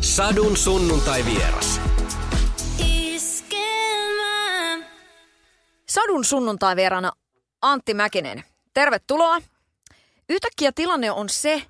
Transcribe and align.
Sadun 0.00 0.56
sunnuntai 0.56 1.24
vieras. 1.24 1.80
Sadun 5.88 6.24
sunnuntai 6.24 6.76
vieraana 6.76 7.12
Antti 7.62 7.94
Mäkinen. 7.94 8.44
Tervetuloa. 8.74 9.38
Yhtäkkiä 10.28 10.72
tilanne 10.74 11.10
on 11.10 11.28
se, 11.28 11.62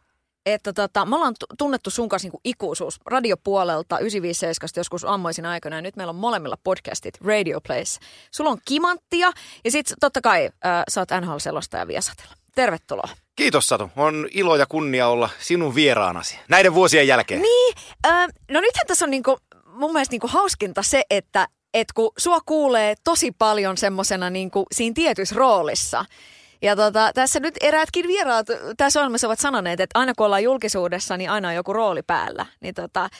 että 0.46 0.72
tota, 0.72 1.04
me 1.04 1.16
ollaan 1.16 1.35
tunnettu 1.58 1.90
sun 1.90 2.08
kanssa 2.08 2.29
niin 2.29 2.40
ikuisuus 2.45 3.01
radiopuolelta 3.06 3.98
957 3.98 4.68
joskus 4.76 5.04
ammoisin 5.04 5.46
aikana 5.46 5.76
ja 5.76 5.82
nyt 5.82 5.96
meillä 5.96 6.10
on 6.10 6.16
molemmilla 6.16 6.56
podcastit 6.64 7.20
Radio 7.20 7.60
Place. 7.60 7.98
Sulla 8.30 8.50
on 8.50 8.58
kimanttia 8.64 9.32
ja 9.64 9.70
sitten 9.70 9.96
totta 10.00 10.20
kai 10.20 10.44
äh, 10.44 10.82
sä 10.88 11.00
oot 11.00 11.10
NHL-selostaja 11.10 11.86
Viasatella. 11.86 12.39
Tervetuloa. 12.61 13.08
Kiitos 13.36 13.66
Satu. 13.66 13.90
On 13.96 14.29
ilo 14.30 14.56
ja 14.56 14.66
kunnia 14.66 15.08
olla 15.08 15.30
sinun 15.38 15.74
vieraanasi 15.74 16.38
näiden 16.48 16.75
vuosien 16.75 17.06
jälkeen. 17.06 17.43
Niin, 17.43 17.75
äh, 18.06 18.29
no 18.50 18.61
nythän 18.61 18.86
tässä 18.86 19.04
on 19.04 19.11
niinku, 19.11 19.38
mun 19.66 19.93
mielestä 19.93 20.12
niinku 20.12 20.29
hauskinta 20.29 20.82
se, 20.82 21.02
että 21.11 21.49
et 21.75 21.93
kun 21.94 22.12
sua 22.18 22.38
kuulee 22.46 22.94
tosi 23.04 23.32
paljon 23.38 23.76
semmosena 23.76 24.30
niinku 24.30 24.66
siinä 24.75 24.94
tietyssä 24.94 25.35
roolissa. 25.35 26.04
Ja 26.62 26.76
tota, 26.76 27.11
tässä 27.14 27.40
nyt 27.40 27.54
eräätkin 27.61 28.07
vieraat 28.07 28.46
tässä 28.77 29.00
ohjelmassa 29.00 29.27
ovat 29.27 29.38
sanoneet, 29.38 29.80
että 29.80 29.99
aina 29.99 30.13
kun 30.16 30.27
ollaan 30.27 30.43
julkisuudessa, 30.43 31.16
niin 31.16 31.30
aina 31.30 31.49
on 31.49 31.54
joku 31.54 31.72
rooli 31.72 32.02
päällä. 32.02 32.47
Niin 32.61 32.74
tota, 32.74 33.11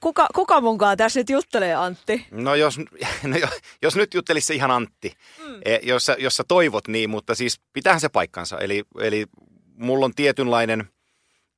kuka, 0.00 0.26
kuka 0.34 0.60
munkaan 0.60 0.96
tässä 0.96 1.20
nyt 1.20 1.30
juttelee, 1.30 1.74
Antti? 1.74 2.26
No 2.30 2.54
jos, 2.54 2.78
no 3.22 3.36
jos 3.82 3.96
nyt 3.96 4.14
juttelisi 4.14 4.46
se 4.46 4.54
ihan 4.54 4.70
Antti, 4.70 5.12
mm. 5.46 5.60
E, 5.64 5.78
jos, 5.82 6.06
sä, 6.06 6.16
jos 6.18 6.36
sä 6.36 6.44
toivot 6.48 6.88
niin, 6.88 7.10
mutta 7.10 7.34
siis 7.34 7.60
pitäähän 7.72 8.00
se 8.00 8.08
paikkansa. 8.08 8.58
Eli, 8.58 8.84
eli 9.00 9.26
mulla 9.74 10.04
on 10.04 10.14
tietynlainen 10.14 10.88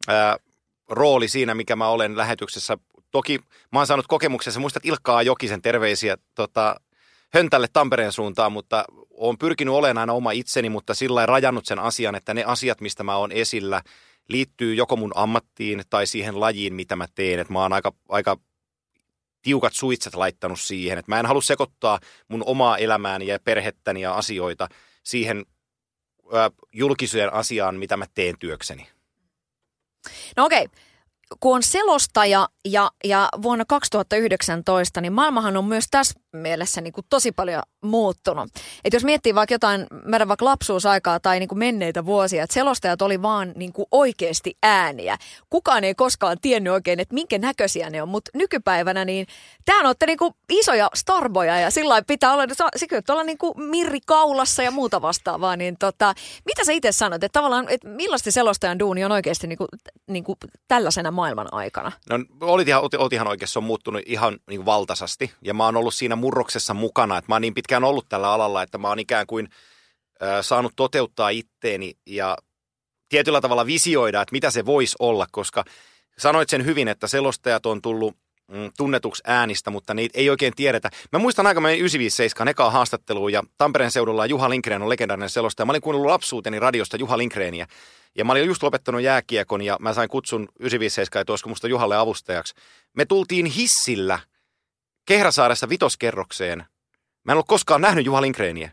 ää, 0.09 0.37
rooli 0.89 1.29
siinä, 1.29 1.55
mikä 1.55 1.77
mä 1.77 1.89
olen 1.89 2.17
lähetyksessä. 2.17 2.79
Toki 3.11 3.41
mä 3.73 3.79
oon 3.79 3.87
saanut 3.87 4.07
kokemuksessa, 4.07 4.61
muistat 4.61 4.87
Ilkkaa 4.87 5.23
Jokisen 5.23 5.63
terveisiä 5.63 6.17
tota, 6.35 6.77
Höntälle 7.35 7.67
Tampereen 7.73 8.13
suuntaan, 8.13 8.53
mutta 8.53 8.85
olen 9.11 9.39
pyrkinyt 9.39 9.75
olemaan 9.75 9.99
aina 9.99 10.13
oma 10.13 10.31
itseni, 10.31 10.69
mutta 10.69 10.95
sillä 10.95 11.27
rajannut 11.27 11.67
sen 11.67 11.79
asian, 11.79 12.15
että 12.15 12.35
ne 12.35 12.45
asiat, 12.45 12.81
mistä 12.81 13.03
mä 13.03 13.17
oon 13.17 13.33
esillä, 13.33 13.83
liittyy 14.29 14.75
joko 14.75 14.97
mun 14.97 15.13
ammattiin 15.15 15.83
tai 15.91 16.07
siihen 16.07 16.41
lajiin, 16.41 16.75
mitä 16.75 16.97
mä 16.97 17.07
teen. 17.15 17.41
Että 17.41 17.53
mä 17.53 17.63
oon 17.63 17.73
aika, 17.73 17.93
aika 18.09 18.37
tiukat 19.43 19.73
suitset 19.73 20.15
laittanut 20.15 20.61
siihen, 20.61 20.99
että 20.99 21.13
mä 21.13 21.21
en 21.21 21.27
halua 21.27 21.43
sekoittaa 21.43 22.01
mun 22.29 22.43
omaa 22.47 22.79
elämääni 22.79 23.27
ja 23.27 23.39
perhettäni 23.45 24.01
ja 24.01 24.15
asioita 24.15 24.69
siihen 25.03 25.47
ö, 26.33 26.51
julkisuuden 26.73 27.33
asiaan, 27.33 27.77
mitä 27.77 27.97
mä 27.97 28.07
teen 28.15 28.39
työkseni. 28.39 28.89
No 30.37 30.45
okei, 30.45 30.65
okay 30.65 30.79
kun 31.41 31.55
on 31.55 31.63
selostaja 31.63 32.49
ja, 32.65 32.91
ja 33.05 33.29
vuonna 33.43 33.65
2019, 33.69 35.01
niin 35.01 35.13
maailmahan 35.13 35.57
on 35.57 35.65
myös 35.65 35.85
tässä 35.91 36.21
mielessä 36.37 36.81
niin 36.81 36.93
kuin 36.93 37.07
tosi 37.11 37.33
paljon 37.33 37.63
muuttunut. 37.83 38.49
Et 38.85 38.93
jos 38.93 39.05
miettii 39.05 39.35
vaikka 39.35 39.55
jotain 39.55 39.87
meidän 40.05 40.29
vaikka 40.29 40.45
lapsuusaikaa 40.45 41.21
tai 41.21 41.39
niin 41.39 41.49
kuin 41.49 41.59
menneitä 41.59 42.07
vuosia, 42.07 42.45
että 42.45 42.55
selostajat 42.55 43.03
oli 43.03 43.23
vaan 43.23 43.53
niin 43.57 43.73
kuin 43.73 43.87
oikeasti 43.91 44.57
ääniä. 44.63 45.17
Kukaan 45.51 45.85
ei 45.85 45.95
koskaan 45.95 46.37
tiennyt 46.41 46.73
oikein, 46.73 47.01
että 47.01 47.15
minkä 47.15 47.39
näköisiä 47.39 47.91
ne 47.91 48.03
on, 48.03 48.09
mutta 48.09 48.31
nykypäivänä 48.35 49.05
niin 49.05 49.27
tämähän 49.65 49.87
olette 49.87 50.07
niin 50.07 50.19
kuin 50.19 50.35
isoja 50.51 50.91
starboja 50.95 51.61
ja 51.61 51.71
sillä 51.71 52.03
pitää 52.07 52.33
olla, 52.33 52.45
se 52.77 52.87
kyllä 52.87 53.03
olla 53.09 53.25
niin 53.25 53.39
kuin 53.39 53.55
Mirri 53.57 53.99
Kaulassa 54.07 54.63
ja 54.63 54.71
muuta 54.71 55.03
vastaavaa. 55.03 55.57
Niin 55.57 55.77
tota, 55.79 56.15
mitä 56.47 56.65
sä 56.65 56.73
itse 56.73 56.93
sanot, 56.93 57.25
että 57.25 57.39
tavallaan, 57.39 57.67
että 57.69 57.89
millaista 57.89 58.31
selostajan 58.31 58.79
duuni 58.79 59.05
on 59.05 59.13
oikeasti 59.13 59.47
niin 59.47 59.59
kuin, 59.59 59.69
niin 60.07 60.25
kuin 60.25 60.37
tällaisena 60.69 61.11
maailman 61.11 61.49
aikana? 61.53 61.93
No 62.11 62.19
olit 62.41 62.69
ihan, 62.69 62.83
olit 62.83 63.13
ihan 63.13 63.29
oikeassa, 63.29 63.53
se 63.53 63.59
on 63.59 63.65
muuttunut 63.65 64.03
ihan 64.07 64.39
niin 64.49 64.59
kuin 64.59 64.67
valtaisasti 64.67 65.33
ja 65.43 65.55
mä 65.55 65.65
oon 65.65 65.77
ollut 65.77 65.95
siinä 65.95 66.17
murroksessa 66.25 66.75
mukana. 66.75 67.19
Että 67.19 67.31
mä 67.31 67.35
oon 67.35 67.43
niin 67.43 67.55
pitkään 67.55 67.85
ollut 67.85 68.09
tällä 68.09 68.33
alalla, 68.33 68.63
että 68.63 68.79
mä 68.79 68.89
oon 68.89 68.99
ikään 68.99 69.27
kuin 69.27 69.49
ö, 70.23 70.43
saanut 70.43 70.73
toteuttaa 70.77 71.29
itteeni 71.29 71.93
ja 72.07 72.37
tietyllä 73.09 73.41
tavalla 73.41 73.67
visioida, 73.67 74.23
että 74.23 74.33
mitä 74.33 74.51
se 74.51 74.67
voisi 74.67 74.97
olla, 74.99 75.27
koska 75.31 75.65
sanoit 76.19 76.49
sen 76.49 76.65
hyvin, 76.65 76.89
että 76.89 77.07
selostajat 77.07 77.67
on 77.67 77.83
tullut 77.83 78.17
mm, 78.49 78.71
tunnetuksi 78.77 79.23
äänistä, 79.27 79.71
mutta 79.71 79.95
niitä 79.95 80.19
ei 80.19 80.31
oikein 80.31 80.53
tiedetä. 80.57 80.91
Mä 81.13 81.19
muistan 81.19 81.47
aika 81.47 81.61
meidän 81.61 81.79
957 81.79 82.49
ekaa 82.49 82.71
haastattelua 82.71 83.31
ja 83.31 83.43
Tampereen 83.59 83.91
seudulla 83.91 84.27
Juha 84.27 84.51
Lindgren 84.51 84.83
on 84.83 84.89
legendaarinen 84.89 85.31
selostaja. 85.31 85.67
Mä 85.67 85.73
olin 85.73 85.83
kuunnellut 85.83 86.11
lapsuuteni 86.11 86.61
radiosta 86.61 86.97
Juha 86.97 87.19
Lindgrenia 87.19 87.67
ja 88.15 88.25
mä 88.25 88.33
olin 88.33 88.47
just 88.47 88.63
lopettanut 88.63 89.03
jääkiekon 89.03 89.63
ja 89.63 89.77
mä 89.81 89.95
sain 89.95 90.09
kutsun 90.09 90.49
957, 90.61 91.21
että 91.21 91.33
olisiko 91.33 91.49
musta 91.49 91.69
Juhalle 91.69 91.97
avustajaksi. 91.97 92.55
Me 92.97 93.05
tultiin 93.05 93.47
hissillä– 93.47 94.19
Kehrasaaressa 95.05 95.69
vitoskerrokseen. 95.69 96.59
Mä 97.25 97.33
en 97.33 97.35
ollut 97.35 97.49
koskaan 97.49 97.81
nähnyt 97.81 98.07
Juha 98.07 98.23
Lindgreniä. 98.23 98.71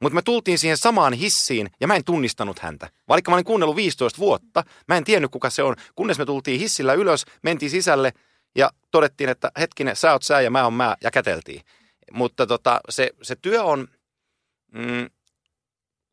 Mutta 0.00 0.14
me 0.14 0.22
tultiin 0.22 0.58
siihen 0.58 0.76
samaan 0.76 1.12
hissiin 1.12 1.70
ja 1.80 1.86
mä 1.86 1.96
en 1.96 2.04
tunnistanut 2.04 2.58
häntä. 2.58 2.90
Vaikka 3.08 3.30
mä 3.30 3.34
olin 3.34 3.44
kuunnellut 3.44 3.76
15 3.76 4.18
vuotta, 4.18 4.64
mä 4.88 4.96
en 4.96 5.04
tiennyt 5.04 5.30
kuka 5.30 5.50
se 5.50 5.62
on. 5.62 5.76
Kunnes 5.94 6.18
me 6.18 6.26
tultiin 6.26 6.60
hissillä 6.60 6.94
ylös, 6.94 7.24
mentiin 7.42 7.70
sisälle 7.70 8.12
ja 8.56 8.70
todettiin, 8.90 9.30
että 9.30 9.52
hetkinen, 9.58 9.96
sä 9.96 10.12
oot 10.12 10.22
sä 10.22 10.40
ja 10.40 10.50
mä 10.50 10.64
oon 10.64 10.72
mä 10.72 10.96
ja 11.00 11.10
käteltiin. 11.10 11.62
Mutta 12.12 12.46
tota, 12.46 12.80
se, 12.88 13.10
se 13.22 13.36
työ 13.36 13.62
on, 13.62 13.88
mm, 14.72 15.10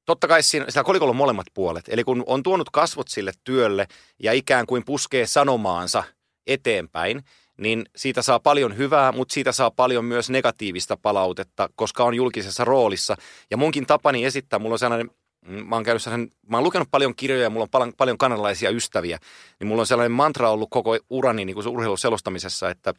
totta 0.05 0.27
kai 0.27 0.43
siinä, 0.43 0.65
siinä 0.69 0.83
kolikolla 0.83 1.11
on 1.11 1.15
molemmat 1.15 1.47
puolet. 1.53 1.85
Eli 1.87 2.03
kun 2.03 2.23
on 2.25 2.43
tuonut 2.43 2.69
kasvot 2.69 3.07
sille 3.07 3.31
työlle 3.43 3.87
ja 4.23 4.33
ikään 4.33 4.65
kuin 4.65 4.85
puskee 4.85 5.25
sanomaansa 5.25 6.03
eteenpäin, 6.47 7.23
niin 7.57 7.85
siitä 7.95 8.21
saa 8.21 8.39
paljon 8.39 8.77
hyvää, 8.77 9.11
mutta 9.11 9.33
siitä 9.33 9.51
saa 9.51 9.71
paljon 9.71 10.05
myös 10.05 10.29
negatiivista 10.29 10.97
palautetta, 10.97 11.69
koska 11.75 12.03
on 12.03 12.13
julkisessa 12.13 12.65
roolissa. 12.65 13.17
Ja 13.51 13.57
munkin 13.57 13.85
tapani 13.85 14.25
esittää, 14.25 14.59
mulla 14.59 14.73
on 14.73 14.79
sellainen, 14.79 15.09
mm, 15.45 15.67
mä 15.67 15.75
oon, 15.75 15.83
käynyt 15.83 16.03
sellainen, 16.03 16.29
mä 16.49 16.57
oon 16.57 16.63
lukenut 16.63 16.87
paljon 16.91 17.15
kirjoja 17.15 17.43
ja 17.43 17.49
mulla 17.49 17.67
on 17.73 17.93
paljon, 17.97 18.17
kanadalaisia 18.17 18.69
ystäviä, 18.69 19.19
niin 19.59 19.67
mulla 19.67 19.81
on 19.81 19.87
sellainen 19.87 20.11
mantra 20.11 20.49
ollut 20.49 20.69
koko 20.69 20.97
urani 21.09 21.45
niin 21.45 21.53
kuin 21.53 21.67
urheiluselostamisessa, 21.67 22.69
että, 22.69 22.93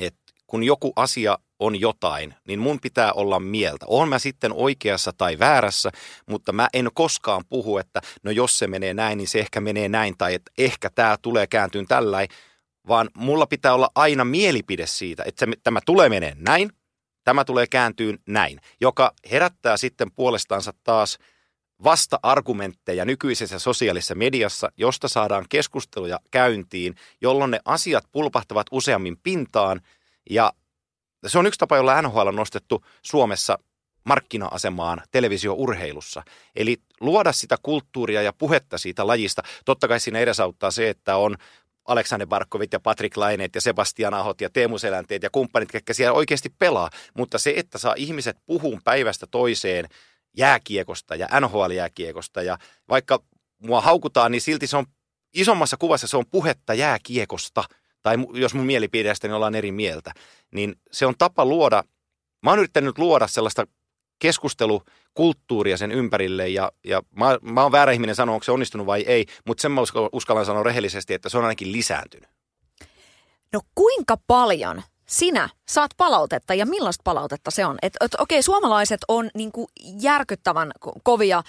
että 0.00 0.20
kun 0.46 0.64
joku 0.64 0.92
asia 0.96 1.38
on 1.58 1.80
jotain, 1.80 2.34
niin 2.46 2.60
mun 2.60 2.80
pitää 2.80 3.12
olla 3.12 3.40
mieltä. 3.40 3.86
On 3.88 4.08
mä 4.08 4.18
sitten 4.18 4.52
oikeassa 4.52 5.12
tai 5.18 5.38
väärässä, 5.38 5.90
mutta 6.26 6.52
mä 6.52 6.68
en 6.72 6.90
koskaan 6.94 7.44
puhu, 7.48 7.78
että 7.78 8.00
no 8.22 8.30
jos 8.30 8.58
se 8.58 8.66
menee 8.66 8.94
näin, 8.94 9.18
niin 9.18 9.28
se 9.28 9.38
ehkä 9.38 9.60
menee 9.60 9.88
näin, 9.88 10.14
tai 10.18 10.34
että 10.34 10.52
ehkä 10.58 10.90
tämä 10.94 11.16
tulee 11.22 11.46
kääntyyn 11.46 11.86
tällain, 11.86 12.28
vaan 12.88 13.10
mulla 13.16 13.46
pitää 13.46 13.74
olla 13.74 13.90
aina 13.94 14.24
mielipide 14.24 14.86
siitä, 14.86 15.22
että 15.26 15.46
se, 15.46 15.52
tämä 15.62 15.80
tulee 15.86 16.08
menee 16.08 16.34
näin, 16.38 16.70
tämä 17.24 17.44
tulee 17.44 17.66
kääntyyn 17.66 18.18
näin, 18.26 18.60
joka 18.80 19.12
herättää 19.30 19.76
sitten 19.76 20.12
puolestaansa 20.12 20.72
taas 20.84 21.18
vasta-argumentteja 21.84 23.04
nykyisessä 23.04 23.58
sosiaalisessa 23.58 24.14
mediassa, 24.14 24.72
josta 24.76 25.08
saadaan 25.08 25.46
keskusteluja 25.48 26.20
käyntiin, 26.30 26.94
jolloin 27.20 27.50
ne 27.50 27.60
asiat 27.64 28.04
pulpahtavat 28.12 28.66
useammin 28.70 29.16
pintaan 29.22 29.80
ja 30.30 30.52
se 31.26 31.38
on 31.38 31.46
yksi 31.46 31.58
tapa, 31.58 31.76
jolla 31.76 32.02
NHL 32.02 32.26
on 32.26 32.36
nostettu 32.36 32.84
Suomessa 33.02 33.58
markkina-asemaan 34.04 35.02
televisiourheilussa. 35.10 36.22
Eli 36.56 36.76
luoda 37.00 37.32
sitä 37.32 37.56
kulttuuria 37.62 38.22
ja 38.22 38.32
puhetta 38.32 38.78
siitä 38.78 39.06
lajista. 39.06 39.42
Totta 39.64 39.88
kai 39.88 40.00
siinä 40.00 40.18
edesauttaa 40.18 40.70
se, 40.70 40.88
että 40.88 41.16
on 41.16 41.36
Aleksander 41.90 42.28
Barkovit 42.28 42.72
ja 42.72 42.80
Patrick 42.80 43.16
Laineet 43.16 43.54
ja 43.54 43.60
Sebastian 43.60 44.14
Ahot 44.14 44.40
ja 44.40 44.50
Teemu 44.50 44.78
Selänteet 44.78 45.22
ja 45.22 45.30
kumppanit, 45.30 45.72
ketkä 45.72 45.94
siellä 45.94 46.12
oikeasti 46.12 46.48
pelaa. 46.58 46.90
Mutta 47.16 47.38
se, 47.38 47.54
että 47.56 47.78
saa 47.78 47.94
ihmiset 47.96 48.36
puhun 48.46 48.80
päivästä 48.84 49.26
toiseen 49.30 49.88
jääkiekosta 50.36 51.14
ja 51.14 51.28
NHL-jääkiekosta 51.40 52.42
ja 52.42 52.58
vaikka 52.88 53.22
mua 53.58 53.80
haukutaan, 53.80 54.32
niin 54.32 54.40
silti 54.40 54.66
se 54.66 54.76
on 54.76 54.86
isommassa 55.34 55.76
kuvassa 55.76 56.06
se 56.06 56.16
on 56.16 56.26
puhetta 56.30 56.74
jääkiekosta. 56.74 57.64
Tai 58.02 58.16
jos 58.34 58.54
mun 58.54 58.66
mielipidestäni 58.66 59.34
ollaan 59.34 59.54
eri 59.54 59.72
mieltä, 59.72 60.12
niin 60.50 60.76
se 60.92 61.06
on 61.06 61.14
tapa 61.18 61.44
luoda, 61.44 61.82
mä 62.42 62.50
oon 62.50 62.58
yrittänyt 62.58 62.98
luoda 62.98 63.26
sellaista 63.26 63.66
keskustelukulttuuria 64.20 65.76
sen 65.76 65.92
ympärille 65.92 66.48
ja, 66.48 66.72
ja 66.84 67.02
mä, 67.16 67.38
mä 67.42 67.62
oon 67.62 67.72
väärä 67.72 67.92
ihminen 67.92 68.14
sanoa, 68.14 68.34
onko 68.34 68.44
se 68.44 68.52
onnistunut 68.52 68.86
vai 68.86 69.00
ei, 69.00 69.26
mutta 69.46 69.62
sen 69.62 69.72
mä 69.72 69.80
uskallan 70.12 70.46
sanoa 70.46 70.62
rehellisesti, 70.62 71.14
että 71.14 71.28
se 71.28 71.38
on 71.38 71.44
ainakin 71.44 71.72
lisääntynyt. 71.72 72.28
No 73.52 73.60
kuinka 73.74 74.16
paljon 74.26 74.82
sinä 75.10 75.48
saat 75.68 75.90
palautetta 75.96 76.54
ja 76.54 76.66
millaista 76.66 77.02
palautetta 77.04 77.50
se 77.50 77.66
on? 77.66 77.78
Et, 77.82 77.96
et, 78.00 78.14
okei, 78.18 78.42
suomalaiset 78.42 79.00
on 79.08 79.30
niinku 79.34 79.68
järkyttävän 80.00 80.72
kovia 81.02 81.42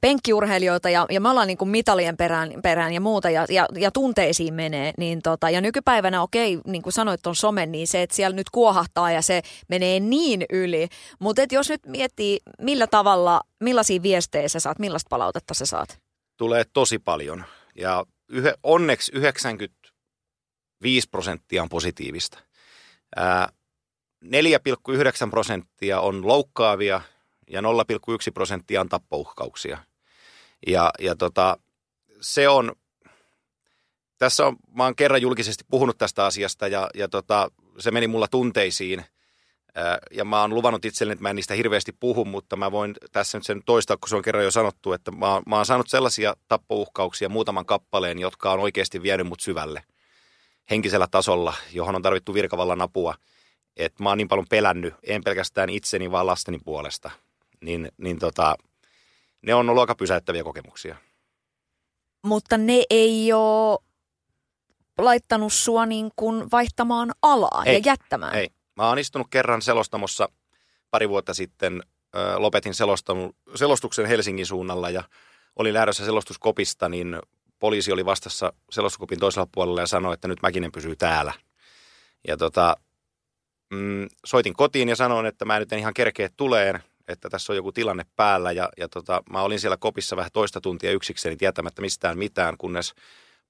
penkkiurheilijoita 0.00 0.90
ja, 0.90 1.06
ja 1.10 1.20
me 1.20 1.28
ollaan 1.28 1.46
niinku 1.46 1.64
mitalien 1.64 2.16
perään, 2.16 2.52
perään 2.62 2.92
ja 2.92 3.00
muuta 3.00 3.30
ja, 3.30 3.46
ja, 3.48 3.66
ja 3.76 3.90
tunteisiin 3.90 4.54
menee. 4.54 4.92
Niin 4.98 5.22
tota, 5.22 5.50
ja 5.50 5.60
nykypäivänä, 5.60 6.22
okei, 6.22 6.58
niin 6.66 6.82
kuin 6.82 6.92
sanoit 6.92 7.26
on 7.26 7.36
some, 7.36 7.66
niin 7.66 7.86
se, 7.86 8.02
että 8.02 8.16
siellä 8.16 8.36
nyt 8.36 8.50
kuohahtaa 8.50 9.10
ja 9.10 9.22
se 9.22 9.42
menee 9.68 10.00
niin 10.00 10.44
yli. 10.50 10.88
Mutta 11.18 11.42
jos 11.50 11.68
nyt 11.68 11.86
miettii, 11.86 12.40
millä 12.58 12.86
tavalla, 12.86 13.40
millaisia 13.60 14.02
viestejä 14.02 14.48
sä 14.48 14.60
saat, 14.60 14.78
millaista 14.78 15.08
palautetta 15.08 15.54
sä 15.54 15.66
saat? 15.66 16.00
Tulee 16.36 16.64
tosi 16.72 16.98
paljon 16.98 17.44
ja 17.74 18.04
yhe, 18.28 18.54
onneksi 18.62 19.12
90 19.14 19.80
5 20.82 21.08
prosenttia 21.10 21.62
on 21.62 21.68
positiivista. 21.68 22.38
4,9 23.16 25.30
prosenttia 25.30 26.00
on 26.00 26.26
loukkaavia 26.26 27.00
ja 27.50 27.60
0,1 27.60 27.66
prosenttia 28.34 28.80
on 28.80 28.88
tappouhkauksia. 28.88 29.78
Ja, 30.66 30.90
ja 30.98 31.16
tota, 31.16 31.56
se 32.20 32.48
on, 32.48 32.72
tässä 34.18 34.46
on, 34.46 34.56
mä 34.74 34.84
oon 34.84 34.96
kerran 34.96 35.22
julkisesti 35.22 35.64
puhunut 35.70 35.98
tästä 35.98 36.24
asiasta 36.24 36.68
ja, 36.68 36.90
ja 36.94 37.08
tota, 37.08 37.50
se 37.78 37.90
meni 37.90 38.08
mulla 38.08 38.28
tunteisiin. 38.28 39.04
Ja 40.10 40.24
mä 40.24 40.40
oon 40.40 40.54
luvannut 40.54 40.84
itselleni, 40.84 41.12
että 41.12 41.22
mä 41.22 41.30
en 41.30 41.36
niistä 41.36 41.54
hirveästi 41.54 41.92
puhu, 42.00 42.24
mutta 42.24 42.56
mä 42.56 42.72
voin 42.72 42.94
tässä 43.12 43.38
nyt 43.38 43.46
sen 43.46 43.62
toistaa, 43.66 43.96
kun 43.96 44.08
se 44.08 44.16
on 44.16 44.22
kerran 44.22 44.44
jo 44.44 44.50
sanottu, 44.50 44.92
että 44.92 45.10
mä, 45.10 45.32
oon, 45.32 45.42
mä 45.46 45.56
oon 45.56 45.66
saanut 45.66 45.88
sellaisia 45.88 46.34
tappouhkauksia 46.48 47.28
muutaman 47.28 47.66
kappaleen, 47.66 48.18
jotka 48.18 48.52
on 48.52 48.60
oikeasti 48.60 49.02
vienyt 49.02 49.26
mut 49.26 49.40
syvälle 49.40 49.82
henkisellä 50.70 51.06
tasolla, 51.10 51.54
johon 51.72 51.96
on 51.96 52.02
tarvittu 52.02 52.34
virkavallan 52.34 52.80
apua. 52.80 53.14
Että 53.76 54.02
mä 54.02 54.08
oon 54.08 54.18
niin 54.18 54.28
paljon 54.28 54.46
pelännyt, 54.50 54.94
en 55.02 55.24
pelkästään 55.24 55.70
itseni, 55.70 56.10
vaan 56.10 56.26
lasteni 56.26 56.58
puolesta. 56.64 57.10
Niin, 57.60 57.88
niin 57.96 58.18
tota, 58.18 58.54
ne 59.42 59.54
on 59.54 59.70
ollut 59.70 59.80
aika 59.80 59.94
pysäyttäviä 59.94 60.44
kokemuksia. 60.44 60.96
Mutta 62.22 62.58
ne 62.58 62.82
ei 62.90 63.32
ole 63.32 63.78
laittanut 64.98 65.52
sua 65.52 65.86
niin 65.86 66.10
kuin 66.16 66.50
vaihtamaan 66.52 67.12
alaa 67.22 67.62
ei, 67.66 67.74
ja 67.74 67.80
jättämään. 67.84 68.34
Ei. 68.34 68.48
Mä 68.76 68.88
oon 68.88 68.98
istunut 68.98 69.26
kerran 69.30 69.62
selostamossa 69.62 70.28
pari 70.90 71.08
vuotta 71.08 71.34
sitten. 71.34 71.82
Ö, 72.16 72.38
lopetin 72.38 72.74
selostuksen 73.54 74.06
Helsingin 74.06 74.46
suunnalla 74.46 74.90
ja 74.90 75.04
olin 75.56 75.74
lähdössä 75.74 76.04
selostuskopista, 76.04 76.88
niin 76.88 77.16
poliisi 77.60 77.92
oli 77.92 78.04
vastassa 78.04 78.52
selostuskopin 78.70 79.18
toisella 79.18 79.48
puolella 79.54 79.80
ja 79.80 79.86
sanoi, 79.86 80.14
että 80.14 80.28
nyt 80.28 80.42
Mäkinen 80.42 80.72
pysyy 80.72 80.96
täällä. 80.96 81.32
Ja 82.28 82.36
tota, 82.36 82.76
mm, 83.70 84.08
soitin 84.26 84.54
kotiin 84.54 84.88
ja 84.88 84.96
sanoin, 84.96 85.26
että 85.26 85.44
mä 85.44 85.58
nyt 85.58 85.72
en 85.72 85.78
ihan 85.78 85.94
kerkeä 85.94 86.28
tuleen, 86.36 86.82
että 87.08 87.30
tässä 87.30 87.52
on 87.52 87.56
joku 87.56 87.72
tilanne 87.72 88.06
päällä. 88.16 88.52
Ja, 88.52 88.68
ja 88.76 88.88
tota, 88.88 89.22
mä 89.30 89.42
olin 89.42 89.60
siellä 89.60 89.76
kopissa 89.76 90.16
vähän 90.16 90.30
toista 90.32 90.60
tuntia 90.60 90.92
yksikseni 90.92 91.36
tietämättä 91.36 91.82
mistään 91.82 92.18
mitään, 92.18 92.56
kunnes 92.58 92.94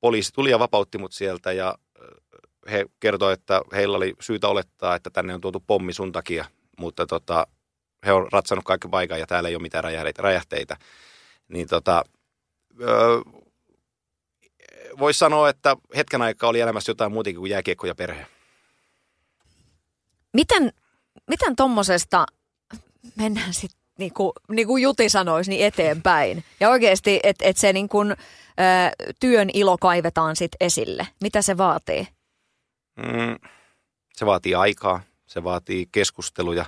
poliisi 0.00 0.32
tuli 0.32 0.50
ja 0.50 0.58
vapautti 0.58 0.98
mut 0.98 1.12
sieltä 1.12 1.52
ja 1.52 1.74
he 2.70 2.84
kertoivat, 3.00 3.40
että 3.40 3.62
heillä 3.72 3.96
oli 3.96 4.14
syytä 4.20 4.48
olettaa, 4.48 4.94
että 4.94 5.10
tänne 5.10 5.34
on 5.34 5.40
tuotu 5.40 5.64
pommi 5.66 5.92
sun 5.92 6.12
takia, 6.12 6.44
mutta 6.78 7.06
tota, 7.06 7.46
he 8.06 8.12
on 8.12 8.28
ratsannut 8.32 8.64
kaikki 8.64 8.88
paikan 8.88 9.20
ja 9.20 9.26
täällä 9.26 9.48
ei 9.48 9.54
ole 9.54 9.62
mitään 9.62 9.84
räjähteitä. 10.18 10.76
Niin 11.48 11.68
tota, 11.68 12.04
voisi 14.98 15.18
sanoa, 15.18 15.48
että 15.48 15.76
hetken 15.96 16.22
aikaa 16.22 16.50
oli 16.50 16.60
elämässä 16.60 16.90
jotain 16.90 17.12
muutakin 17.12 17.36
kuin 17.36 17.50
jääkiekko 17.50 17.86
ja 17.86 17.94
perhe. 17.94 18.26
Miten, 20.32 20.72
miten 21.28 21.56
tuommoisesta 21.56 22.26
mennään 23.16 23.54
sitten 23.54 23.80
niin 23.98 24.14
kuin, 24.14 24.32
niin 24.48 24.66
kuin 24.66 24.82
Juti 24.82 25.08
sanoisi, 25.08 25.50
niin 25.50 25.66
eteenpäin. 25.66 26.44
Ja 26.60 26.70
oikeasti, 26.70 27.20
että 27.22 27.44
et 27.44 27.56
se 27.56 27.72
niin 27.72 27.88
kuin, 27.88 28.10
ä, 28.10 28.16
työn 29.20 29.50
ilo 29.54 29.78
kaivetaan 29.78 30.36
sitten 30.36 30.66
esille. 30.66 31.08
Mitä 31.20 31.42
se 31.42 31.56
vaatii? 31.56 32.08
Mm, 32.96 33.48
se 34.12 34.26
vaatii 34.26 34.54
aikaa, 34.54 35.00
se 35.26 35.44
vaatii 35.44 35.88
keskusteluja, 35.92 36.64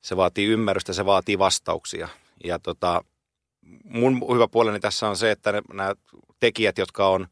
se 0.00 0.16
vaatii 0.16 0.46
ymmärrystä, 0.46 0.92
se 0.92 1.06
vaatii 1.06 1.38
vastauksia. 1.38 2.08
Ja 2.44 2.58
tota, 2.58 3.04
mun 3.84 4.20
hyvä 4.34 4.48
puoleni 4.48 4.80
tässä 4.80 5.08
on 5.08 5.16
se, 5.16 5.30
että 5.30 5.52
nämä 5.72 5.94
tekijät, 6.40 6.78
jotka 6.78 7.08
on, 7.08 7.26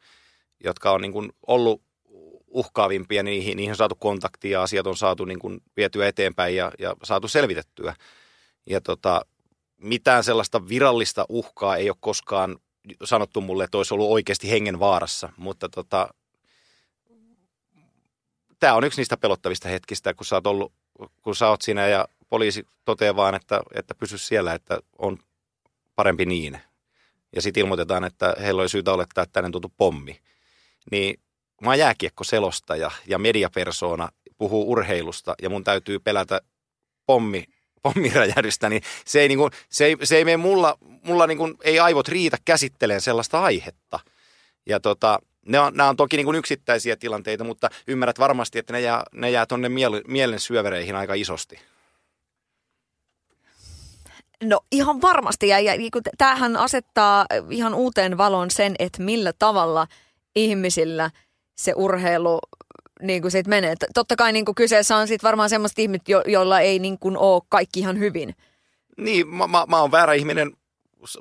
jotka 0.65 0.91
on 0.91 1.01
niin 1.01 1.13
kuin 1.13 1.33
ollut 1.47 1.83
uhkaavimpia, 2.47 3.23
niin 3.23 3.39
niihin, 3.39 3.57
niihin 3.57 3.73
on 3.73 3.77
saatu 3.77 3.95
kontaktia, 3.95 4.63
asiat 4.63 4.87
on 4.87 4.97
saatu 4.97 5.25
niin 5.25 5.39
kuin 5.39 5.61
vietyä 5.77 6.09
eteenpäin 6.09 6.57
ja, 6.57 6.73
ja 6.79 6.97
saatu 7.03 7.29
selvitettyä. 7.29 7.95
Ja 8.67 8.81
tota, 8.81 9.21
mitään 9.77 10.25
sellaista 10.25 10.69
virallista 10.69 11.27
uhkaa 11.29 11.77
ei 11.77 11.91
ole 11.91 11.97
koskaan 12.01 12.57
sanottu 13.05 13.41
mulle, 13.41 13.65
että 13.65 13.77
olisi 13.79 13.95
ollut 13.95 14.11
oikeasti 14.11 14.51
hengen 14.51 14.81
vaarassa, 14.81 15.33
mutta 15.37 15.69
tota, 15.69 16.09
tämä 18.59 18.75
on 18.75 18.85
yksi 18.85 19.01
niistä 19.01 19.17
pelottavista 19.17 19.69
hetkistä, 19.69 20.15
kun 20.15 20.27
sä 20.27 20.37
oot, 20.37 20.47
ollut, 20.47 20.73
kun 21.23 21.37
sä 21.37 21.49
oot 21.49 21.63
siinä 21.63 21.89
ja 21.89 22.09
poliisi 22.29 22.67
toteaa 22.85 23.17
vaan, 23.17 23.35
että, 23.35 23.61
että 23.75 23.95
pysy 23.95 24.19
siellä, 24.19 24.55
että 24.55 24.79
on 24.99 25.19
parempi 25.97 26.27
niin. 26.27 26.61
Ja 27.37 27.43
sitten 27.43 27.61
ilmoitetaan, 27.61 28.05
että 28.05 28.37
heillä 28.41 28.61
oli 28.61 28.69
syytä 28.69 28.93
olettaa, 28.93 29.25
että 29.25 29.33
tänne 29.33 29.51
tultu 29.51 29.73
pommi. 29.77 30.21
Niin 30.91 31.21
mä 31.63 31.71
oon 31.71 31.79
jääkiekko-selostaja 31.79 32.91
ja 33.07 33.19
mediapersona 33.19 34.09
puhuu 34.39 34.71
urheilusta 34.71 35.35
ja 35.43 35.51
mun 35.51 35.65
täytyy 35.65 35.99
pelätä 35.99 36.41
pommi, 37.07 37.45
pommiräjähdystä, 37.83 38.69
niin 38.69 38.83
se 39.05 39.21
ei, 39.21 39.29
niin 39.29 39.39
kuin, 39.39 39.51
se 39.69 39.85
ei, 39.85 39.97
se 40.03 40.17
ei 40.17 40.25
mene 40.25 40.37
mulla, 40.37 40.79
mulla 41.03 41.27
niin 41.27 41.39
kuin, 41.39 41.55
ei 41.65 41.79
aivot 41.79 42.09
riitä 42.09 42.37
käsitteleen 42.45 43.01
sellaista 43.01 43.43
aihetta. 43.43 44.01
Ja 44.67 44.81
tota, 44.81 45.19
ne 45.47 45.61
on, 45.61 45.75
nämä 45.75 45.89
on 45.89 45.97
toki 45.97 46.17
niin 46.17 46.25
kuin 46.25 46.37
yksittäisiä 46.37 46.97
tilanteita, 46.97 47.45
mutta 47.45 47.69
ymmärrät 47.87 48.19
varmasti, 48.19 48.59
että 48.59 48.73
ne 48.73 48.81
jää, 48.81 49.03
ne 49.13 49.31
jää 49.31 49.47
tuonne 49.47 49.69
mielen 50.09 50.41
syövereihin 50.41 50.97
aika 50.97 51.15
isosti. 51.15 51.59
No 54.43 54.61
ihan 54.73 55.03
varmasti, 55.03 55.49
ja, 55.49 55.61
ja 55.61 55.73
tämähän 56.19 56.57
asettaa 56.57 57.27
ihan 57.51 57.75
uuteen 57.75 58.19
valon 58.19 58.51
sen, 58.51 58.75
että 58.79 59.03
millä 59.03 59.33
tavalla 59.39 59.87
ihmisillä 60.37 61.11
se 61.57 61.73
urheilu 61.77 62.39
niin 63.03 63.23
kuin 63.23 63.33
sit 63.33 63.47
menee. 63.47 63.75
Totta 63.95 64.17
kai 64.17 64.33
niin 64.33 64.45
kuin 64.45 64.55
kyseessä 64.55 64.97
on 64.97 65.09
sit 65.09 65.23
varmaan 65.23 65.51
semmoista 65.51 65.83
ihmiset, 65.83 66.09
jo, 66.09 66.23
joilla 66.27 66.61
ei 66.61 66.79
niin 66.79 66.99
kuin 66.99 67.17
ole 67.17 67.43
kaikki 67.49 67.81
ihan 67.81 67.99
hyvin. 67.99 68.35
Niin, 68.97 69.29
mä, 69.29 69.47
mä, 69.47 69.65
mä 69.69 69.81
oon 69.81 69.91
väärä 69.91 70.13
ihminen 70.13 70.53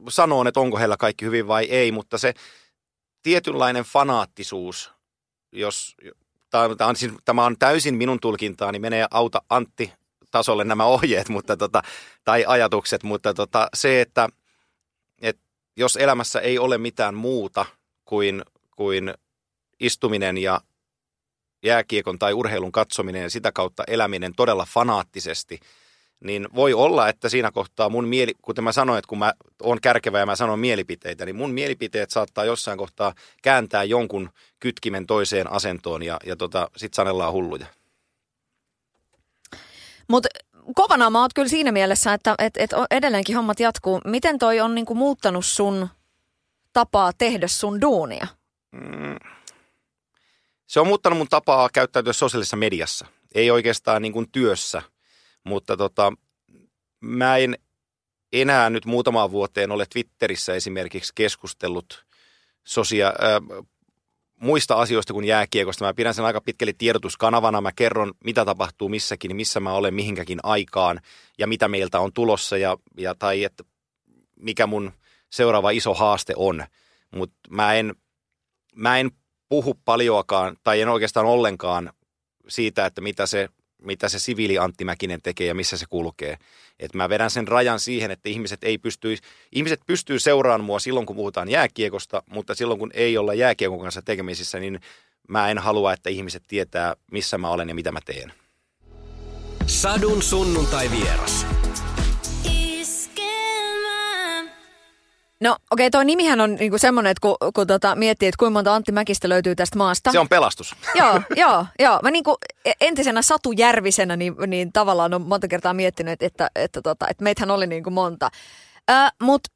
sanoon, 0.10 0.48
että 0.48 0.60
onko 0.60 0.78
heillä 0.78 0.98
kaikki 0.98 1.26
hyvin 1.26 1.48
vai 1.48 1.66
ei, 1.66 1.92
mutta 1.92 2.18
se 2.18 2.34
tietynlainen 3.24 3.84
fanaattisuus, 3.84 4.92
jos 5.52 5.96
tämä 6.50 6.70
on, 6.88 6.96
siis, 6.96 7.12
tämä 7.26 7.46
on 7.46 7.58
täysin 7.60 7.96
minun 7.96 8.20
tulkintaani, 8.20 8.80
menee 8.80 9.08
auta 9.12 9.42
Antti 9.50 9.94
tasolle 10.32 10.64
nämä 10.64 10.86
ohjeet 10.86 11.30
mutta 11.30 11.58
tota, 11.58 11.82
tai 12.24 12.46
ajatukset, 12.48 13.04
mutta 13.04 13.34
tota, 13.34 13.70
se, 13.74 14.02
että, 14.02 14.30
että 15.22 15.42
jos 15.78 15.96
elämässä 15.96 16.40
ei 16.40 16.60
ole 16.60 16.78
mitään 16.78 17.16
muuta 17.16 17.66
kuin, 18.06 18.42
kuin 18.76 19.14
istuminen 19.80 20.38
ja 20.38 20.62
jääkiekon 21.64 22.20
tai 22.20 22.34
urheilun 22.34 22.72
katsominen 22.72 23.22
ja 23.22 23.30
sitä 23.30 23.52
kautta 23.52 23.84
eläminen 23.88 24.34
todella 24.36 24.68
fanaattisesti, 24.70 25.60
niin 26.20 26.48
voi 26.56 26.74
olla, 26.74 27.10
että 27.10 27.30
siinä 27.30 27.52
kohtaa 27.52 27.90
mun 27.90 28.08
mieli, 28.08 28.34
kuten 28.42 28.64
mä 28.64 28.72
sanoin, 28.72 29.00
että 29.00 29.10
kun 29.10 29.20
mä 29.20 29.34
oon 29.64 29.82
kärkevä 29.82 30.20
ja 30.20 30.26
mä 30.26 30.36
sanon 30.36 30.60
mielipiteitä, 30.60 31.26
niin 31.26 31.36
mun 31.36 31.52
mielipiteet 31.52 32.10
saattaa 32.10 32.46
jossain 32.46 32.78
kohtaa 32.78 33.14
kääntää 33.42 33.84
jonkun 33.84 34.30
kytkimen 34.60 35.08
toiseen 35.08 35.52
asentoon 35.52 36.04
ja, 36.04 36.20
ja 36.26 36.36
tota, 36.36 36.70
sit 36.78 36.94
sanellaan 36.94 37.34
hulluja. 37.34 37.66
Mutta 40.12 40.30
kovana 40.76 41.10
mä 41.10 41.22
oot 41.22 41.34
kyllä 41.34 41.48
siinä 41.48 41.72
mielessä, 41.72 42.14
että 42.14 42.36
et, 42.40 42.58
et 42.58 42.72
edelleenkin 42.92 43.36
hommat 43.36 43.60
jatkuu. 43.60 44.02
Miten 44.06 44.40
toi 44.40 44.60
on 44.60 44.76
niinku 44.76 44.96
muuttanut 44.96 45.46
sun 45.46 45.90
tapaa 46.74 47.14
tehdä 47.18 47.48
sun 47.48 47.82
duunia? 47.82 48.28
Mm. 48.72 49.16
Se 50.68 50.80
on 50.80 50.88
muuttanut 50.88 51.18
mun 51.18 51.28
tapaa 51.28 51.70
käyttäytyä 51.74 52.14
sosiaalisessa 52.14 52.58
mediassa. 52.58 53.06
Ei 53.36 53.52
oikeastaan 53.52 54.02
niin 54.02 54.14
kuin 54.14 54.32
työssä, 54.32 54.82
mutta 55.44 55.78
tota, 55.78 56.14
mä 57.00 57.38
en 57.38 57.58
enää 58.34 58.70
nyt 58.70 58.86
muutamaan 58.86 59.32
vuoteen 59.32 59.72
ole 59.72 59.86
Twitterissä 59.86 60.54
esimerkiksi 60.54 61.12
keskustellut 61.16 62.06
sosia- 62.64 63.08
äh, 63.08 63.66
muista 64.42 64.76
asioista 64.76 65.14
kuin 65.14 65.26
jääkiekosta. 65.26 65.86
Mä 65.86 65.94
pidän 65.94 66.14
sen 66.14 66.26
aika 66.26 66.42
pitkälle 66.42 66.74
tiedotuskanavana. 66.74 67.62
Mä 67.62 67.72
kerron, 67.72 68.14
mitä 68.26 68.46
tapahtuu 68.46 68.90
missäkin, 68.90 69.36
missä 69.36 69.60
mä 69.60 69.74
olen 69.74 69.94
mihinkäkin 69.94 70.40
aikaan 70.44 71.00
ja 71.38 71.48
mitä 71.48 71.68
meiltä 71.68 72.00
on 72.00 72.14
tulossa 72.14 72.58
ja, 72.58 72.78
ja 72.98 73.16
tai 73.16 73.44
että 73.44 73.64
mikä 74.36 74.68
mun 74.68 74.92
seuraava 75.30 75.70
iso 75.70 75.94
haaste 75.94 76.34
on. 76.36 76.66
Mutta 77.16 77.38
mä 77.50 77.74
en, 77.74 77.96
mä 78.76 78.98
en 78.98 79.12
puhu 79.50 79.74
paljoakaan 79.86 80.58
tai 80.64 80.82
en 80.82 80.90
oikeastaan 80.90 81.26
ollenkaan 81.26 81.94
siitä, 82.48 82.86
että 82.86 83.02
mitä 83.02 83.26
se 83.26 83.50
mitä 83.82 84.10
se 84.10 84.20
siviili 84.20 84.58
Antti 84.58 84.86
Mäkinen 84.86 85.22
tekee 85.22 85.48
ja 85.48 85.56
missä 85.56 85.78
se 85.78 85.86
kulkee. 85.90 86.38
Et 86.80 86.94
mä 86.94 87.10
vedän 87.10 87.30
sen 87.30 87.48
rajan 87.48 87.80
siihen, 87.80 88.12
että 88.12 88.30
ihmiset 88.30 88.64
ei 88.64 88.78
pysty, 88.78 89.18
ihmiset 89.52 89.82
pystyy 89.86 90.20
seuraamaan 90.20 90.66
mua 90.66 90.80
silloin, 90.80 91.06
kun 91.06 91.16
puhutaan 91.16 91.50
jääkiekosta, 91.50 92.24
mutta 92.30 92.56
silloin, 92.56 92.80
kun 92.80 92.92
ei 92.94 93.18
olla 93.18 93.34
jääkiekon 93.34 93.80
kanssa 93.80 94.02
tekemisissä, 94.02 94.60
niin 94.60 94.80
mä 95.28 95.50
en 95.50 95.58
halua, 95.58 95.94
että 95.94 96.10
ihmiset 96.10 96.44
tietää, 96.48 96.96
missä 97.12 97.38
mä 97.38 97.50
olen 97.50 97.70
ja 97.70 97.76
mitä 97.76 97.92
mä 97.92 98.00
teen. 98.06 98.34
Sadun 99.68 100.22
sunnuntai 100.22 100.92
vieras. 100.92 101.46
No 105.42 105.52
okei, 105.52 105.88
okay, 105.88 105.90
tuo 105.90 106.04
nimihän 106.04 106.42
on 106.42 106.56
niinku 106.56 106.78
semmoinen, 106.78 107.12
että 107.12 107.22
kun, 107.22 107.36
kun 107.54 107.68
tota, 107.68 107.96
miettii, 107.96 108.28
että 108.28 108.38
kuinka 108.40 108.54
monta 108.54 108.76
Antti 108.76 108.92
Mäkistä 108.92 109.30
löytyy 109.30 109.56
tästä 109.56 109.78
maasta. 109.78 110.12
Se 110.12 110.20
on 110.20 110.30
pelastus. 110.30 110.76
joo, 111.00 111.22
joo, 111.36 111.66
joo. 111.80 112.00
Mä 112.04 112.12
niinku 112.12 112.38
entisenä 112.82 113.22
Satu 113.22 113.52
Järvisenä 113.52 114.16
niin, 114.16 114.36
niin 114.48 114.74
tavallaan 114.74 115.14
on 115.14 115.22
monta 115.22 115.48
kertaa 115.48 115.74
miettinyt, 115.74 116.12
että, 116.14 116.26
että, 116.26 116.50
että, 116.56 116.82
tota, 116.82 117.08
että 117.08 117.24
meitähän 117.24 117.52
oli 117.52 117.68
niinku 117.68 117.90
monta. 117.90 118.30
Mutta 119.22 119.50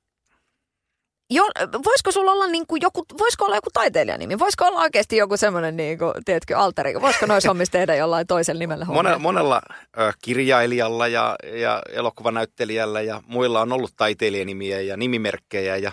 jo, 1.29 1.43
voisiko 1.85 2.11
sulla 2.11 2.31
olla 2.31 2.47
niin 2.47 2.67
kuin 2.67 2.81
joku, 2.81 3.05
voisiko 3.19 3.45
olla 3.45 3.55
joku 3.55 3.69
taiteilijanimi? 3.73 4.39
Voisiko 4.39 4.65
olla 4.65 4.81
oikeasti 4.81 5.17
joku 5.17 5.37
semmoinen, 5.37 5.77
niin 5.77 5.97
kuin, 5.97 6.13
tiedätkö, 6.25 6.57
alteri? 6.57 7.01
Voisiko 7.01 7.25
noissa 7.25 7.49
hommissa 7.49 7.71
tehdä 7.71 7.95
jollain 7.95 8.27
toisella 8.27 8.59
nimellä 8.59 8.85
Mone, 8.85 9.17
Monella 9.17 9.61
ö, 9.99 10.13
kirjailijalla 10.21 11.07
ja, 11.07 11.35
ja 11.53 11.81
elokuvanäyttelijällä 11.91 13.01
ja 13.01 13.21
muilla 13.27 13.61
on 13.61 13.73
ollut 13.73 13.93
taiteilijanimiä 13.97 14.81
ja 14.81 14.97
nimimerkkejä 14.97 15.77
ja 15.77 15.91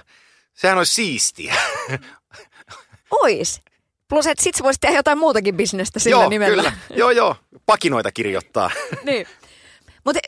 sehän 0.54 0.78
olisi 0.78 0.94
siistiä. 0.94 1.54
Ois. 3.22 3.60
Plus, 4.08 4.26
että 4.26 4.44
sit 4.44 4.54
sä 4.54 4.64
voisit 4.64 4.80
tehdä 4.80 4.98
jotain 4.98 5.18
muutakin 5.18 5.56
bisnestä 5.56 5.98
sillä 5.98 6.20
joo, 6.20 6.28
nimellä. 6.28 6.62
Kyllä. 6.62 6.72
joo, 6.96 7.10
joo. 7.10 7.36
Pakinoita 7.66 8.12
kirjoittaa. 8.12 8.70
niin. 9.04 9.26
Mutta 10.04 10.20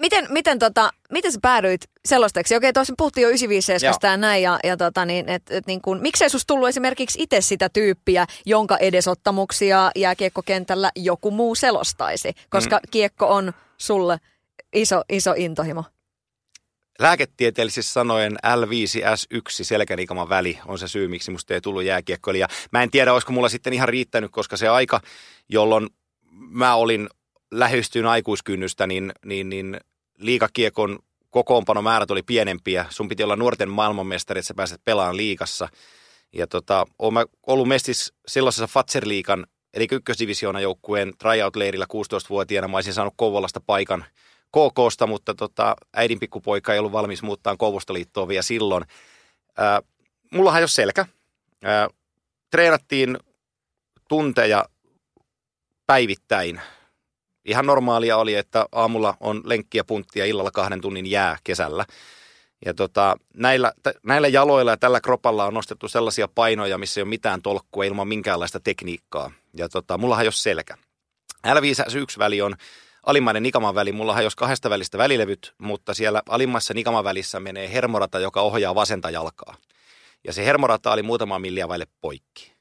Miten, 0.00 0.26
miten, 0.28 0.58
tota, 0.58 0.90
miten 1.10 1.32
sä 1.32 1.38
päädyit 1.42 1.90
sellaiseksi? 2.04 2.56
Okei, 2.56 2.72
tuossa 2.72 2.94
puhuttiin 2.98 3.22
jo 3.22 3.28
95 3.28 3.72
ja 4.02 4.16
näin, 4.16 4.42
ja, 4.42 4.58
ja 4.64 4.76
tota, 4.76 5.04
niin, 5.04 5.28
et, 5.28 5.50
et, 5.50 5.66
niin 5.66 5.80
kun, 5.82 6.00
miksei 6.00 6.30
susta 6.30 6.46
tullut 6.46 6.68
esimerkiksi 6.68 7.22
itse 7.22 7.40
sitä 7.40 7.68
tyyppiä, 7.68 8.26
jonka 8.46 8.76
edesottamuksia 8.76 9.90
jääkiekkokentällä 9.96 10.90
joku 10.96 11.30
muu 11.30 11.54
selostaisi? 11.54 12.34
Koska 12.50 12.76
mm. 12.76 12.88
kiekko 12.90 13.26
on 13.26 13.52
sulle 13.76 14.18
iso, 14.72 15.02
iso 15.08 15.34
intohimo. 15.36 15.84
Lääketieteellisesti 16.98 17.92
sanoen 17.92 18.32
L5S1 18.46 19.64
selkänikaman 19.64 20.28
väli 20.28 20.58
on 20.66 20.78
se 20.78 20.88
syy, 20.88 21.08
miksi 21.08 21.30
musta 21.30 21.54
ei 21.54 21.60
tullut 21.60 21.84
jääkiekkoilija. 21.84 22.48
Mä 22.72 22.82
en 22.82 22.90
tiedä, 22.90 23.12
olisiko 23.12 23.32
mulla 23.32 23.48
sitten 23.48 23.72
ihan 23.72 23.88
riittänyt, 23.88 24.30
koska 24.30 24.56
se 24.56 24.68
aika, 24.68 25.00
jolloin 25.48 25.88
mä 26.30 26.74
olin 26.74 27.08
lähestyin 27.58 28.06
aikuiskynnystä, 28.06 28.86
niin, 28.86 29.12
niin, 29.24 29.48
niin 29.48 29.80
liikakiekon 30.18 30.98
kokoonpanomäärät 31.30 32.10
oli 32.10 32.22
pienempiä. 32.22 32.86
Sun 32.90 33.08
piti 33.08 33.22
olla 33.22 33.36
nuorten 33.36 33.68
maailmanmestari, 33.68 34.38
että 34.38 34.46
sä 34.46 34.54
pääset 34.54 34.80
pelaamaan 34.84 35.16
liikassa. 35.16 35.68
Ja 36.32 36.46
tota, 36.46 36.86
oon 36.98 37.14
mä 37.14 37.24
ollut 37.46 37.68
mestis 37.68 38.12
sellaisessa 38.28 38.66
Fatser-liikan, 38.66 39.46
eli 39.74 39.86
ykkösdivisioona 39.92 40.60
joukkueen 40.60 41.12
tryout-leirillä 41.18 41.86
16-vuotiaana. 41.92 42.68
Mä 42.68 42.76
olisin 42.76 42.94
saanut 42.94 43.14
Kouvolasta 43.16 43.60
paikan 43.66 44.04
KKsta, 44.52 45.06
mutta 45.06 45.34
tota, 45.34 45.76
äidin 45.94 46.20
pikkupoika 46.20 46.72
ei 46.72 46.78
ollut 46.78 46.92
valmis 46.92 47.22
muuttaa 47.22 47.56
Kouvostoliittoon 47.56 48.28
vielä 48.28 48.42
silloin. 48.42 48.84
Ää, 49.56 49.82
mullahan 50.32 50.62
ole 50.62 50.68
selkä. 50.68 51.06
Ää, 51.64 51.88
treenattiin 52.50 53.18
tunteja 54.08 54.64
päivittäin 55.86 56.60
ihan 57.44 57.66
normaalia 57.66 58.16
oli, 58.16 58.34
että 58.34 58.66
aamulla 58.72 59.16
on 59.20 59.42
lenkkiä 59.44 59.84
punttia 59.84 60.24
illalla 60.24 60.50
kahden 60.50 60.80
tunnin 60.80 61.06
jää 61.06 61.38
kesällä. 61.44 61.84
Ja 62.64 62.74
tota, 62.74 63.16
näillä, 63.34 63.72
t- 63.82 63.98
näillä 64.02 64.28
jaloilla 64.28 64.70
ja 64.70 64.76
tällä 64.76 65.00
kropalla 65.00 65.44
on 65.44 65.54
nostettu 65.54 65.88
sellaisia 65.88 66.28
painoja, 66.28 66.78
missä 66.78 67.00
ei 67.00 67.02
ole 67.02 67.08
mitään 67.08 67.42
tolkkua 67.42 67.84
ilman 67.84 68.08
minkäänlaista 68.08 68.60
tekniikkaa. 68.60 69.30
Ja 69.56 69.68
tota, 69.68 69.98
mullahan 69.98 70.26
ole 70.26 70.32
selkä. 70.32 70.76
L5S1-väli 71.46 72.42
on 72.42 72.56
alimmainen 73.06 73.42
nikaman 73.42 73.74
väli. 73.74 73.92
Mullahan 73.92 74.24
ole 74.24 74.32
kahdesta 74.36 74.70
välistä 74.70 74.98
välilevyt, 74.98 75.54
mutta 75.58 75.94
siellä 75.94 76.22
alimmassa 76.28 76.74
nikaman 76.74 77.04
välissä 77.04 77.40
menee 77.40 77.72
hermorata, 77.72 78.18
joka 78.18 78.40
ohjaa 78.40 78.74
vasenta 78.74 79.10
jalkaa. 79.10 79.56
Ja 80.24 80.32
se 80.32 80.44
hermorata 80.44 80.92
oli 80.92 81.02
muutama 81.02 81.38
milliä 81.38 81.68
vaille 81.68 81.86
poikki. 82.00 82.52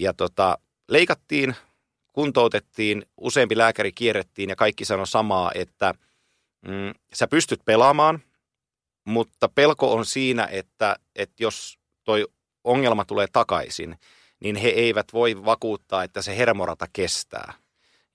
Ja 0.00 0.14
tota, 0.14 0.58
leikattiin 0.88 1.54
kuntoutettiin, 2.18 3.06
useampi 3.16 3.58
lääkäri 3.58 3.92
kierrettiin 3.92 4.50
ja 4.50 4.56
kaikki 4.56 4.84
sanoi 4.84 5.06
samaa, 5.06 5.50
että 5.54 5.94
mm, 6.62 6.94
sä 7.14 7.26
pystyt 7.26 7.60
pelaamaan, 7.64 8.22
mutta 9.04 9.48
pelko 9.48 9.92
on 9.92 10.06
siinä, 10.06 10.48
että, 10.50 10.96
että 11.16 11.42
jos 11.42 11.78
toi 12.04 12.26
ongelma 12.64 13.04
tulee 13.04 13.26
takaisin, 13.32 13.96
niin 14.40 14.56
he 14.56 14.68
eivät 14.68 15.12
voi 15.12 15.44
vakuuttaa, 15.44 16.04
että 16.04 16.22
se 16.22 16.36
hermorata 16.36 16.86
kestää. 16.92 17.54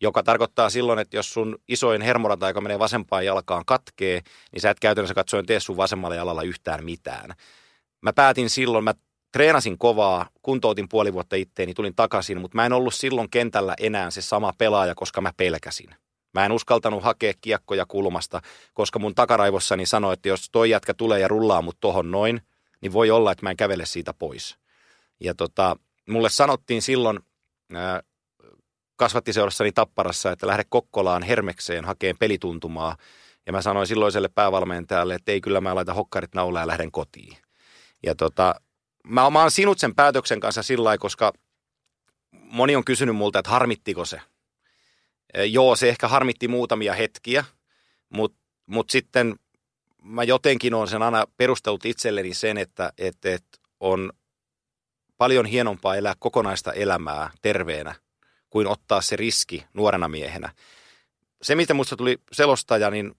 Joka 0.01 0.23
tarkoittaa 0.23 0.69
silloin, 0.69 0.99
että 0.99 1.17
jos 1.17 1.33
sun 1.33 1.57
isoin 1.67 2.01
hermorata, 2.01 2.47
joka 2.47 2.61
menee 2.61 2.79
vasempaan 2.79 3.25
jalkaan, 3.25 3.63
katkee, 3.65 4.21
niin 4.51 4.61
sä 4.61 4.69
et 4.69 4.79
käytännössä 4.79 5.15
katsoen 5.15 5.45
tee 5.45 5.59
sun 5.59 5.77
vasemmalla 5.77 6.15
jalalla 6.15 6.43
yhtään 6.43 6.85
mitään. 6.85 7.33
Mä 8.01 8.13
päätin 8.13 8.49
silloin, 8.49 8.83
mä 8.83 8.93
treenasin 9.33 9.77
kovaa, 9.77 10.29
kuntoutin 10.41 10.89
puoli 10.89 11.13
vuotta 11.13 11.35
itteeni, 11.35 11.73
tulin 11.73 11.95
takaisin, 11.95 12.41
mutta 12.41 12.55
mä 12.55 12.65
en 12.65 12.73
ollut 12.73 12.93
silloin 12.93 13.29
kentällä 13.29 13.75
enää 13.79 14.11
se 14.11 14.21
sama 14.21 14.53
pelaaja, 14.57 14.95
koska 14.95 15.21
mä 15.21 15.31
pelkäsin. 15.37 15.89
Mä 16.33 16.45
en 16.45 16.51
uskaltanut 16.51 17.03
hakea 17.03 17.33
kiekkoja 17.41 17.85
kulmasta, 17.85 18.41
koska 18.73 18.99
mun 18.99 19.15
takaraivossani 19.15 19.85
sanoi, 19.85 20.13
että 20.13 20.29
jos 20.29 20.49
toi 20.51 20.69
jätkä 20.69 20.93
tulee 20.93 21.19
ja 21.19 21.27
rullaa 21.27 21.61
mut 21.61 21.77
tohon 21.79 22.11
noin, 22.11 22.41
niin 22.81 22.93
voi 22.93 23.11
olla, 23.11 23.31
että 23.31 23.45
mä 23.45 23.49
en 23.49 23.57
kävele 23.57 23.85
siitä 23.85 24.13
pois. 24.13 24.57
Ja 25.19 25.35
tota, 25.35 25.75
mulle 26.09 26.29
sanottiin 26.29 26.81
silloin 26.81 27.19
ää, 27.73 28.01
kasvattiseurassani 28.95 29.71
Tapparassa, 29.71 30.31
että 30.31 30.47
lähde 30.47 30.63
Kokkolaan 30.69 31.23
Hermekseen 31.23 31.85
hakeen 31.85 32.17
pelituntumaa. 32.19 32.97
Ja 33.45 33.51
mä 33.51 33.61
sanoin 33.61 33.87
silloiselle 33.87 34.29
päävalmentajalle, 34.35 35.15
että 35.15 35.31
ei 35.31 35.41
kyllä 35.41 35.61
mä 35.61 35.75
laita 35.75 35.93
hokkarit 35.93 36.35
naulaa 36.35 36.61
ja 36.61 36.67
lähden 36.67 36.91
kotiin. 36.91 37.37
Ja 38.03 38.15
tota, 38.15 38.55
mä, 39.07 39.25
oon 39.25 39.51
sinut 39.51 39.79
sen 39.79 39.95
päätöksen 39.95 40.39
kanssa 40.39 40.63
sillä 40.63 40.83
lailla, 40.83 40.97
koska 40.97 41.33
moni 42.31 42.75
on 42.75 42.85
kysynyt 42.85 43.15
multa, 43.15 43.39
että 43.39 43.51
harmittiko 43.51 44.05
se. 44.05 44.21
E, 45.33 45.45
joo, 45.45 45.75
se 45.75 45.89
ehkä 45.89 46.07
harmitti 46.07 46.47
muutamia 46.47 46.93
hetkiä, 46.93 47.45
mutta 48.09 48.37
mut 48.65 48.89
sitten 48.89 49.35
mä 50.03 50.23
jotenkin 50.23 50.73
on 50.73 50.87
sen 50.87 51.03
aina 51.03 51.25
perustellut 51.37 51.85
itselleni 51.85 52.33
sen, 52.33 52.57
että, 52.57 52.93
että, 52.97 53.33
että 53.33 53.59
on 53.79 54.13
paljon 55.17 55.45
hienompaa 55.45 55.95
elää 55.95 56.13
kokonaista 56.19 56.73
elämää 56.73 57.29
terveenä 57.41 57.95
kuin 58.49 58.67
ottaa 58.67 59.01
se 59.01 59.15
riski 59.15 59.65
nuorena 59.73 60.07
miehenä. 60.07 60.53
Se, 61.41 61.55
mitä 61.55 61.73
musta 61.73 61.95
tuli 61.95 62.17
selostaja, 62.31 62.89
niin 62.89 63.15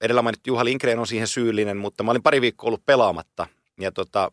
edellä 0.00 0.22
mainittu 0.22 0.50
Juha 0.50 0.64
Linkreen 0.64 0.98
on 0.98 1.06
siihen 1.06 1.28
syyllinen, 1.28 1.76
mutta 1.76 2.02
mä 2.02 2.10
olin 2.10 2.22
pari 2.22 2.40
viikkoa 2.40 2.68
ollut 2.68 2.86
pelaamatta. 2.86 3.46
Ja 3.80 3.92
tota, 3.92 4.30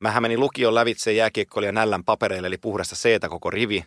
Mähän 0.00 0.22
menin 0.22 0.40
lukion 0.40 0.74
lävitse 0.74 1.12
jääkiekkoilija 1.12 1.72
nällän 1.72 2.04
papereille, 2.04 2.46
eli 2.46 2.58
puhdasta 2.58 2.96
seetä 2.96 3.28
koko 3.28 3.50
rivi. 3.50 3.84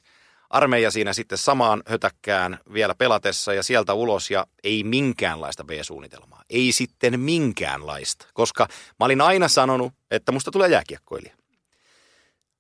Armeija 0.50 0.92
siinä 0.92 1.14
sitten 1.14 1.38
samaan 1.38 1.84
hötäkkään 1.88 2.60
vielä 2.74 2.96
pelatessa 2.96 3.54
ja 3.54 3.64
sieltä 3.64 3.94
ulos 3.94 4.32
ja 4.32 4.48
ei 4.64 4.84
minkäänlaista 4.84 5.64
B-suunnitelmaa. 5.64 6.44
Ei 6.50 6.72
sitten 6.72 7.20
minkäänlaista, 7.20 8.28
koska 8.34 8.68
mä 9.00 9.06
olin 9.06 9.22
aina 9.22 9.48
sanonut, 9.48 9.94
että 10.12 10.32
musta 10.32 10.52
tulee 10.52 10.70
jääkiekkoilija. 10.70 11.36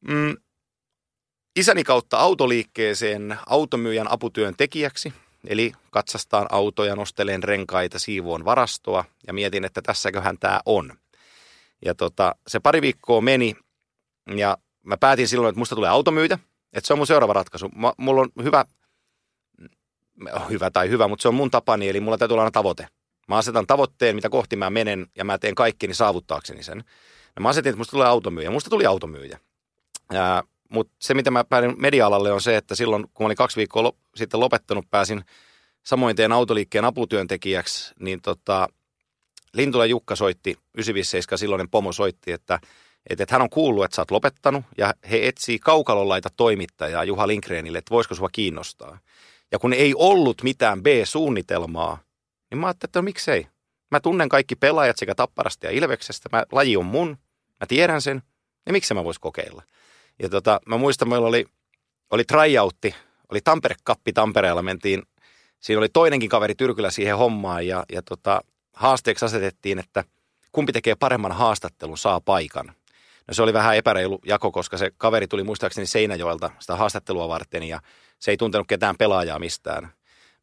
Mm, 0.07 0.37
isäni 1.55 1.83
kautta 1.83 2.17
autoliikkeeseen 2.17 3.37
automyyjän 3.45 4.11
aputyön 4.11 4.53
tekijäksi, 4.57 5.13
eli 5.47 5.73
katsastaan 5.91 6.47
autoja, 6.49 6.95
nosteleen 6.95 7.43
renkaita, 7.43 7.99
siivoon 7.99 8.45
varastoa 8.45 9.05
ja 9.27 9.33
mietin, 9.33 9.65
että 9.65 9.81
tässäköhän 9.81 10.37
tämä 10.37 10.61
on. 10.65 11.02
Ja 11.85 11.95
tota, 11.95 12.35
se 12.47 12.59
pari 12.59 12.81
viikkoa 12.81 13.21
meni 13.21 13.55
ja 14.35 14.57
mä 14.83 14.97
päätin 14.97 15.27
silloin, 15.27 15.49
että 15.49 15.59
musta 15.59 15.75
tulee 15.75 15.89
automyyjä. 15.89 16.39
Että 16.73 16.87
se 16.87 16.93
on 16.93 16.99
mun 16.99 17.07
seuraava 17.07 17.33
ratkaisu. 17.33 17.69
Mä, 17.75 17.93
mulla 17.97 18.21
on 18.21 18.29
hyvä, 18.43 18.65
hyvä 20.49 20.71
tai 20.71 20.89
hyvä, 20.89 21.07
mutta 21.07 21.21
se 21.21 21.27
on 21.27 21.35
mun 21.35 21.51
tapani, 21.51 21.89
eli 21.89 21.99
mulla 21.99 22.17
täytyy 22.17 22.33
olla 22.33 22.43
aina 22.43 22.51
tavoite. 22.51 22.87
Mä 23.27 23.37
asetan 23.37 23.67
tavoitteen, 23.67 24.15
mitä 24.15 24.29
kohti 24.29 24.55
mä 24.55 24.69
menen, 24.69 25.07
ja 25.15 25.25
mä 25.25 25.37
teen 25.37 25.55
kaikkeni 25.55 25.93
saavuttaakseni 25.93 26.63
sen. 26.63 26.83
Ja 27.35 27.41
mä 27.41 27.49
asetin, 27.49 27.69
että 27.69 27.77
musta 27.77 27.91
tulee 27.91 28.07
automyyjä. 28.07 28.51
Musta 28.51 28.69
tuli 28.69 28.85
automyyjä. 28.85 29.39
Mutta 30.69 30.93
se, 30.99 31.13
mitä 31.13 31.31
mä 31.31 31.43
päädin 31.43 31.75
media-alalle, 31.77 32.31
on 32.31 32.41
se, 32.41 32.57
että 32.57 32.75
silloin, 32.75 33.03
kun 33.13 33.23
mä 33.23 33.25
olin 33.25 33.37
kaksi 33.37 33.57
viikkoa 33.57 33.83
lo- 33.83 33.97
sitten 34.15 34.39
lopettanut, 34.39 34.85
pääsin 34.91 35.25
samoin 35.83 36.15
teen 36.15 36.31
autoliikkeen 36.31 36.85
aputyöntekijäksi, 36.85 37.93
niin 37.99 38.21
tota, 38.21 38.67
Lintula 39.53 39.85
Jukka 39.85 40.15
soitti, 40.15 40.49
957 40.49 41.37
silloinen 41.37 41.69
pomo 41.69 41.91
soitti, 41.91 42.31
että, 42.31 42.59
että, 43.09 43.23
että 43.23 43.35
hän 43.35 43.41
on 43.41 43.49
kuullut, 43.49 43.85
että 43.85 43.95
sä 43.95 44.01
oot 44.01 44.11
lopettanut 44.11 44.63
ja 44.77 44.93
he 45.11 45.27
etsii 45.27 45.59
kaukalonlaita 45.59 46.29
toimittajaa 46.37 47.03
Juha 47.03 47.27
Linkreenille, 47.27 47.77
että 47.77 47.91
voisiko 47.91 48.15
sua 48.15 48.29
kiinnostaa. 48.31 48.99
Ja 49.51 49.59
kun 49.59 49.73
ei 49.73 49.93
ollut 49.97 50.43
mitään 50.43 50.83
B-suunnitelmaa, 50.83 51.99
niin 52.51 52.59
mä 52.59 52.67
ajattelin, 52.67 52.89
että 52.89 52.99
no 52.99 53.03
miksei. 53.03 53.47
Mä 53.91 53.99
tunnen 53.99 54.29
kaikki 54.29 54.55
pelaajat 54.55 54.97
sekä 54.97 55.15
Tapparasta 55.15 55.65
ja 55.65 55.71
Ilveksestä, 55.71 56.29
mä, 56.31 56.45
laji 56.51 56.77
on 56.77 56.85
mun, 56.85 57.17
mä 57.59 57.67
tiedän 57.67 58.01
sen, 58.01 58.21
ja 58.65 58.71
miksi 58.71 58.93
mä 58.93 59.03
vois 59.03 59.19
kokeilla. 59.19 59.63
Ja 60.19 60.29
tota, 60.29 60.59
mä 60.65 60.77
muistan, 60.77 61.09
meillä 61.09 61.27
oli, 61.27 61.45
oli 62.09 62.23
tryoutti, 62.23 62.95
oli 63.31 63.39
Tampere-kappi 63.43 64.13
Tampereella, 64.13 64.61
mentiin, 64.61 65.01
siinä 65.59 65.79
oli 65.79 65.89
toinenkin 65.89 66.29
kaveri 66.29 66.55
Tyrkylä 66.55 66.91
siihen 66.91 67.17
hommaan, 67.17 67.67
ja, 67.67 67.83
ja 67.91 68.01
tota, 68.01 68.41
haasteeksi 68.73 69.25
asetettiin, 69.25 69.79
että 69.79 70.03
kumpi 70.51 70.71
tekee 70.73 70.95
paremman 70.95 71.31
haastattelun, 71.31 71.97
saa 71.97 72.21
paikan. 72.21 72.65
No 73.27 73.33
se 73.33 73.43
oli 73.43 73.53
vähän 73.53 73.77
epäreilu 73.77 74.19
jako, 74.25 74.51
koska 74.51 74.77
se 74.77 74.91
kaveri 74.97 75.27
tuli 75.27 75.43
muistaakseni 75.43 75.87
Seinäjoelta 75.87 76.51
sitä 76.59 76.75
haastattelua 76.75 77.27
varten 77.27 77.63
ja 77.63 77.79
se 78.19 78.31
ei 78.31 78.37
tuntenut 78.37 78.67
ketään 78.67 78.97
pelaajaa 78.97 79.39
mistään. 79.39 79.89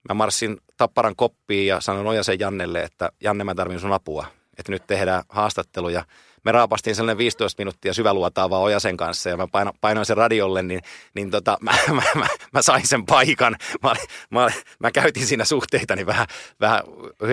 Mä 0.08 0.14
marssin 0.14 0.58
Tapparan 0.76 1.16
koppiin 1.16 1.66
ja 1.66 1.80
sanoin 1.80 2.06
Ojasen 2.06 2.40
Jannelle, 2.40 2.82
että 2.82 3.10
Janne 3.20 3.44
mä 3.44 3.54
tarvin 3.54 3.80
sun 3.80 3.92
apua, 3.92 4.26
että 4.58 4.72
nyt 4.72 4.86
tehdään 4.86 5.22
haastatteluja 5.28 6.04
me 6.44 6.52
raapastiin 6.52 6.96
sellainen 6.96 7.18
15 7.18 7.60
minuuttia 7.60 7.94
syväluotaavaa 7.94 8.60
Ojasen 8.60 8.96
kanssa 8.96 9.28
ja 9.28 9.36
mä 9.36 9.46
paino, 9.46 9.72
painoin 9.80 10.06
sen 10.06 10.16
radiolle, 10.16 10.62
niin, 10.62 10.80
niin 11.14 11.30
tota, 11.30 11.58
mä, 11.60 11.72
mä, 11.94 12.02
mä, 12.14 12.26
mä, 12.52 12.62
sain 12.62 12.86
sen 12.86 13.06
paikan. 13.06 13.56
Mä, 13.82 13.94
mä, 14.30 14.48
mä 14.78 14.90
käytin 14.90 15.26
siinä 15.26 15.44
suhteitani 15.44 16.06
vähän, 16.06 16.26
vähän 16.60 16.82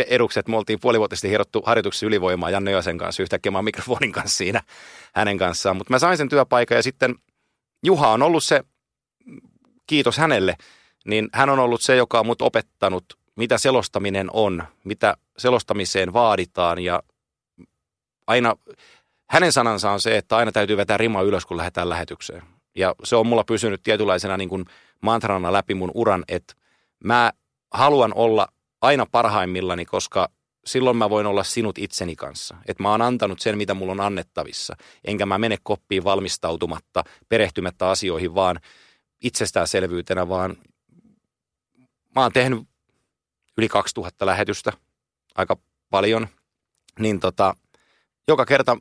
eduksi, 0.08 0.40
että 0.40 0.50
me 0.50 0.58
oltiin 0.58 0.80
puolivuotisesti 0.82 1.30
hierottu 1.30 1.64
harjoituksessa 1.66 2.06
ylivoimaa 2.06 2.50
Janne 2.50 2.72
Ojasen 2.72 2.98
kanssa 2.98 3.24
yhtäkkiä 3.24 3.52
mä 3.52 3.62
mikrofonin 3.62 4.12
kanssa 4.12 4.38
siinä 4.38 4.62
hänen 5.14 5.38
kanssaan. 5.38 5.78
Mutta 5.78 5.94
mä 5.94 6.00
sain 6.00 6.18
sen 6.18 6.30
työpaikan 6.30 6.76
ja 6.76 6.84
sitten 6.84 7.16
Juha 7.84 8.10
on 8.10 8.24
ollut 8.24 8.44
se, 8.44 8.64
kiitos 9.88 10.18
hänelle, 10.18 10.56
niin 11.06 11.30
hän 11.34 11.50
on 11.50 11.60
ollut 11.60 11.82
se, 11.82 11.96
joka 11.96 12.20
on 12.20 12.26
mut 12.26 12.42
opettanut, 12.42 13.06
mitä 13.36 13.58
selostaminen 13.58 14.30
on, 14.34 14.64
mitä 14.84 15.18
selostamiseen 15.38 16.14
vaaditaan 16.14 16.80
ja 16.80 17.04
aina 18.28 18.56
hänen 19.30 19.52
sanansa 19.52 19.92
on 19.92 20.00
se, 20.00 20.18
että 20.18 20.38
aina 20.38 20.52
täytyy 20.52 20.78
vetää 20.78 20.98
rima 20.98 21.22
ylös, 21.22 21.46
kun 21.46 21.58
lähdetään 21.58 21.90
lähetykseen. 21.90 22.44
Ja 22.76 22.96
se 23.04 23.16
on 23.16 23.28
mulla 23.28 23.44
pysynyt 23.44 23.84
tietynlaisena 23.84 24.38
niin 24.38 24.50
kuin 24.50 24.66
mantrana 25.02 25.54
läpi 25.54 25.74
mun 25.74 25.92
uran, 25.94 26.24
että 26.28 26.54
mä 27.04 27.32
haluan 27.74 28.14
olla 28.16 28.48
aina 28.82 29.06
parhaimmillani, 29.12 29.86
koska 29.86 30.30
silloin 30.66 30.98
mä 30.98 31.10
voin 31.10 31.26
olla 31.26 31.44
sinut 31.44 31.78
itseni 31.78 32.16
kanssa. 32.16 32.56
Että 32.68 32.84
mä 32.84 32.92
oon 32.92 33.02
antanut 33.02 33.40
sen, 33.40 33.58
mitä 33.58 33.74
mulla 33.74 33.92
on 33.92 34.00
annettavissa. 34.00 34.76
Enkä 35.06 35.26
mä 35.26 35.38
mene 35.38 35.58
koppiin 35.64 36.04
valmistautumatta, 36.04 37.04
perehtymättä 37.30 37.90
asioihin, 37.90 38.36
vaan 38.36 38.60
itsestäänselvyytenä, 39.24 40.30
vaan 40.30 40.58
mä 42.16 42.22
oon 42.22 42.32
tehnyt 42.32 42.68
yli 43.58 43.68
2000 43.68 44.26
lähetystä, 44.26 44.74
aika 45.36 45.58
paljon. 45.90 46.28
Niin 47.00 47.20
tota, 47.20 47.56
joka 48.28 48.46
kerta 48.46 48.78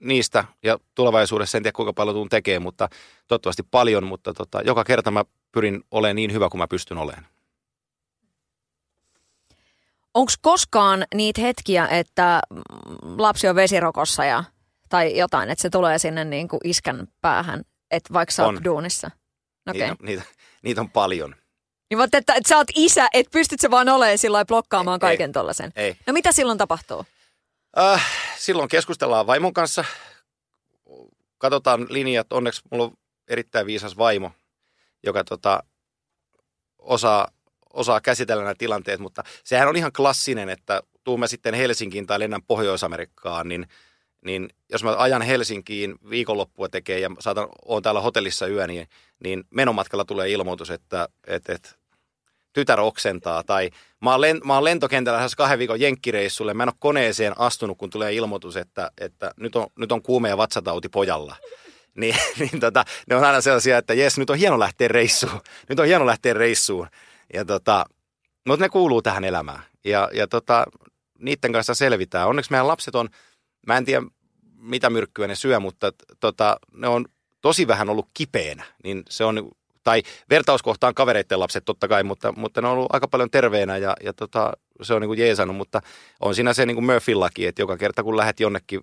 niistä 0.00 0.44
ja 0.62 0.78
tulevaisuudessa 0.94 1.58
en 1.58 1.62
tiedä 1.62 1.76
kuinka 1.76 1.92
paljon 1.92 2.14
tuun 2.14 2.28
tekemään, 2.28 2.62
mutta 2.62 2.88
toivottavasti 3.28 3.62
paljon, 3.62 4.04
mutta 4.04 4.34
tota, 4.34 4.60
joka 4.62 4.84
kerta 4.84 5.10
mä 5.10 5.24
pyrin 5.52 5.84
olemaan 5.90 6.16
niin 6.16 6.32
hyvä 6.32 6.48
kuin 6.48 6.58
mä 6.58 6.68
pystyn 6.68 6.98
olemaan. 6.98 7.26
Onko 10.14 10.32
koskaan 10.40 11.06
niitä 11.14 11.40
hetkiä, 11.40 11.86
että 11.86 12.40
lapsi 13.02 13.48
on 13.48 13.54
vesirokossa 13.54 14.24
ja, 14.24 14.44
tai 14.88 15.18
jotain, 15.18 15.50
että 15.50 15.62
se 15.62 15.70
tulee 15.70 15.98
sinne 15.98 16.24
niin 16.24 16.48
kuin 16.48 16.60
iskän 16.64 17.08
päähän, 17.20 17.62
että 17.90 18.12
vaikka 18.12 18.32
sä 18.32 18.46
oot 18.46 18.64
duunissa? 18.64 19.10
Okay. 19.68 19.80
Niitä, 19.80 19.96
niitä, 20.02 20.22
niitä 20.62 20.80
on 20.80 20.90
paljon. 20.90 21.34
Niin 21.90 21.98
mutta 21.98 22.18
että, 22.18 22.34
että 22.34 22.48
sä 22.48 22.56
oot 22.56 22.66
isä, 22.74 23.08
että 23.12 23.30
pystyt 23.30 23.60
sä 23.60 23.70
vaan 23.70 23.88
olemaan 23.88 24.18
sillä 24.18 24.44
blokkaamaan 24.44 25.00
kaiken 25.00 25.32
tollasen. 25.32 25.72
Ei. 25.76 25.96
No 26.06 26.12
mitä 26.12 26.32
silloin 26.32 26.58
tapahtuu? 26.58 27.06
Äh, 27.78 28.06
silloin 28.36 28.68
keskustellaan 28.68 29.26
vaimon 29.26 29.52
kanssa. 29.52 29.84
Katsotaan 31.38 31.86
linjat. 31.88 32.32
Onneksi 32.32 32.62
mulla 32.70 32.84
on 32.84 32.92
erittäin 33.28 33.66
viisas 33.66 33.96
vaimo, 33.96 34.30
joka 35.02 35.24
tota, 35.24 35.62
osaa, 36.78 37.28
osaa 37.72 38.00
käsitellä 38.00 38.42
nämä 38.42 38.54
tilanteet, 38.58 39.00
mutta 39.00 39.24
sehän 39.44 39.68
on 39.68 39.76
ihan 39.76 39.92
klassinen, 39.92 40.48
että 40.48 40.82
tuumme 41.04 41.28
sitten 41.28 41.54
Helsinkiin 41.54 42.06
tai 42.06 42.18
lennän 42.18 42.42
Pohjois-Amerikkaan, 42.42 43.48
niin, 43.48 43.66
niin 44.24 44.48
jos 44.72 44.84
mä 44.84 44.96
ajan 44.98 45.22
Helsinkiin 45.22 45.94
viikonloppua 46.10 46.68
tekee 46.68 46.98
ja 46.98 47.10
saatan, 47.18 47.48
oon 47.64 47.82
täällä 47.82 48.00
hotellissa 48.00 48.46
yö, 48.46 48.66
niin, 48.66 48.88
niin 49.24 49.44
menomatkalla 49.50 50.04
tulee 50.04 50.30
ilmoitus, 50.30 50.70
että, 50.70 51.08
että, 51.26 51.52
että 51.52 51.79
tytär 52.52 52.80
oksentaa. 52.80 53.42
Tai 53.42 53.70
mä 54.00 54.10
oon, 54.10 54.20
len, 54.20 54.40
mä 54.44 54.54
oon 54.54 54.64
lentokentällä 54.64 55.16
lähes 55.16 55.36
kahden 55.36 55.58
viikon 55.58 55.80
jenkkireissulle. 55.80 56.54
Mä 56.54 56.62
en 56.62 56.68
ole 56.68 56.74
koneeseen 56.78 57.40
astunut, 57.40 57.78
kun 57.78 57.90
tulee 57.90 58.14
ilmoitus, 58.14 58.56
että, 58.56 58.90
että 58.98 59.30
nyt, 59.36 59.56
on, 59.56 59.66
nyt 59.78 59.92
on 59.92 60.02
kuume 60.02 60.28
ja 60.28 60.36
vatsatauti 60.36 60.88
pojalla. 60.88 61.36
Niin, 61.94 62.16
niin 62.38 62.60
tota, 62.60 62.84
ne 63.06 63.16
on 63.16 63.24
aina 63.24 63.40
sellaisia, 63.40 63.78
että 63.78 63.94
jes, 63.94 64.18
nyt 64.18 64.30
on 64.30 64.38
hieno 64.38 64.58
lähteä 64.58 64.88
reissuun. 64.88 65.40
Nyt 65.68 65.78
on 65.78 65.86
hieno 65.86 66.06
lähteä 66.06 66.32
reissuun. 66.32 66.88
Ja 67.34 67.44
tota, 67.44 67.84
mutta 68.46 68.64
ne 68.64 68.68
kuuluu 68.68 69.02
tähän 69.02 69.24
elämään. 69.24 69.62
Ja, 69.84 70.08
ja 70.12 70.26
tota, 70.26 70.64
niiden 71.18 71.52
kanssa 71.52 71.74
selvitään. 71.74 72.28
Onneksi 72.28 72.50
meidän 72.50 72.68
lapset 72.68 72.94
on, 72.94 73.08
mä 73.66 73.76
en 73.76 73.84
tiedä 73.84 74.02
mitä 74.60 74.90
myrkkyä 74.90 75.26
ne 75.26 75.34
syö, 75.34 75.60
mutta 75.60 75.92
tota, 76.20 76.56
ne 76.72 76.88
on 76.88 77.04
tosi 77.40 77.66
vähän 77.66 77.90
ollut 77.90 78.08
kipeänä. 78.14 78.64
Niin 78.84 79.02
se 79.08 79.24
on 79.24 79.50
tai 79.84 80.02
vertauskohtaan 80.30 80.94
kavereiden 80.94 81.40
lapset 81.40 81.64
totta 81.64 81.88
kai, 81.88 82.02
mutta, 82.02 82.32
mutta 82.32 82.60
ne 82.60 82.68
on 82.68 82.74
ollut 82.74 82.94
aika 82.94 83.08
paljon 83.08 83.30
terveenä 83.30 83.76
ja, 83.76 83.96
ja 84.04 84.12
tota, 84.12 84.52
se 84.82 84.94
on 84.94 85.00
niin 85.00 85.08
kuin 85.08 85.18
jeesannut, 85.18 85.56
mutta 85.56 85.80
on 86.20 86.34
siinä 86.34 86.52
se 86.52 86.66
niin 86.66 86.74
kuin 86.74 86.84
Murphyn 86.84 87.20
laki, 87.20 87.46
että 87.46 87.62
joka 87.62 87.76
kerta 87.76 88.02
kun 88.02 88.16
lähdet 88.16 88.40
jonnekin 88.40 88.80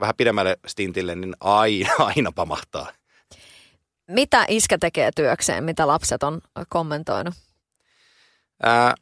vähän 0.00 0.14
pidemmälle 0.16 0.56
stintille, 0.66 1.14
niin 1.14 1.34
aina, 1.40 1.90
aina 2.16 2.32
pamahtaa. 2.32 2.92
Mitä 4.08 4.44
iskä 4.48 4.78
tekee 4.78 5.10
työkseen, 5.16 5.64
mitä 5.64 5.86
lapset 5.86 6.22
on 6.22 6.40
kommentoinut? 6.68 7.34
Ää, 8.62 8.94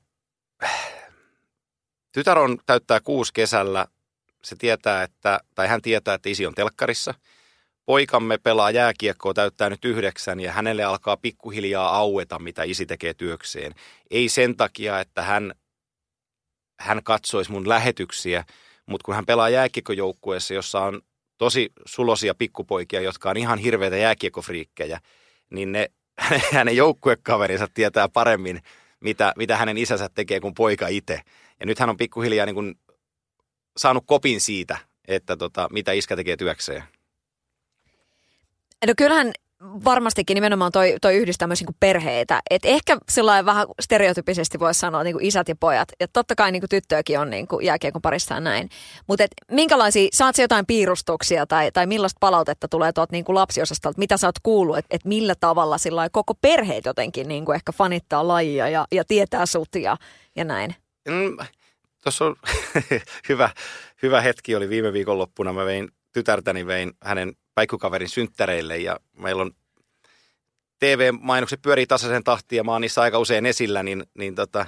tytär 2.12 2.38
on 2.38 2.58
täyttää 2.66 3.00
kuusi 3.00 3.32
kesällä. 3.32 3.86
Se 4.44 4.56
tietää, 4.56 5.02
että, 5.02 5.40
tai 5.54 5.68
hän 5.68 5.82
tietää, 5.82 6.14
että 6.14 6.28
isi 6.28 6.46
on 6.46 6.54
telkkarissa– 6.54 7.14
poikamme 7.86 8.38
pelaa 8.38 8.70
jääkiekkoa, 8.70 9.34
täyttää 9.34 9.70
nyt 9.70 9.84
yhdeksän 9.84 10.40
ja 10.40 10.52
hänelle 10.52 10.84
alkaa 10.84 11.16
pikkuhiljaa 11.16 11.96
aueta, 11.96 12.38
mitä 12.38 12.62
isi 12.62 12.86
tekee 12.86 13.14
työkseen. 13.14 13.74
Ei 14.10 14.28
sen 14.28 14.56
takia, 14.56 15.00
että 15.00 15.22
hän, 15.22 15.54
hän 16.80 17.02
katsoisi 17.02 17.52
mun 17.52 17.68
lähetyksiä, 17.68 18.44
mutta 18.86 19.04
kun 19.04 19.14
hän 19.14 19.26
pelaa 19.26 19.48
jääkiekkojoukkueessa, 19.48 20.54
jossa 20.54 20.80
on 20.80 21.02
tosi 21.38 21.72
sulosia 21.84 22.34
pikkupoikia, 22.34 23.00
jotka 23.00 23.30
on 23.30 23.36
ihan 23.36 23.58
hirveitä 23.58 23.96
jääkiekkofriikkejä, 23.96 25.00
niin 25.50 25.72
ne, 25.72 25.90
hänen 26.52 26.76
joukkuekaverinsa 26.76 27.68
tietää 27.74 28.08
paremmin, 28.08 28.62
mitä, 29.00 29.32
mitä 29.36 29.56
hänen 29.56 29.78
isänsä 29.78 30.08
tekee 30.14 30.40
kuin 30.40 30.54
poika 30.54 30.88
itse. 30.88 31.20
Ja 31.60 31.66
nyt 31.66 31.78
hän 31.78 31.90
on 31.90 31.96
pikkuhiljaa 31.96 32.46
niin 32.46 32.54
kuin 32.54 32.74
saanut 33.76 34.04
kopin 34.06 34.40
siitä, 34.40 34.78
että 35.08 35.36
tota, 35.36 35.68
mitä 35.72 35.92
iskä 35.92 36.16
tekee 36.16 36.36
työkseen. 36.36 36.82
No 38.86 38.92
kyllähän 38.96 39.32
varmastikin 39.84 40.34
nimenomaan 40.34 40.72
toi, 40.72 40.94
toi 41.00 41.16
yhdistää 41.16 41.48
myös 41.48 41.60
niinku 41.60 41.76
perheitä. 41.80 42.42
Et 42.50 42.64
ehkä 42.64 42.98
sillä 43.10 43.44
vähän 43.44 43.66
stereotypisesti 43.80 44.58
voisi 44.58 44.80
sanoa 44.80 45.02
niinku 45.02 45.18
isät 45.22 45.48
ja 45.48 45.56
pojat. 45.60 45.88
Ja 46.00 46.08
totta 46.12 46.34
kai 46.34 46.52
niinku 46.52 46.68
tyttöäkin 46.68 47.18
on 47.18 47.30
niinku 47.30 47.60
jääkiekon 47.60 48.02
parissa 48.02 48.40
näin. 48.40 48.68
Mutta 49.06 49.24
minkälaisia, 49.50 50.08
saat 50.12 50.38
jotain 50.38 50.66
piirustuksia 50.66 51.46
tai, 51.46 51.72
tai 51.72 51.86
millaista 51.86 52.18
palautetta 52.20 52.68
tulee 52.68 52.92
tuolta 52.92 53.12
niinku 53.12 53.34
lapsiosastolta? 53.34 53.98
Mitä 53.98 54.16
sä 54.16 54.28
oot 54.28 54.38
kuullut, 54.42 54.78
että 54.78 54.96
et 54.96 55.04
millä 55.04 55.34
tavalla 55.40 55.78
sillä 55.78 56.08
koko 56.12 56.34
perheet 56.34 56.84
jotenkin 56.84 57.28
niinku 57.28 57.52
ehkä 57.52 57.72
fanittaa 57.72 58.28
lajia 58.28 58.68
ja, 58.68 58.86
ja 58.92 59.04
tietää 59.04 59.46
sut 59.46 59.74
ja, 59.74 59.96
ja 60.36 60.44
näin? 60.44 60.74
Mm, 61.08 61.36
Tuossa 62.02 62.24
on 62.24 62.36
hyvä, 63.28 63.50
hyvä 64.02 64.20
hetki 64.20 64.54
oli 64.56 64.68
viime 64.68 64.92
viikonloppuna. 64.92 65.52
Mä 65.52 65.64
vein 65.64 65.88
tytärtäni, 66.12 66.66
vein 66.66 66.92
hänen 67.02 67.32
päikkukaverin 67.54 68.08
synttäreille 68.08 68.78
ja 68.78 69.00
meillä 69.12 69.42
on 69.42 69.52
TV-mainokset 70.78 71.62
pyörii 71.62 71.86
tasaisen 71.86 72.24
tahtiin 72.24 72.56
ja 72.56 72.64
mä 72.64 72.72
oon 72.72 72.80
niissä 72.80 73.02
aika 73.02 73.18
usein 73.18 73.46
esillä, 73.46 73.82
niin, 73.82 74.04
niin 74.18 74.34
tota, 74.34 74.66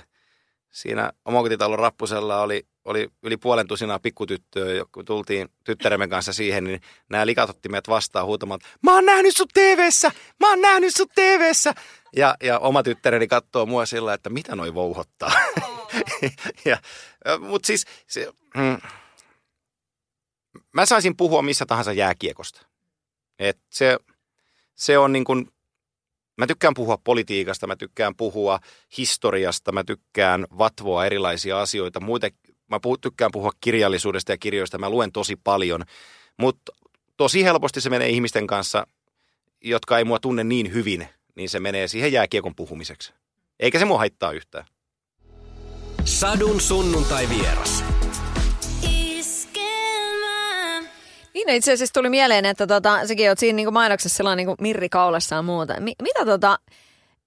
siinä 0.70 1.12
omakotitalon 1.24 1.78
rappusella 1.78 2.40
oli, 2.40 2.66
oli 2.84 3.08
yli 3.22 3.36
puolen 3.36 3.66
tusinaa 3.66 3.98
pikkutyttöä, 3.98 4.84
kun 4.92 5.04
tultiin 5.04 5.48
tyttäremme 5.64 6.08
kanssa 6.08 6.32
siihen, 6.32 6.64
niin 6.64 6.80
nämä 7.10 7.26
likat 7.26 7.50
otti 7.50 7.68
meidät 7.68 7.88
vastaan 7.88 8.26
huutamaan, 8.26 8.60
mä 8.82 8.94
oon 8.94 9.06
nähnyt 9.06 9.36
sut 9.36 9.48
TVssä, 9.54 10.12
mä 10.40 10.50
oon 10.50 10.60
nähnyt 10.60 10.96
sut 10.96 11.12
TVssä. 11.14 11.74
Ja, 12.16 12.34
ja 12.42 12.58
oma 12.58 12.82
tyttäreni 12.82 13.28
katsoo 13.28 13.66
mua 13.66 13.86
sillä, 13.86 14.14
että 14.14 14.30
mitä 14.30 14.56
noi 14.56 14.74
vouhottaa. 14.74 15.32
ja, 16.64 16.78
Mutta 17.38 17.66
siis 17.66 17.84
se, 18.06 18.32
mm, 18.56 18.78
mä 20.72 20.86
saisin 20.86 21.16
puhua 21.16 21.42
missä 21.42 21.66
tahansa 21.66 21.92
jääkiekosta. 21.92 22.73
Et 23.38 23.58
se, 23.70 23.98
se 24.74 24.98
on 24.98 25.12
niin 25.12 25.24
kuin, 25.24 25.48
mä 26.36 26.46
tykkään 26.46 26.74
puhua 26.74 26.98
politiikasta, 27.04 27.66
mä 27.66 27.76
tykkään 27.76 28.16
puhua 28.16 28.60
historiasta, 28.98 29.72
mä 29.72 29.84
tykkään 29.84 30.46
vatvoa 30.58 31.06
erilaisia 31.06 31.60
asioita. 31.60 32.00
Muuten, 32.00 32.30
mä 32.68 32.80
puh, 32.80 32.98
tykkään 33.00 33.30
puhua 33.32 33.50
kirjallisuudesta 33.60 34.32
ja 34.32 34.38
kirjoista, 34.38 34.78
mä 34.78 34.90
luen 34.90 35.12
tosi 35.12 35.36
paljon. 35.36 35.84
Mutta 36.36 36.72
tosi 37.16 37.44
helposti 37.44 37.80
se 37.80 37.90
menee 37.90 38.08
ihmisten 38.08 38.46
kanssa, 38.46 38.86
jotka 39.60 39.98
ei 39.98 40.04
mua 40.04 40.18
tunne 40.18 40.44
niin 40.44 40.72
hyvin, 40.72 41.08
niin 41.34 41.48
se 41.48 41.60
menee 41.60 41.88
siihen 41.88 42.12
jääkiekon 42.12 42.54
puhumiseksi. 42.54 43.12
Eikä 43.60 43.78
se 43.78 43.84
mua 43.84 43.98
haittaa 43.98 44.32
yhtään. 44.32 44.66
Sadun 46.04 46.60
sunnuntai 46.60 47.28
vieras. 47.28 47.84
Siinä 51.34 51.52
itse 51.52 51.72
asiassa 51.72 51.92
tuli 51.92 52.08
mieleen, 52.08 52.44
että 52.44 52.66
tota, 52.66 53.06
sekin 53.06 53.28
oot 53.28 53.38
siinä 53.38 53.56
niinku 53.56 53.70
mainoksessa 53.70 54.16
sellainen 54.16 54.46
niinku 54.46 54.62
Mirri 54.62 54.88
kaulassa 54.88 55.36
ja 55.36 55.42
muuta. 55.42 55.80
Mi- 55.80 55.94
mitä 56.02 56.24
tota, 56.24 56.58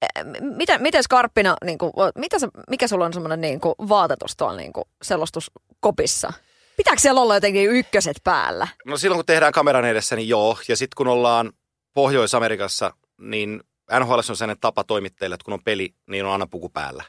eh, 0.02 0.24
mitä, 0.39 0.78
miten 0.78 1.04
Skarppina, 1.04 1.56
niinku, 1.63 1.93
mitä 2.15 2.39
sä, 2.39 2.48
mikä 2.70 2.88
sulla 2.88 3.06
on 3.06 3.13
semmoinen 3.13 3.41
niinku 3.41 3.76
vaatetus 3.89 4.38
tuolla 4.38 4.56
niinku 4.56 4.84
selostuskopissa? 5.02 6.34
Pitääkö 6.78 7.02
siellä 7.02 7.22
olla 7.22 7.36
jotenkin 7.36 7.70
ykköset 7.72 8.17
päällä? 8.24 8.67
No 8.86 8.98
silloin 8.98 9.17
kun 9.17 9.26
tehdään 9.26 9.54
kameran 9.54 9.86
edessä, 9.86 10.15
niin 10.15 10.30
joo. 10.30 10.58
Ja 10.67 10.78
sitten 10.78 10.96
kun 10.98 11.08
ollaan 11.08 11.52
Pohjois-Amerikassa, 11.93 12.93
niin 13.17 13.62
NHL 14.00 14.13
on 14.17 14.24
sellainen 14.24 14.60
tapa 14.62 14.84
toimittajille, 14.84 15.34
että 15.34 15.46
kun 15.46 15.54
on 15.54 15.63
peli, 15.63 15.93
niin 16.10 16.26
on 16.26 16.32
aina 16.32 16.48
puku 16.48 16.70
päällä. 16.70 17.04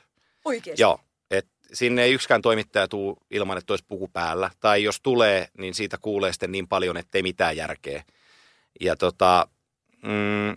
Oikeasti? 0.45 0.83
Joo. 0.83 1.01
Sinne 1.73 2.03
ei 2.03 2.13
yksikään 2.13 2.43
toimittaja 2.43 2.89
tuu 2.89 3.19
ilman, 3.31 3.59
että 3.59 3.73
olisi 3.73 3.85
puku 3.89 4.09
päällä. 4.09 4.51
Tai 4.61 4.83
jos 4.83 5.01
tulee, 5.01 5.49
niin 5.59 5.75
siitä 5.75 5.99
kuulee 6.03 6.33
sitten 6.33 6.53
niin 6.53 6.69
paljon, 6.69 6.97
että 6.97 7.19
ei 7.19 7.23
mitään 7.23 7.57
järkeä. 7.57 8.05
Ja 8.81 8.97
tota, 8.97 9.49
mm, 10.03 10.57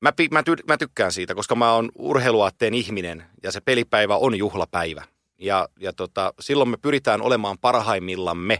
mä, 0.00 0.12
mä, 0.30 0.40
ty- 0.40 0.64
mä 0.68 0.76
tykkään 0.78 1.12
siitä, 1.12 1.34
koska 1.34 1.54
mä 1.54 1.72
oon 1.72 1.90
urheiluaatteen 1.98 2.74
ihminen 2.74 3.24
ja 3.42 3.52
se 3.52 3.60
pelipäivä 3.60 4.16
on 4.16 4.38
juhlapäivä. 4.38 5.04
Ja, 5.38 5.68
ja 5.80 5.92
tota, 5.92 6.34
silloin 6.40 6.70
me 6.70 6.76
pyritään 6.76 7.22
olemaan 7.22 7.58
parhaimmillamme, 7.58 8.58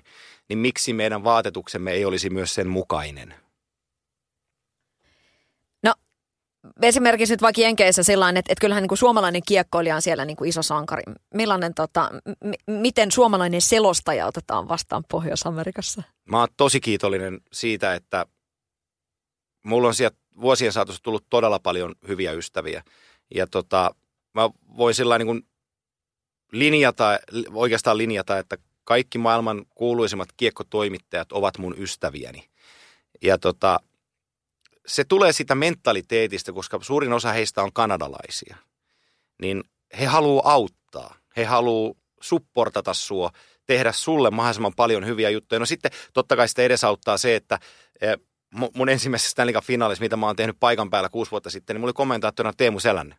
niin 0.48 0.58
miksi 0.58 0.92
meidän 0.92 1.24
vaatetuksemme 1.24 1.92
ei 1.92 2.04
olisi 2.04 2.30
myös 2.30 2.54
sen 2.54 2.68
mukainen? 2.68 3.34
No 5.82 5.94
esimerkiksi 6.82 7.32
nyt 7.32 7.42
vaikka 7.42 7.60
Jenkeissä 7.60 8.02
sellainen, 8.02 8.38
että, 8.38 8.52
että 8.52 8.60
kyllähän 8.60 8.82
niin 8.82 8.88
kuin 8.88 8.98
suomalainen 8.98 9.42
kiekkoilija 9.46 9.96
on 9.96 10.02
siellä 10.02 10.24
niin 10.24 10.36
kuin 10.36 10.48
iso 10.48 10.62
sankari. 10.62 11.02
Millainen, 11.34 11.74
tota, 11.74 12.10
m- 12.44 12.72
miten 12.80 13.10
suomalainen 13.10 13.60
selostaja 13.60 14.26
otetaan 14.26 14.68
vastaan 14.68 15.04
Pohjois-Amerikassa? 15.10 16.02
Mä 16.24 16.38
oon 16.38 16.48
tosi 16.56 16.80
kiitollinen 16.80 17.40
siitä, 17.52 17.94
että 17.94 18.26
mulla 19.64 19.88
on 19.88 19.94
sieltä 19.94 20.16
vuosien 20.40 20.72
saatossa 20.72 21.02
tullut 21.02 21.26
todella 21.30 21.58
paljon 21.58 21.94
hyviä 22.08 22.32
ystäviä. 22.32 22.82
Ja 23.34 23.46
tota, 23.46 23.94
mä 24.34 24.50
voin 24.76 24.94
sillä 24.94 25.18
niin 25.18 25.26
kuin 25.26 25.46
linjata, 26.52 27.18
oikeastaan 27.52 27.98
linjata, 27.98 28.38
että 28.38 28.56
kaikki 28.84 29.18
maailman 29.18 29.64
kuuluisimmat 29.74 30.28
kiekkotoimittajat 30.36 31.32
ovat 31.32 31.58
mun 31.58 31.74
ystäviäni. 31.78 32.44
Ja 33.22 33.38
tota, 33.38 33.80
se 34.86 35.04
tulee 35.04 35.32
sitä 35.32 35.54
mentaliteetistä, 35.54 36.52
koska 36.52 36.78
suurin 36.82 37.12
osa 37.12 37.32
heistä 37.32 37.62
on 37.62 37.72
kanadalaisia. 37.72 38.56
Niin 39.42 39.64
he 40.00 40.06
haluaa 40.06 40.52
auttaa. 40.52 41.14
He 41.36 41.44
haluaa 41.44 41.94
supportata 42.20 42.94
sua, 42.94 43.30
tehdä 43.66 43.92
sulle 43.92 44.30
mahdollisimman 44.30 44.74
paljon 44.76 45.06
hyviä 45.06 45.30
juttuja. 45.30 45.58
No 45.58 45.66
sitten 45.66 45.90
totta 46.12 46.36
kai 46.36 46.48
sitä 46.48 46.62
edesauttaa 46.62 47.18
se, 47.18 47.36
että 47.36 47.58
eh, 48.00 48.16
mun 48.74 48.88
ensimmäisessä 48.88 49.30
Stanley 49.30 49.54
finaalissa, 49.62 50.02
mitä 50.02 50.16
mä 50.16 50.26
oon 50.26 50.36
tehnyt 50.36 50.56
paikan 50.60 50.90
päällä 50.90 51.08
kuusi 51.08 51.30
vuotta 51.30 51.50
sitten, 51.50 51.74
niin 51.74 51.80
mulla 51.80 51.88
oli 51.88 51.94
kommentaattorina 51.94 52.52
Teemu 52.56 52.80
Selänne. 52.80 53.16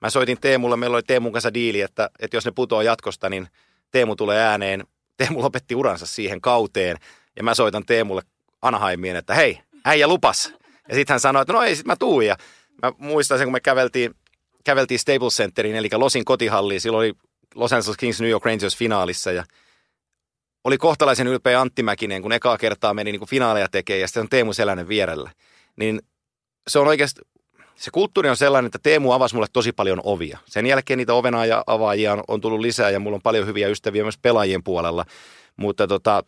Mä 0.00 0.10
soitin 0.10 0.40
Teemulle, 0.40 0.76
meillä 0.76 0.94
oli 0.94 1.02
Teemun 1.02 1.32
kanssa 1.32 1.54
diili, 1.54 1.80
että, 1.80 2.10
että 2.18 2.36
jos 2.36 2.44
ne 2.44 2.50
putoo 2.50 2.82
jatkosta, 2.82 3.30
niin 3.30 3.48
Teemu 3.90 4.16
tulee 4.16 4.40
ääneen. 4.40 4.86
Teemu 5.16 5.42
lopetti 5.42 5.74
uransa 5.74 6.06
siihen 6.06 6.40
kauteen 6.40 6.96
ja 7.36 7.42
mä 7.42 7.54
soitan 7.54 7.86
Teemulle 7.86 8.22
Anaheimiin, 8.62 9.16
että 9.16 9.34
hei, 9.34 9.60
äijä 9.84 10.08
lupas. 10.08 10.54
Ja 10.88 10.94
sitten 10.94 11.14
hän 11.14 11.20
sanoi, 11.20 11.42
että 11.42 11.52
no 11.52 11.62
ei, 11.62 11.76
sit 11.76 11.86
mä 11.86 11.96
tuun. 11.96 12.26
Ja 12.26 12.36
mä 12.82 12.92
muistan 12.98 13.38
sen, 13.38 13.46
kun 13.46 13.52
me 13.52 13.60
käveltiin, 13.60 14.14
käveltiin 14.64 14.98
Staples 14.98 15.36
Centeriin, 15.36 15.76
eli 15.76 15.88
Losin 15.92 16.24
kotihalliin. 16.24 16.80
Silloin 16.80 16.98
oli 16.98 17.14
Los 17.54 17.72
Angeles 17.72 17.96
Kings 17.96 18.20
New 18.20 18.30
York 18.30 18.44
Rangers 18.44 18.76
finaalissa 18.76 19.32
ja 19.32 19.44
oli 20.64 20.78
kohtalaisen 20.78 21.26
ylpeä 21.26 21.60
Antti 21.60 21.82
Mäkinen, 21.82 22.22
kun 22.22 22.32
ekaa 22.32 22.58
kertaa 22.58 22.94
meni 22.94 23.12
niin 23.12 23.20
kuin 23.20 23.28
finaaleja 23.28 23.68
tekemään 23.68 24.00
ja 24.00 24.08
sitten 24.08 24.20
on 24.20 24.28
Teemu 24.28 24.52
Selänen 24.52 24.88
vierellä. 24.88 25.30
Niin 25.76 26.00
se 26.68 26.78
on 26.78 26.88
oikeasti, 26.88 27.20
se 27.74 27.90
kulttuuri 27.90 28.28
on 28.28 28.36
sellainen, 28.36 28.66
että 28.66 28.78
Teemu 28.82 29.12
avasi 29.12 29.34
mulle 29.34 29.46
tosi 29.52 29.72
paljon 29.72 30.00
ovia. 30.04 30.38
Sen 30.46 30.66
jälkeen 30.66 30.98
niitä 30.98 31.14
ovena 31.14 31.46
ja 31.46 31.64
avaajia 31.66 32.12
on, 32.12 32.24
on 32.28 32.40
tullut 32.40 32.60
lisää 32.60 32.90
ja 32.90 33.00
mulla 33.00 33.14
on 33.14 33.22
paljon 33.22 33.46
hyviä 33.46 33.68
ystäviä 33.68 34.02
myös 34.02 34.18
pelaajien 34.18 34.62
puolella. 34.62 35.04
Mutta 35.56 35.86
tota, 35.86 36.24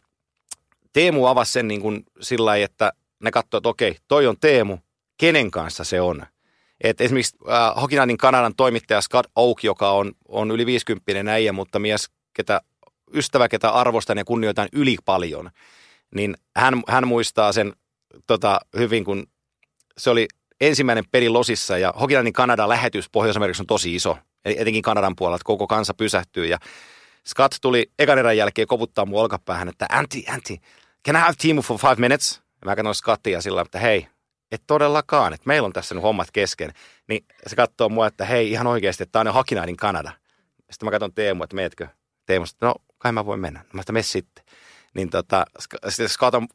Teemu 0.93 1.27
avasi 1.27 1.53
sen 1.53 1.69
niin 1.69 1.81
kuin 1.81 2.03
sillä 2.21 2.57
että 2.57 2.93
ne 3.21 3.31
katsoo, 3.31 3.59
että 3.59 3.69
okei, 3.69 3.97
toi 4.09 4.27
on 4.27 4.37
Teemu, 4.41 4.79
kenen 5.19 5.51
kanssa 5.51 5.85
se 5.85 6.01
on. 6.01 6.27
Et 6.81 7.01
esimerkiksi 7.01 7.37
äh, 7.49 7.83
Hokinanin 7.83 8.19
Kanadan 8.19 8.55
toimittaja 8.57 9.01
Scott 9.01 9.31
Oak, 9.37 9.65
joka 9.65 9.91
on, 9.91 10.13
on 10.29 10.51
yli 10.51 10.67
50 10.67 11.33
äijä, 11.33 11.53
mutta 11.53 11.79
mies, 11.79 12.11
ketä, 12.35 12.61
ystävä, 13.15 13.49
ketä 13.49 13.71
arvostan 13.71 14.19
ja 14.19 14.25
kunnioitan 14.25 14.69
yli 14.73 14.97
paljon, 15.05 15.51
niin 16.15 16.37
hän, 16.57 16.83
hän 16.89 17.09
muistaa 17.09 17.53
sen 17.53 17.73
tota, 18.27 18.61
hyvin, 18.77 19.05
kun 19.05 19.27
se 19.99 20.11
oli 20.11 20.29
ensimmäinen 20.61 21.05
peli 21.11 21.29
Losissa 21.29 21.79
ja 21.79 21.95
Hokinanin 22.01 22.33
Kanadan 22.33 22.69
lähetys 22.69 23.11
Pohjois-Amerikassa 23.11 23.63
on 23.63 23.67
tosi 23.67 23.95
iso, 23.95 24.19
etenkin 24.45 24.83
Kanadan 24.83 25.17
puolella, 25.17 25.39
koko 25.45 25.67
kansa 25.67 25.95
pysähtyy 25.95 26.47
ja 26.47 26.59
Scott 27.27 27.55
tuli 27.61 27.91
ekan 27.99 28.19
erän 28.19 28.37
jälkeen 28.37 28.69
koputtaa 28.69 29.07
mun 29.07 29.21
olkapäähän, 29.21 29.69
että 29.69 29.87
Antti, 29.93 30.25
Antti, 30.29 30.61
can 31.07 31.17
I 31.17 31.19
have 31.19 31.35
Teemu 31.43 31.63
for 31.63 31.79
five 31.79 31.97
minutes? 31.99 32.48
Ja 32.61 32.65
mä 32.65 32.77
katsoin 32.77 32.95
Scottia 32.95 33.41
sillä 33.41 33.61
että 33.61 33.79
hei, 33.79 34.09
et 34.53 34.63
todellakaan, 34.67 35.33
että 35.33 35.47
meillä 35.47 35.67
on 35.67 35.73
tässä 35.73 35.95
nyt 35.95 36.03
hommat 36.03 36.29
kesken. 36.33 36.73
Niin 37.09 37.25
se 37.47 37.57
katsoo 37.57 37.89
mua, 37.89 38.07
että 38.07 38.25
hei, 38.25 38.51
ihan 38.51 38.67
oikeasti, 38.67 39.03
että 39.03 39.13
tämä 39.13 39.31
on 39.31 39.35
Hakinainen 39.35 39.77
Kanada. 39.77 40.13
Sitten 40.71 40.87
mä 40.87 40.91
katson 40.91 41.15
Teemu, 41.15 41.43
että 41.43 41.57
meetkö? 41.57 41.89
Teemu, 42.27 42.45
että 42.45 42.67
no 42.67 42.75
kai 42.99 43.13
mä 43.13 43.27
voin 43.27 43.41
mennä. 43.41 43.65
Mä 43.73 43.83
sitä 43.83 44.03
sitten. 44.03 44.45
Niin 44.95 45.11
tota, 45.11 45.45
sitten 45.89 46.09
Scott 46.09 46.35
on 46.35 46.47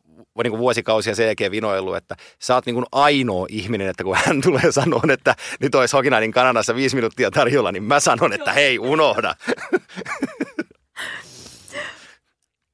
niin 0.44 0.58
vuosikausia 0.58 1.16
sen 1.16 1.26
jälkeen 1.26 1.52
vinoillut, 1.52 1.96
että 1.96 2.16
sä 2.40 2.56
oot 2.56 2.66
niin 2.66 2.74
kuin 2.74 2.86
ainoa 2.92 3.46
ihminen, 3.50 3.88
että 3.88 4.04
kun 4.04 4.18
hän 4.26 4.42
tulee 4.48 4.72
sanoa, 4.72 5.02
että 5.14 5.36
nyt 5.60 5.76
olisi 5.76 5.96
Hokinainen 5.96 6.32
Kanadassa 6.32 6.76
viisi 6.76 6.96
minuuttia 6.96 7.32
tarjolla, 7.32 7.72
niin 7.72 7.84
mä 7.84 8.00
sanon, 8.00 8.34
että 8.34 8.54
hei, 8.54 8.80
unohda. 8.80 9.36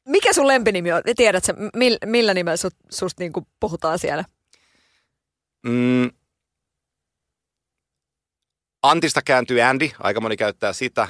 Mikä 0.09 0.33
sun 0.33 0.47
lempinimi 0.47 0.91
on? 0.91 1.01
Tiedätkö, 1.15 1.53
millä 2.05 2.33
nimellä 2.33 2.57
sut, 2.57 2.75
susta 2.91 3.23
niin 3.23 3.33
puhutaan 3.59 3.99
siellä? 3.99 4.25
Mm. 5.63 6.11
Antista 8.83 9.21
kääntyy 9.21 9.61
Andy, 9.61 9.89
aika 9.99 10.21
moni 10.21 10.37
käyttää 10.37 10.73
sitä. 10.73 11.07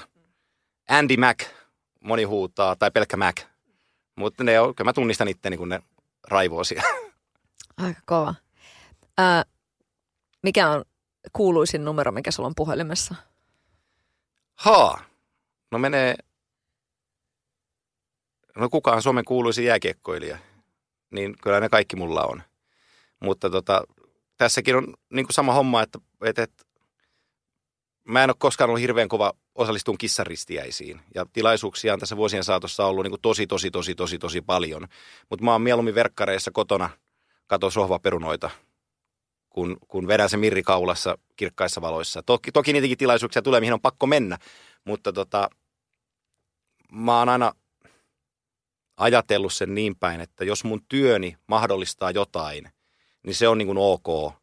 Andy 0.89 1.17
Mac, 1.17 1.43
moni 2.03 2.23
huutaa, 2.23 2.75
tai 2.75 2.91
pelkkä 2.91 3.17
Mac. 3.17 3.41
Mutta 4.15 4.43
ne 4.43 4.59
on, 4.59 4.75
kyllä 4.75 4.89
mä 4.89 4.93
tunnistan 4.93 5.27
itteni, 5.27 5.57
kun 5.57 5.69
ne 5.69 5.79
raivoo 6.27 6.63
siellä. 6.63 6.89
Aika 7.77 8.01
kova. 8.05 8.35
Ää, 9.17 9.43
mikä 10.43 10.69
on 10.69 10.85
kuuluisin 11.33 11.85
numero, 11.85 12.11
mikä 12.11 12.31
sulla 12.31 12.47
on 12.47 12.55
puhelimessa? 12.55 13.15
Haa. 14.55 15.01
No 15.71 15.79
menee 15.79 16.15
no 18.59 18.69
kuka 18.69 18.91
on 18.91 19.01
Suomen 19.01 19.25
kuuluisin 19.25 19.65
jääkiekkoilija, 19.65 20.37
niin 21.11 21.35
kyllä 21.43 21.59
ne 21.59 21.69
kaikki 21.69 21.95
mulla 21.95 22.23
on. 22.23 22.43
Mutta 23.19 23.49
tota, 23.49 23.83
tässäkin 24.37 24.75
on 24.75 24.93
niin 25.09 25.25
kuin 25.25 25.33
sama 25.33 25.53
homma, 25.53 25.81
että, 25.81 25.99
että, 26.25 26.43
että 26.43 26.63
mä 28.03 28.23
en 28.23 28.29
ole 28.29 28.35
koskaan 28.39 28.69
ollut 28.69 28.81
hirveän 28.81 29.09
kova 29.09 29.33
osallistuun 29.55 29.97
kissaristiäisiin. 29.97 31.01
Ja 31.15 31.25
tilaisuuksia 31.33 31.93
on 31.93 31.99
tässä 31.99 32.17
vuosien 32.17 32.43
saatossa 32.43 32.85
ollut 32.85 33.03
niin 33.03 33.11
kuin 33.11 33.21
tosi, 33.21 33.47
tosi, 33.47 33.71
tosi, 33.71 33.95
tosi, 33.95 34.17
tosi 34.17 34.41
paljon. 34.41 34.87
Mutta 35.29 35.45
mä 35.45 35.51
oon 35.51 35.61
mieluummin 35.61 35.95
verkkareissa 35.95 36.51
kotona 36.51 36.89
kato 37.47 37.71
sohvaperunoita, 37.71 38.49
kun, 39.49 39.77
kun 39.87 40.07
vedän 40.07 40.29
se 40.29 40.37
mirri 40.37 40.63
kaulassa 40.63 41.17
kirkkaissa 41.35 41.81
valoissa. 41.81 42.23
Toki, 42.23 42.51
toki 42.51 42.73
niitäkin 42.73 42.97
tilaisuuksia 42.97 43.41
tulee, 43.41 43.59
mihin 43.59 43.73
on 43.73 43.81
pakko 43.81 44.07
mennä, 44.07 44.37
mutta 44.85 45.13
tota, 45.13 45.49
mä 46.91 47.19
oon 47.19 47.29
aina 47.29 47.51
ajatellut 48.99 49.53
sen 49.53 49.75
niin 49.75 49.95
päin, 49.95 50.21
että 50.21 50.45
jos 50.45 50.63
mun 50.63 50.81
työni 50.89 51.37
mahdollistaa 51.47 52.11
jotain, 52.11 52.69
niin 53.23 53.35
se 53.35 53.47
on 53.47 53.57
niin 53.57 53.67
kuin 53.67 53.77
ok. 53.77 54.33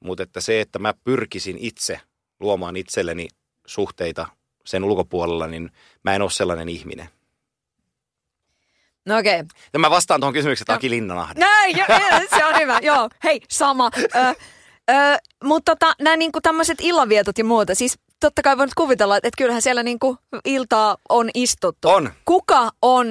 Mutta 0.00 0.22
että 0.22 0.40
se, 0.40 0.60
että 0.60 0.78
mä 0.78 0.94
pyrkisin 1.04 1.56
itse 1.60 2.00
luomaan 2.40 2.76
itselleni 2.76 3.28
suhteita 3.66 4.26
sen 4.64 4.84
ulkopuolella, 4.84 5.46
niin 5.46 5.70
mä 6.04 6.14
en 6.14 6.22
ole 6.22 6.30
sellainen 6.30 6.68
ihminen. 6.68 7.08
No 9.06 9.18
okei. 9.18 9.40
Okay. 9.40 9.48
Ja 9.72 9.78
mä 9.78 9.90
vastaan 9.90 10.20
tuohon 10.20 10.34
kysymykseen 10.34 10.66
no. 10.68 10.74
Aki 10.74 10.90
Linnanahde. 10.90 11.40
Näin, 11.40 11.76
jo, 11.78 11.84
se 12.36 12.44
on 12.44 12.54
hyvä. 12.60 12.78
Joo, 12.82 13.08
hei, 13.24 13.40
sama. 13.48 13.90
Ö, 13.98 14.18
ö, 14.20 14.34
mutta 15.44 15.76
tota, 15.76 15.94
nämä 16.00 16.16
niinku 16.16 16.40
tämmöiset 16.40 16.78
illanvietot 16.80 17.38
ja 17.38 17.44
muuta, 17.44 17.74
siis 17.74 17.98
totta 18.20 18.42
kai 18.42 18.58
voin 18.58 18.70
kuvitella, 18.76 19.16
että, 19.16 19.28
että 19.28 19.38
kyllähän 19.38 19.62
siellä 19.62 19.82
niinku 19.82 20.16
iltaa 20.44 20.96
on 21.08 21.30
istuttu. 21.34 21.88
On. 21.88 22.12
Kuka 22.24 22.70
on 22.82 23.06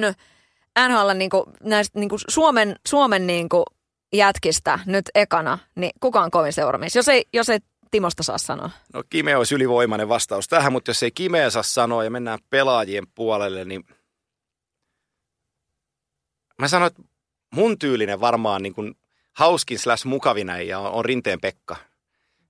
NHL 0.88 1.10
niinku, 1.14 1.52
näistä 1.62 1.98
niinku 1.98 2.16
Suomen, 2.28 2.76
Suomen 2.88 3.26
niinku 3.26 3.64
jätkistä 4.12 4.78
nyt 4.86 5.04
ekana, 5.14 5.58
niin 5.74 5.90
kuka 6.00 6.20
on 6.20 6.30
kovin 6.30 6.52
seuraamis? 6.52 6.96
Jos 6.96 7.08
ei, 7.08 7.26
jos 7.32 7.48
ei 7.48 7.58
Timosta 7.90 8.22
saa 8.22 8.38
sanoa. 8.38 8.70
No 8.94 9.02
Kime 9.10 9.36
olisi 9.36 9.54
ylivoimainen 9.54 10.08
vastaus 10.08 10.48
tähän, 10.48 10.72
mutta 10.72 10.90
jos 10.90 11.02
ei 11.02 11.10
Kimeä 11.10 11.50
saa 11.50 11.62
sanoa 11.62 12.04
ja 12.04 12.10
mennään 12.10 12.38
pelaajien 12.50 13.06
puolelle, 13.14 13.64
niin 13.64 13.84
mä 16.58 16.68
sanoin, 16.68 16.86
että 16.86 17.02
mun 17.54 17.78
tyylinen 17.78 18.20
varmaan 18.20 18.62
niin 18.62 18.74
kuin 18.74 18.94
hauskin 19.32 19.78
slash 19.78 20.06
mukavin 20.06 20.48
ja 20.66 20.78
on, 20.78 20.92
on 20.92 21.04
Rinteen 21.04 21.40
Pekka. 21.40 21.76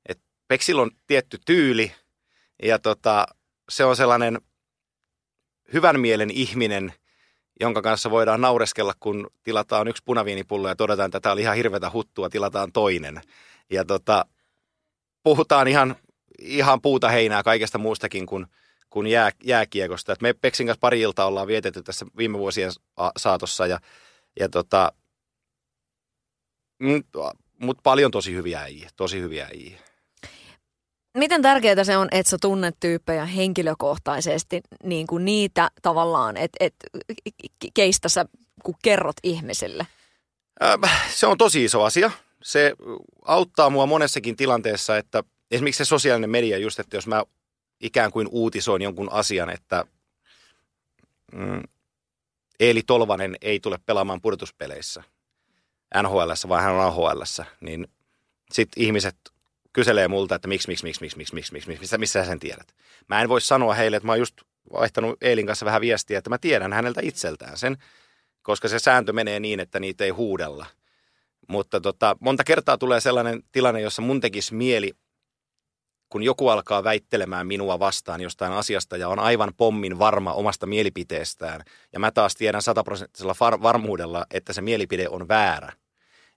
Et 0.06 0.20
Peksillä 0.48 0.82
on 0.82 0.90
tietty 1.06 1.38
tyyli 1.46 1.92
ja 2.62 2.78
tota, 2.78 3.26
se 3.68 3.84
on 3.84 3.96
sellainen 3.96 4.40
hyvän 5.72 6.00
mielen 6.00 6.30
ihminen, 6.30 6.92
jonka 7.60 7.82
kanssa 7.82 8.10
voidaan 8.10 8.40
naureskella, 8.40 8.94
kun 9.00 9.30
tilataan 9.44 9.88
yksi 9.88 10.02
punaviinipullo 10.04 10.68
ja 10.68 10.76
todetaan, 10.76 11.06
että 11.06 11.20
tämä 11.20 11.32
oli 11.32 11.40
ihan 11.40 11.56
hirveätä 11.56 11.90
huttua, 11.90 12.30
tilataan 12.30 12.72
toinen. 12.72 13.20
Ja 13.70 13.84
tota, 13.84 14.24
puhutaan 15.22 15.68
ihan, 15.68 15.96
ihan 16.38 16.80
puuta 16.80 17.08
heinää 17.08 17.42
kaikesta 17.42 17.78
muustakin 17.78 18.26
kuin, 18.26 18.46
kuin 18.90 19.06
jää, 19.06 19.30
jääkiekosta. 19.44 20.12
Et 20.12 20.22
me 20.22 20.32
Peksin 20.32 20.66
kanssa 20.66 20.80
pari 20.80 21.00
iltaa 21.00 21.26
ollaan 21.26 21.46
vietetty 21.46 21.82
tässä 21.82 22.06
viime 22.16 22.38
vuosien 22.38 22.70
saatossa 23.16 23.66
ja, 23.66 23.80
ja 24.40 24.48
tota, 24.48 24.92
mm, 26.78 27.02
mutta 27.58 27.80
paljon 27.82 28.10
tosi 28.10 28.34
hyviä 28.34 28.60
äijiä, 28.60 28.90
tosi 28.96 29.20
hyviä 29.20 29.46
äijiä. 29.46 29.87
Miten 31.18 31.42
tärkeää 31.42 31.84
se 31.84 31.96
on, 31.96 32.08
että 32.10 32.30
sä 32.30 32.36
tunnet 32.40 32.76
tyyppejä 32.80 33.24
henkilökohtaisesti 33.24 34.60
niin 34.84 35.06
kuin 35.06 35.24
niitä 35.24 35.70
tavallaan, 35.82 36.36
että 36.36 36.56
et, 36.60 36.74
keistä 37.74 38.08
sä 38.08 38.24
kun 38.64 38.74
kerrot 38.82 39.16
ihmisille? 39.22 39.86
Se 41.10 41.26
on 41.26 41.38
tosi 41.38 41.64
iso 41.64 41.82
asia. 41.82 42.10
Se 42.42 42.72
auttaa 43.24 43.70
mua 43.70 43.86
monessakin 43.86 44.36
tilanteessa, 44.36 44.96
että 44.96 45.24
esimerkiksi 45.50 45.78
se 45.78 45.88
sosiaalinen 45.88 46.30
media 46.30 46.58
just, 46.58 46.78
että 46.78 46.96
jos 46.96 47.06
mä 47.06 47.24
ikään 47.80 48.12
kuin 48.12 48.28
uutisoin 48.30 48.82
jonkun 48.82 49.12
asian, 49.12 49.50
että 49.50 49.84
mm, 51.32 51.62
Eeli 52.60 52.82
Tolvanen 52.82 53.36
ei 53.40 53.60
tule 53.60 53.78
pelaamaan 53.86 54.20
pudotuspeleissä 54.20 55.02
NHL, 56.02 56.30
vaan 56.48 56.62
hän 56.62 56.74
on 56.74 56.80
AHL, 56.80 57.22
niin 57.60 57.88
sitten 58.52 58.82
ihmiset 58.82 59.16
kyselee 59.72 60.08
multa, 60.08 60.34
että 60.34 60.48
miksi, 60.48 60.68
miksi, 60.68 60.84
miksi, 60.84 61.00
miksi, 61.00 61.16
miksi, 61.16 61.34
miksi, 61.34 61.52
miksi, 61.52 61.68
miksi 61.68 61.80
missä, 61.80 61.98
missä 61.98 62.24
sen 62.24 62.38
tiedät. 62.38 62.74
Mä 63.08 63.22
en 63.22 63.28
voi 63.28 63.40
sanoa 63.40 63.74
heille, 63.74 63.96
että 63.96 64.06
mä 64.06 64.12
oon 64.12 64.18
just 64.18 64.36
vaihtanut 64.72 65.22
Eelin 65.22 65.46
kanssa 65.46 65.66
vähän 65.66 65.80
viestiä, 65.80 66.18
että 66.18 66.30
mä 66.30 66.38
tiedän 66.38 66.72
häneltä 66.72 67.00
itseltään 67.04 67.58
sen, 67.58 67.76
koska 68.42 68.68
se 68.68 68.78
sääntö 68.78 69.12
menee 69.12 69.40
niin, 69.40 69.60
että 69.60 69.80
niitä 69.80 70.04
ei 70.04 70.10
huudella. 70.10 70.66
Mutta 71.48 71.80
tota, 71.80 72.16
monta 72.20 72.44
kertaa 72.44 72.78
tulee 72.78 73.00
sellainen 73.00 73.42
tilanne, 73.52 73.80
jossa 73.80 74.02
mun 74.02 74.20
tekisi 74.20 74.54
mieli, 74.54 74.92
kun 76.08 76.22
joku 76.22 76.48
alkaa 76.48 76.84
väittelemään 76.84 77.46
minua 77.46 77.78
vastaan 77.78 78.20
jostain 78.20 78.52
asiasta 78.52 78.96
ja 78.96 79.08
on 79.08 79.18
aivan 79.18 79.52
pommin 79.56 79.98
varma 79.98 80.32
omasta 80.32 80.66
mielipiteestään, 80.66 81.60
ja 81.92 81.98
mä 81.98 82.10
taas 82.10 82.34
tiedän 82.34 82.62
sataprosenttisella 82.62 83.34
varmuudella, 83.62 84.26
että 84.30 84.52
se 84.52 84.62
mielipide 84.62 85.08
on 85.08 85.28
väärä, 85.28 85.72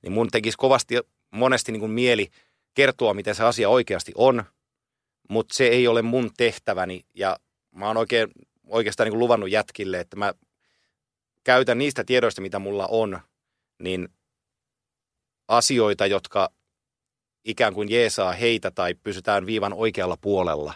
niin 0.01 0.11
mun 0.11 0.27
tekisi 0.31 0.57
kovasti 0.57 0.95
monesti 1.31 1.71
niin 1.71 1.79
kuin 1.79 1.91
mieli– 1.91 2.27
kertoa, 2.73 3.13
miten 3.13 3.35
se 3.35 3.43
asia 3.43 3.69
oikeasti 3.69 4.11
on, 4.15 4.43
mutta 5.29 5.55
se 5.55 5.67
ei 5.67 5.87
ole 5.87 6.01
mun 6.01 6.31
tehtäväni 6.37 7.05
ja 7.15 7.37
mä 7.71 7.87
oon 7.87 7.97
oikein, 7.97 8.27
oikeastaan 8.67 9.05
niin 9.05 9.11
kuin 9.11 9.19
luvannut 9.19 9.51
jätkille, 9.51 9.99
että 9.99 10.15
mä 10.15 10.33
käytän 11.43 11.77
niistä 11.77 12.03
tiedoista, 12.03 12.41
mitä 12.41 12.59
mulla 12.59 12.87
on, 12.87 13.19
niin 13.79 14.09
asioita, 15.47 16.05
jotka 16.05 16.49
ikään 17.45 17.73
kuin 17.73 17.91
jeesaa 17.91 18.31
heitä 18.31 18.71
tai 18.71 18.93
pysytään 18.93 19.45
viivan 19.45 19.73
oikealla 19.73 20.17
puolella. 20.21 20.73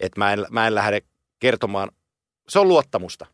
Että 0.00 0.20
mä 0.20 0.32
en, 0.32 0.46
mä 0.50 0.66
en 0.66 0.74
lähde 0.74 1.00
kertomaan, 1.38 1.90
se 2.48 2.58
on 2.58 2.68
luottamusta. 2.68 3.26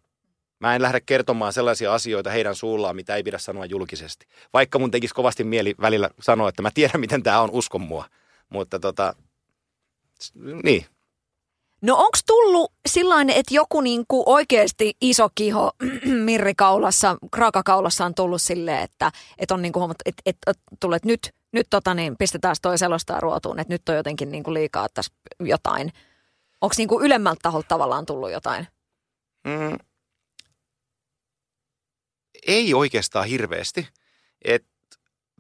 Mä 0.61 0.75
en 0.75 0.83
lähde 0.83 1.01
kertomaan 1.01 1.53
sellaisia 1.53 1.95
asioita 1.95 2.31
heidän 2.31 2.55
suullaan, 2.55 2.97
mitä 2.97 3.17
ei 3.17 3.23
pidä 3.23 3.39
sanoa 3.39 3.65
julkisesti. 3.65 4.27
Vaikka 4.53 4.79
mun 4.79 4.91
tekisi 4.91 5.15
kovasti 5.15 5.45
mieli 5.45 5.75
välillä 5.81 6.11
sanoa, 6.21 6.49
että 6.49 6.63
mä 6.63 6.71
tiedän, 6.75 7.01
miten 7.01 7.23
tämä 7.23 7.41
on, 7.41 7.51
uskon 7.51 7.81
mua. 7.81 8.05
Mutta 8.49 8.79
tota, 8.79 9.15
niin. 10.63 10.87
No 11.83 11.95
onko 11.95 12.19
tullut 12.27 12.73
sillain, 12.89 13.31
että 13.31 13.55
joku 13.55 13.81
niinku 13.81 14.23
oikeasti 14.27 14.97
iso 15.01 15.29
kiho 15.35 15.73
mirrikaulassa, 16.25 17.17
kraakakaulassa 17.31 18.05
on 18.05 18.15
tullut 18.15 18.43
silleen, 18.43 18.83
että, 18.83 19.13
että 19.39 19.55
on 19.55 19.63
niinku 19.63 19.79
huomattu, 19.79 20.03
että, 20.07 20.23
että, 20.27 20.51
että 20.51 20.63
tullut, 20.81 21.05
nyt, 21.05 21.35
nyt 21.53 21.67
tota 21.71 21.95
niin, 21.95 22.17
pistetään 22.17 22.57
toi 22.63 22.79
selostaa 22.79 23.21
ruotuun, 23.21 23.61
että 23.61 23.75
nyt 23.75 23.89
on 23.89 23.97
jotenkin 23.97 24.33
niinku 24.33 24.55
liikaa 24.55 24.87
tässä 24.95 25.13
jotain. 25.41 25.93
Onko 26.61 26.75
niinku 26.79 27.01
ylemmältä 27.01 27.39
taholta 27.43 27.69
tavallaan 27.69 28.07
tullut 28.07 28.31
jotain? 28.31 28.67
Mm, 29.45 29.77
ei 32.47 32.75
oikeastaan 32.75 33.27
hirveästi. 33.27 33.89
Et 34.45 34.65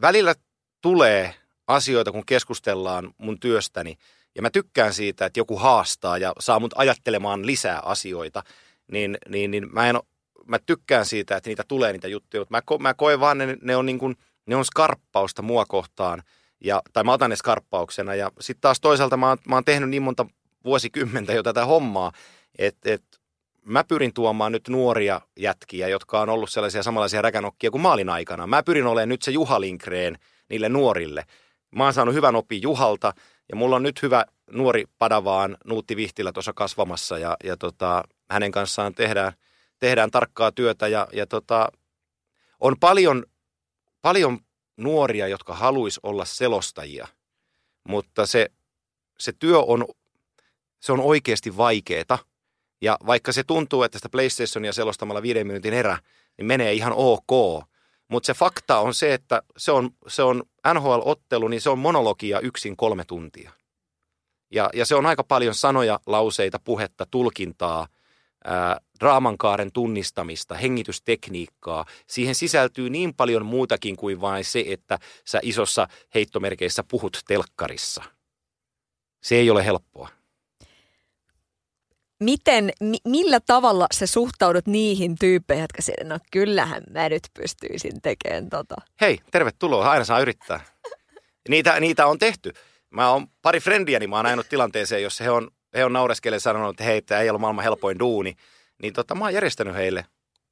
välillä 0.00 0.34
tulee 0.80 1.34
asioita, 1.66 2.12
kun 2.12 2.26
keskustellaan 2.26 3.14
mun 3.18 3.40
työstäni, 3.40 3.98
ja 4.34 4.42
mä 4.42 4.50
tykkään 4.50 4.94
siitä, 4.94 5.26
että 5.26 5.40
joku 5.40 5.56
haastaa 5.56 6.18
ja 6.18 6.32
saa 6.38 6.60
mut 6.60 6.74
ajattelemaan 6.76 7.46
lisää 7.46 7.80
asioita, 7.80 8.42
niin, 8.92 9.18
niin, 9.28 9.50
niin 9.50 9.68
mä, 9.72 9.88
en, 9.88 9.96
mä 10.46 10.58
tykkään 10.58 11.06
siitä, 11.06 11.36
että 11.36 11.50
niitä 11.50 11.64
tulee 11.68 11.92
niitä 11.92 12.08
juttuja, 12.08 12.40
mutta 12.40 12.54
mä, 12.54 12.62
ko, 12.62 12.78
mä 12.78 12.94
koen 12.94 13.20
vaan, 13.20 13.38
ne, 13.38 13.56
ne 13.62 13.76
on, 13.76 13.86
niin 13.86 13.98
kuin, 13.98 14.16
ne 14.46 14.56
on 14.56 14.64
skarppausta 14.64 15.42
mua 15.42 15.64
kohtaan, 15.66 16.22
ja, 16.64 16.82
tai 16.92 17.04
mä 17.04 17.12
otan 17.12 17.30
ne 17.30 17.36
skarppauksena, 17.36 18.14
ja 18.14 18.32
sitten 18.40 18.60
taas 18.60 18.80
toisaalta 18.80 19.16
mä 19.16 19.28
oon, 19.28 19.38
mä 19.48 19.56
oon 19.56 19.64
tehnyt 19.64 19.88
niin 19.88 20.02
monta 20.02 20.26
vuosikymmentä 20.64 21.32
jo 21.32 21.42
tätä 21.42 21.66
hommaa, 21.66 22.12
että 22.58 22.92
et 22.92 23.17
mä 23.68 23.84
pyrin 23.84 24.14
tuomaan 24.14 24.52
nyt 24.52 24.68
nuoria 24.68 25.20
jätkiä, 25.36 25.88
jotka 25.88 26.20
on 26.20 26.28
ollut 26.28 26.50
sellaisia 26.50 26.82
samanlaisia 26.82 27.22
räkänokkia 27.22 27.70
kuin 27.70 27.80
maalin 27.80 28.08
aikana. 28.08 28.46
Mä 28.46 28.62
pyrin 28.62 28.86
olemaan 28.86 29.08
nyt 29.08 29.22
se 29.22 29.30
Juha 29.30 29.60
Linkreen 29.60 30.18
niille 30.50 30.68
nuorille. 30.68 31.24
Mä 31.70 31.84
oon 31.84 31.92
saanut 31.92 32.14
hyvän 32.14 32.36
opin 32.36 32.62
Juhalta 32.62 33.12
ja 33.48 33.56
mulla 33.56 33.76
on 33.76 33.82
nyt 33.82 34.02
hyvä 34.02 34.24
nuori 34.50 34.84
Padavaan 34.98 35.56
Nuutti 35.64 35.96
Vihtilä 35.96 36.32
tuossa 36.32 36.52
kasvamassa 36.52 37.18
ja, 37.18 37.36
ja 37.44 37.56
tota, 37.56 38.04
hänen 38.30 38.52
kanssaan 38.52 38.94
tehdään, 38.94 39.32
tehdään 39.78 40.10
tarkkaa 40.10 40.52
työtä 40.52 40.88
ja, 40.88 41.08
ja 41.12 41.26
tota, 41.26 41.68
on 42.60 42.76
paljon, 42.80 43.24
paljon 44.02 44.38
nuoria, 44.76 45.28
jotka 45.28 45.54
haluaisi 45.54 46.00
olla 46.02 46.24
selostajia, 46.24 47.08
mutta 47.88 48.26
se, 48.26 48.46
se 49.18 49.32
työ 49.38 49.58
on, 49.58 49.86
se 50.80 50.92
on 50.92 51.00
oikeasti 51.00 51.56
vaikeaa 51.56 52.18
ja 52.80 52.96
vaikka 53.06 53.32
se 53.32 53.44
tuntuu, 53.44 53.82
että 53.82 53.98
sitä 53.98 54.08
PlayStationia 54.08 54.72
selostamalla 54.72 55.22
viiden 55.22 55.46
minuutin 55.46 55.74
erä, 55.74 55.98
niin 56.38 56.46
menee 56.46 56.72
ihan 56.72 56.92
ok. 56.96 57.64
Mutta 58.08 58.26
se 58.26 58.34
fakta 58.34 58.78
on 58.78 58.94
se, 58.94 59.14
että 59.14 59.42
se 59.56 59.72
on, 59.72 59.90
se 60.06 60.22
on 60.22 60.42
NHL-ottelu, 60.74 61.48
niin 61.48 61.60
se 61.60 61.70
on 61.70 61.78
monologia 61.78 62.40
yksin 62.40 62.76
kolme 62.76 63.04
tuntia. 63.04 63.52
Ja, 64.50 64.70
ja 64.74 64.86
se 64.86 64.94
on 64.94 65.06
aika 65.06 65.24
paljon 65.24 65.54
sanoja, 65.54 66.00
lauseita, 66.06 66.58
puhetta, 66.64 67.06
tulkintaa, 67.10 67.88
ää, 68.44 68.80
draamankaaren 69.00 69.72
tunnistamista, 69.72 70.54
hengitystekniikkaa. 70.54 71.84
Siihen 72.06 72.34
sisältyy 72.34 72.90
niin 72.90 73.14
paljon 73.14 73.46
muutakin 73.46 73.96
kuin 73.96 74.20
vain 74.20 74.44
se, 74.44 74.64
että 74.66 74.98
sä 75.24 75.40
isossa 75.42 75.88
heittomerkeissä 76.14 76.84
puhut 76.90 77.20
telkkarissa. 77.26 78.02
Se 79.22 79.34
ei 79.36 79.50
ole 79.50 79.64
helppoa 79.64 80.17
miten, 82.20 82.72
mi, 82.80 82.96
millä 83.04 83.40
tavalla 83.40 83.86
sä 83.94 84.06
suhtaudut 84.06 84.66
niihin 84.66 85.16
tyyppeihin, 85.20 85.62
jotka 85.62 85.82
siellä, 85.82 86.14
no 86.14 86.18
kyllähän 86.32 86.82
mä 86.90 87.08
nyt 87.08 87.22
pystyisin 87.34 88.02
tekemään 88.02 88.48
tota. 88.48 88.74
Hei, 89.00 89.18
tervetuloa, 89.30 89.90
aina 89.90 90.04
saa 90.04 90.20
yrittää. 90.20 90.60
niitä, 91.48 91.80
niitä 91.80 92.06
on 92.06 92.18
tehty. 92.18 92.52
Mä 92.90 93.10
oon 93.10 93.26
pari 93.42 93.60
frendiä, 93.60 93.98
niin 93.98 94.10
mä 94.10 94.16
oon 94.16 94.26
ajanut 94.26 94.48
tilanteeseen, 94.48 95.02
jossa 95.02 95.24
he 95.24 95.30
on, 95.30 95.50
he 95.74 95.84
on 95.84 95.92
naureskelle 95.92 96.38
sanonut, 96.38 96.70
että 96.70 96.84
hei, 96.84 97.02
tämä 97.02 97.20
ei 97.20 97.30
ole 97.30 97.38
maailman 97.38 97.64
helpoin 97.64 97.98
duuni. 97.98 98.34
Niin 98.82 98.92
tota, 98.92 99.14
mä 99.14 99.24
oon 99.24 99.34
järjestänyt 99.34 99.74
heille 99.74 100.04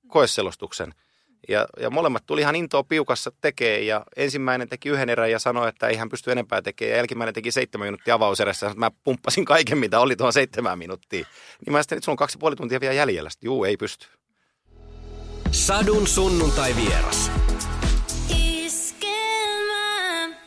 koeselostuksen– 0.09 0.95
ja, 1.49 1.67
ja 1.81 1.91
molemmat 1.91 2.27
tuli 2.27 2.41
ihan 2.41 2.57
intoa 2.57 2.83
piukassa 2.83 3.33
tekee 3.41 3.81
ja 3.81 4.05
ensimmäinen 4.17 4.69
teki 4.69 4.89
yhden 4.89 5.11
erän 5.11 5.31
ja 5.31 5.39
sanoi, 5.39 5.69
että 5.69 5.89
ei 5.89 5.97
hän 5.97 6.09
pysty 6.09 6.33
enempää 6.33 6.63
tekemään. 6.63 6.91
Ja 6.91 6.97
jälkimmäinen 6.97 7.35
teki 7.35 7.53
seitsemän 7.53 7.87
minuuttia 7.87 8.15
avauserässä. 8.15 8.73
Mä 8.77 8.91
pumppasin 9.05 9.45
kaiken, 9.45 9.79
mitä 9.79 10.01
oli 10.01 10.17
tuohon 10.17 10.33
seitsemän 10.33 10.79
minuuttia. 10.79 11.27
Niin 11.67 11.73
mä 11.73 11.83
sitten, 11.83 11.99
että 11.99 12.05
sulla 12.05 12.15
on 12.15 12.19
kaksi 12.19 12.39
puoli 12.39 12.57
tuntia 12.57 12.81
vielä 12.81 12.95
jäljellä. 12.95 13.31
Sitten, 13.31 13.47
juu, 13.47 13.65
ei 13.65 13.77
pysty. 13.77 14.07
Sadun 15.51 16.07
sunnuntai 16.07 16.77
vieras. 16.77 17.31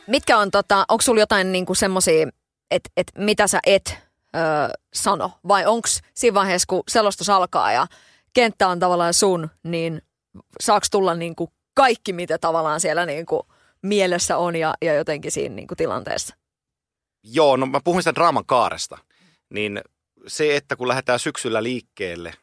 Mitkä 0.06 0.38
on, 0.38 0.50
tota, 0.50 0.84
onko 0.88 1.02
sulla 1.02 1.20
jotain 1.20 1.52
niinku 1.52 1.74
semmoisia, 1.74 2.28
että 2.70 2.90
et 2.96 3.12
mitä 3.18 3.46
sä 3.46 3.60
et 3.66 3.98
öö, 4.36 4.42
sano? 4.94 5.32
Vai 5.48 5.66
onko 5.66 5.88
siinä 6.14 6.34
vaiheessa, 6.34 6.66
kun 6.68 6.82
selostus 6.88 7.30
alkaa 7.30 7.72
ja 7.72 7.86
kenttä 8.34 8.68
on 8.68 8.78
tavallaan 8.78 9.14
sun, 9.14 9.50
niin 9.62 10.02
saako 10.60 10.86
tulla 10.90 11.14
niin 11.14 11.36
kuin 11.36 11.50
kaikki, 11.74 12.12
mitä 12.12 12.38
tavallaan 12.38 12.80
siellä 12.80 13.06
niin 13.06 13.26
kuin 13.26 13.42
mielessä 13.82 14.36
on 14.36 14.56
ja, 14.56 14.74
ja 14.82 14.94
jotenkin 14.94 15.32
siinä 15.32 15.54
niin 15.54 15.68
kuin 15.68 15.78
tilanteessa? 15.78 16.36
Joo, 17.22 17.56
no 17.56 17.66
mä 17.66 17.80
puhun 17.84 18.02
sitä 18.02 18.14
draaman 18.14 18.46
kaaresta. 18.46 18.98
Niin 19.50 19.80
se, 20.26 20.56
että 20.56 20.76
kun 20.76 20.88
lähdetään 20.88 21.18
syksyllä 21.18 21.62
liikkeelle, 21.62 22.34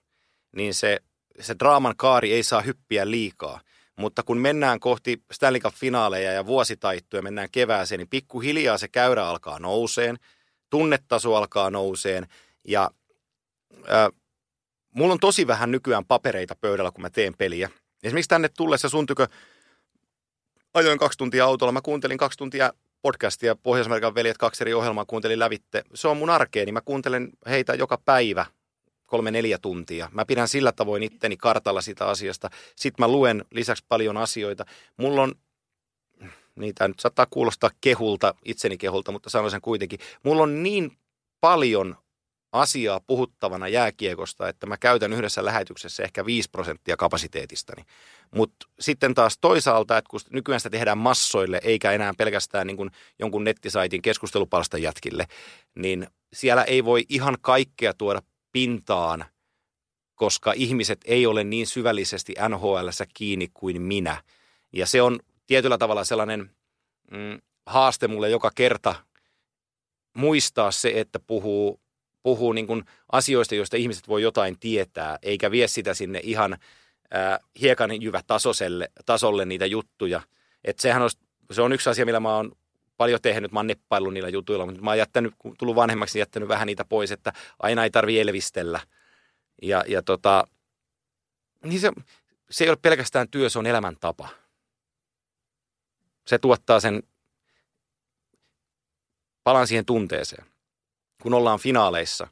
niin 0.55 0.73
se, 0.73 0.99
se 1.39 1.55
draaman 1.59 1.97
kaari 1.97 2.33
ei 2.33 2.43
saa 2.43 2.61
hyppiä 2.61 3.11
liikaa. 3.11 3.61
Mutta 3.95 4.23
kun 4.23 4.37
mennään 4.37 4.79
kohti 4.79 5.23
Stanley 5.31 5.61
Cup-finaaleja 5.61 6.31
ja 6.31 6.45
vuositaittuja, 6.45 7.21
mennään 7.21 7.51
kevääseen, 7.51 7.99
niin 7.99 8.09
pikkuhiljaa 8.09 8.77
se 8.77 8.87
käyrä 8.87 9.27
alkaa 9.27 9.59
nouseen, 9.59 10.17
tunnetaso 10.69 11.35
alkaa 11.35 11.69
nouseen 11.69 12.27
ja 12.67 12.91
äh, 13.89 14.07
mulla 14.97 15.13
on 15.13 15.19
tosi 15.19 15.47
vähän 15.47 15.71
nykyään 15.71 16.05
papereita 16.05 16.55
pöydällä, 16.61 16.91
kun 16.91 17.01
mä 17.01 17.09
teen 17.09 17.33
peliä. 17.37 17.69
Esimerkiksi 18.03 18.29
tänne 18.29 18.49
tullessa 18.49 18.89
sun 18.89 19.05
tykö 19.05 19.27
ajoin 20.73 20.99
kaksi 20.99 21.17
tuntia 21.17 21.45
autolla, 21.45 21.71
mä 21.71 21.81
kuuntelin 21.81 22.17
kaksi 22.17 22.37
tuntia 22.37 22.73
podcastia, 23.01 23.55
Pohjois-Amerikan 23.55 24.15
veljet, 24.15 24.37
kaksi 24.37 24.63
eri 24.63 24.73
ohjelmaa 24.73 25.05
kuuntelin 25.05 25.39
lävitte. 25.39 25.83
Se 25.93 26.07
on 26.07 26.17
mun 26.17 26.29
arkeeni, 26.29 26.71
mä 26.71 26.81
kuuntelen 26.81 27.29
heitä 27.49 27.73
joka 27.73 27.97
päivä 28.05 28.45
kolme 29.05 29.31
neljä 29.31 29.57
tuntia. 29.57 30.09
Mä 30.11 30.25
pidän 30.25 30.47
sillä 30.47 30.71
tavoin 30.71 31.03
itteni 31.03 31.37
kartalla 31.37 31.81
sitä 31.81 32.05
asiasta. 32.05 32.49
Sitten 32.75 33.03
mä 33.03 33.07
luen 33.07 33.45
lisäksi 33.51 33.85
paljon 33.87 34.17
asioita. 34.17 34.65
Mulla 34.97 35.21
on, 35.21 35.35
niitä 36.55 36.87
nyt 36.87 36.99
saattaa 36.99 37.27
kuulostaa 37.29 37.69
kehulta, 37.81 38.35
itseni 38.45 38.77
kehulta, 38.77 39.11
mutta 39.11 39.29
sanon 39.29 39.51
sen 39.51 39.61
kuitenkin. 39.61 39.99
Mulla 40.23 40.43
on 40.43 40.63
niin 40.63 40.97
paljon 41.41 41.97
asiaa 42.51 42.99
puhuttavana 42.99 43.67
jääkiekosta, 43.67 44.49
että 44.49 44.65
mä 44.67 44.77
käytän 44.77 45.13
yhdessä 45.13 45.45
lähetyksessä 45.45 46.03
ehkä 46.03 46.25
5 46.25 46.49
prosenttia 46.49 46.97
kapasiteetistani. 46.97 47.83
Mutta 48.35 48.67
sitten 48.79 49.13
taas 49.13 49.37
toisaalta, 49.37 49.97
että 49.97 50.09
kun 50.09 50.19
nykyään 50.31 50.59
sitä 50.59 50.69
tehdään 50.69 50.97
massoille, 50.97 51.61
eikä 51.63 51.91
enää 51.91 52.13
pelkästään 52.17 52.67
niin 52.67 52.77
kuin 52.77 52.91
jonkun 53.19 53.43
nettisaitin 53.43 54.01
keskustelupalstan 54.01 54.81
jätkille, 54.81 55.27
niin 55.75 56.07
siellä 56.33 56.63
ei 56.63 56.85
voi 56.85 57.05
ihan 57.09 57.37
kaikkea 57.41 57.93
tuoda 57.93 58.21
pintaan, 58.51 59.25
koska 60.15 60.53
ihmiset 60.55 60.99
ei 61.05 61.25
ole 61.25 61.43
niin 61.43 61.67
syvällisesti 61.67 62.33
nhl 62.49 62.87
kiinni 63.13 63.47
kuin 63.53 63.81
minä. 63.81 64.23
Ja 64.73 64.85
se 64.85 65.01
on 65.01 65.19
tietyllä 65.47 65.77
tavalla 65.77 66.03
sellainen 66.03 66.51
mm, 67.11 67.41
haaste 67.65 68.07
mulle 68.07 68.29
joka 68.29 68.51
kerta 68.55 68.95
muistaa 70.17 70.71
se, 70.71 70.91
että 70.95 71.19
puhuu, 71.19 71.79
puhuu 72.27 72.53
niin 72.53 72.67
kuin 72.67 72.83
asioista, 73.11 73.55
joista 73.55 73.77
ihmiset 73.77 74.07
voi 74.07 74.21
jotain 74.21 74.59
tietää, 74.59 75.19
eikä 75.21 75.51
vie 75.51 75.67
sitä 75.67 75.93
sinne 75.93 76.19
ihan 76.23 76.57
ää, 77.11 77.39
hiekan 77.61 77.89
tasoiselle, 78.27 78.91
tasolle 79.05 79.45
niitä 79.45 79.65
juttuja. 79.65 80.21
Et 80.63 80.79
sehän 80.79 81.01
olisi, 81.01 81.17
se 81.51 81.61
on 81.61 81.73
yksi 81.73 81.89
asia, 81.89 82.05
millä 82.05 82.19
mä 82.19 82.35
oon 82.35 82.51
paljon 82.97 83.21
tehnyt, 83.21 83.51
mä 83.51 83.59
oon 83.59 83.67
neppaillut 83.67 84.13
niillä 84.13 84.29
jutuilla, 84.29 84.65
mutta 84.65 84.81
mä 84.81 84.89
oon 84.89 84.97
jättänyt, 84.97 85.33
kun 85.39 85.55
tullut 85.57 85.75
vanhemmaksi, 85.75 86.17
niin 86.17 86.19
jättänyt 86.19 86.49
vähän 86.49 86.65
niitä 86.65 86.85
pois, 86.85 87.11
että 87.11 87.33
aina 87.59 87.83
ei 87.83 87.89
tarvi 87.89 88.19
elvistellä. 88.19 88.79
Ja, 89.61 89.83
ja 89.87 90.01
tota, 90.01 90.47
niin 91.63 91.79
se, 91.79 91.91
se 92.49 92.63
ei 92.63 92.69
ole 92.69 92.77
pelkästään 92.81 93.29
työ, 93.29 93.49
se 93.49 93.59
on 93.59 93.65
elämäntapa. 93.65 94.29
Se 96.25 96.37
tuottaa 96.37 96.79
sen, 96.79 97.03
palan 99.43 99.67
siihen 99.67 99.85
tunteeseen. 99.85 100.56
Kun 101.27 101.33
ollaan 101.33 101.59
finaaleissa, 101.59 102.27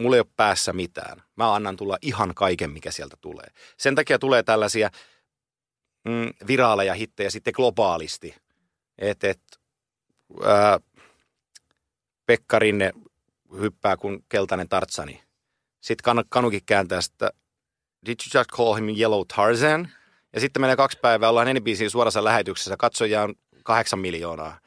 mulla 0.00 0.16
ei 0.16 0.20
ole 0.20 0.28
päässä 0.36 0.72
mitään. 0.72 1.22
Mä 1.36 1.54
annan 1.54 1.76
tulla 1.76 1.98
ihan 2.02 2.34
kaiken, 2.34 2.70
mikä 2.70 2.90
sieltä 2.90 3.16
tulee. 3.20 3.46
Sen 3.76 3.94
takia 3.94 4.18
tulee 4.18 4.42
tällaisia 4.42 4.90
mm, 6.04 6.30
viraaleja 6.46 6.94
hittejä 6.94 7.30
sitten 7.30 7.52
globaalisti– 7.56 8.34
että 8.98 9.30
et, 9.30 9.40
ää, 10.44 10.80
hyppää 13.60 13.96
kuin 13.96 14.24
keltainen 14.28 14.68
tartsani. 14.68 15.22
Sitten 15.80 16.04
kan, 16.04 16.24
Kanukin 16.28 16.64
kääntää 16.66 17.00
sitä, 17.00 17.30
did 18.06 18.16
you 18.20 18.40
just 18.40 18.50
call 18.50 18.74
him 18.74 18.88
Yellow 18.88 19.22
Tarzan? 19.36 19.88
Ja 20.32 20.40
sitten 20.40 20.60
menee 20.60 20.76
kaksi 20.76 20.98
päivää, 21.02 21.28
ollaan 21.28 21.54
NBCin 21.54 21.90
suorassa 21.90 22.24
lähetyksessä, 22.24 22.76
katsoja 22.76 23.22
on 23.22 23.34
kahdeksan 23.64 23.98
miljoonaa. 23.98 24.58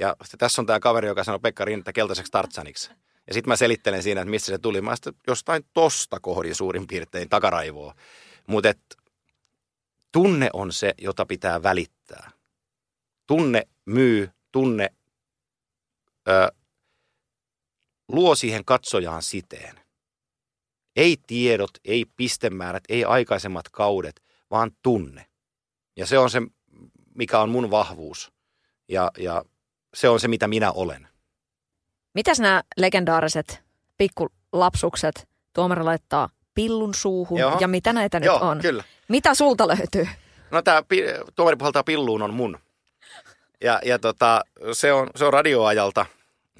Ja 0.00 0.16
sitten 0.22 0.38
tässä 0.38 0.62
on 0.62 0.66
tämä 0.66 0.80
kaveri, 0.80 1.08
joka 1.08 1.24
sanoo 1.24 1.38
Pekka 1.38 1.64
Rinnettä 1.64 1.92
keltaiseksi 1.92 2.32
tartsaniksi. 2.32 2.90
Ja 3.26 3.34
sitten 3.34 3.48
mä 3.48 3.56
selittelen 3.56 4.02
siinä, 4.02 4.20
että 4.20 4.30
mistä 4.30 4.46
se 4.46 4.58
tuli. 4.58 4.80
Mä 4.80 4.96
sitten 4.96 5.14
jostain 5.26 5.64
tosta 5.72 6.20
kohdin 6.20 6.54
suurin 6.54 6.86
piirtein 6.86 7.28
takaraivoa. 7.28 7.94
Mutta 8.46 8.72
tunne 10.12 10.50
on 10.52 10.72
se, 10.72 10.94
jota 10.98 11.26
pitää 11.26 11.62
välittää. 11.62 12.30
Tunne 13.26 13.62
myy, 13.84 14.30
tunne 14.52 14.90
ö, 16.28 16.52
luo 18.08 18.34
siihen 18.34 18.64
katsojaan 18.64 19.22
siteen. 19.22 19.80
Ei 20.96 21.16
tiedot, 21.26 21.70
ei 21.84 22.04
pistemäärät, 22.16 22.84
ei 22.88 23.04
aikaisemmat 23.04 23.68
kaudet, 23.68 24.22
vaan 24.50 24.70
tunne. 24.82 25.26
Ja 25.96 26.06
se 26.06 26.18
on 26.18 26.30
se, 26.30 26.42
mikä 27.14 27.40
on 27.40 27.48
mun 27.48 27.70
vahvuus. 27.70 28.32
Ja, 28.88 29.10
ja 29.18 29.44
se 29.94 30.08
on 30.08 30.20
se, 30.20 30.28
mitä 30.28 30.48
minä 30.48 30.72
olen. 30.72 31.08
Mitäs 32.14 32.40
nämä 32.40 32.62
legendaariset 32.76 33.62
pikkulapsukset 33.98 35.28
tuomari 35.52 35.82
laittaa 35.82 36.28
pillun 36.54 36.94
suuhun 36.94 37.38
Joo. 37.38 37.56
ja 37.60 37.68
mitä 37.68 37.92
näitä 37.92 38.18
Joo, 38.18 38.34
nyt 38.34 38.42
on? 38.42 38.58
Kyllä. 38.58 38.84
Mitä 39.08 39.34
sulta 39.34 39.68
löytyy? 39.68 40.08
No 40.50 40.62
tämä 40.62 40.82
tuomari 41.36 41.56
puhaltaa 41.56 41.82
pilluun 41.82 42.22
on 42.22 42.34
mun. 42.34 42.58
Ja, 43.60 43.80
ja 43.84 43.98
tota, 43.98 44.44
se, 44.72 44.92
on, 44.92 45.10
se 45.16 45.24
on 45.24 45.32
radioajalta 45.32 46.06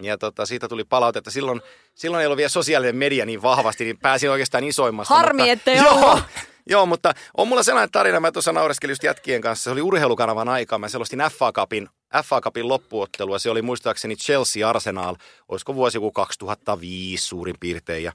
ja 0.02 0.18
tota, 0.18 0.46
siitä 0.46 0.68
tuli 0.68 0.84
palautetta. 0.84 1.30
Silloin, 1.30 1.60
silloin 1.94 2.20
ei 2.20 2.26
ollut 2.26 2.36
vielä 2.36 2.48
sosiaalinen 2.48 2.96
media 2.96 3.26
niin 3.26 3.42
vahvasti, 3.42 3.84
niin 3.84 3.98
pääsin 3.98 4.30
oikeastaan 4.30 4.64
isoimmasta. 4.64 5.14
Harmi, 5.14 5.42
mutta, 5.42 5.52
ettei 5.52 5.76
joo, 5.84 5.94
ollut. 5.94 6.24
Joo, 6.66 6.86
mutta 6.86 7.12
on 7.36 7.48
mulla 7.48 7.62
sellainen 7.62 7.90
tarina, 7.90 8.20
mä 8.20 8.32
tuossa 8.32 8.52
naureskelin 8.52 8.92
just 8.92 9.02
jätkien 9.02 9.40
kanssa. 9.40 9.64
Se 9.64 9.70
oli 9.70 9.82
urheilukanavan 9.82 10.48
aikaa. 10.48 10.78
Mä 10.78 10.88
selostin 10.88 11.22
FA 11.30 11.52
Cupin, 11.52 11.88
FA 12.22 12.40
Cupin 12.40 12.68
loppuottelua. 12.68 13.38
Se 13.38 13.50
oli 13.50 13.62
muistaakseni 13.62 14.16
Chelsea 14.16 14.68
Arsenal. 14.68 15.16
Olisiko 15.48 15.74
vuosi 15.74 15.96
joku 15.96 16.12
2005 16.12 17.26
suurin 17.26 17.56
piirtein 17.60 18.04
ja 18.04 18.12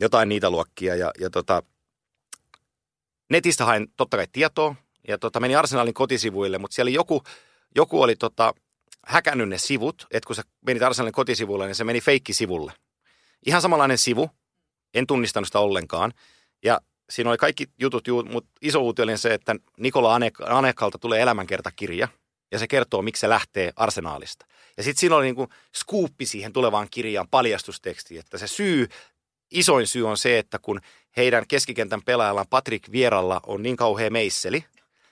jotain 0.00 0.28
niitä 0.28 0.50
luokkia. 0.50 0.96
Ja, 0.96 1.12
ja 1.20 1.30
tota, 1.30 1.62
netistä 3.30 3.64
hain 3.64 3.92
totta 3.96 4.16
kai 4.16 4.26
tietoa 4.32 4.74
ja 5.08 5.18
tota, 5.18 5.40
meni 5.40 5.56
Arsenalin 5.56 5.94
kotisivuille, 5.94 6.58
mutta 6.58 6.74
siellä 6.74 6.90
joku 6.90 7.22
joku 7.74 8.02
oli 8.02 8.16
tota, 8.16 8.54
häkännyt 9.06 9.48
ne 9.48 9.58
sivut, 9.58 10.06
että 10.10 10.26
kun 10.26 10.36
sä 10.36 10.42
menit 10.66 10.82
Arsenalin 10.82 11.12
kotisivulle, 11.12 11.66
niin 11.66 11.74
se 11.74 11.84
meni 11.84 12.00
feikkisivulle. 12.00 12.72
Ihan 13.46 13.62
samanlainen 13.62 13.98
sivu, 13.98 14.30
en 14.94 15.06
tunnistanut 15.06 15.48
sitä 15.48 15.58
ollenkaan. 15.58 16.12
Ja 16.64 16.80
siinä 17.10 17.30
oli 17.30 17.38
kaikki 17.38 17.66
jutut, 17.80 18.08
mutta 18.30 18.50
iso 18.62 18.80
uutio 18.80 19.02
oli 19.02 19.18
se, 19.18 19.34
että 19.34 19.56
Nikola 19.78 20.18
Anekalta 20.46 20.98
tulee 20.98 21.20
elämänkertakirja, 21.20 22.08
ja 22.50 22.58
se 22.58 22.66
kertoo, 22.66 23.02
miksi 23.02 23.20
se 23.20 23.28
lähtee 23.28 23.72
arsenaalista. 23.76 24.46
Ja 24.76 24.82
sitten 24.82 25.00
siinä 25.00 25.16
oli 25.16 25.24
niinku 25.24 25.48
skuuppi 25.76 26.26
siihen 26.26 26.52
tulevaan 26.52 26.88
kirjaan, 26.90 27.28
paljastusteksti, 27.30 28.18
että 28.18 28.38
se 28.38 28.46
syy, 28.46 28.88
isoin 29.50 29.86
syy 29.86 30.08
on 30.08 30.16
se, 30.16 30.38
että 30.38 30.58
kun 30.58 30.80
heidän 31.16 31.44
keskikentän 31.48 32.02
pelaajalla 32.02 32.44
Patrick 32.50 32.92
Vieralla 32.92 33.40
on 33.46 33.62
niin 33.62 33.76
kauhea 33.76 34.10
meisseli, 34.10 34.64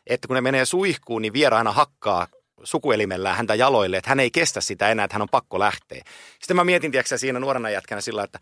että 0.07 0.29
kun 0.29 0.35
ne 0.35 0.41
menee 0.41 0.65
suihkuun, 0.65 1.23
niin 1.23 1.33
Viera 1.33 1.59
aina 1.59 1.73
hakkaa 1.73 2.27
sukuelimellään 2.65 3.37
häntä 3.37 3.55
jaloille, 3.55 3.97
että 3.97 4.11
hän 4.11 4.21
ei 4.21 4.31
kestä 4.31 4.61
sitä 4.61 4.89
enää, 4.89 5.05
että 5.05 5.15
hän 5.15 5.23
on 5.23 5.29
pakko 5.29 5.59
lähteä. 5.59 6.03
Sitten 6.39 6.57
mä 6.57 6.65
mietin, 6.65 6.93
tiedätkö, 6.93 7.19
siinä 7.19 7.41
nuorena 7.41 7.71
jätkänä 7.71 8.01
sillä, 8.01 8.25
että 8.25 8.41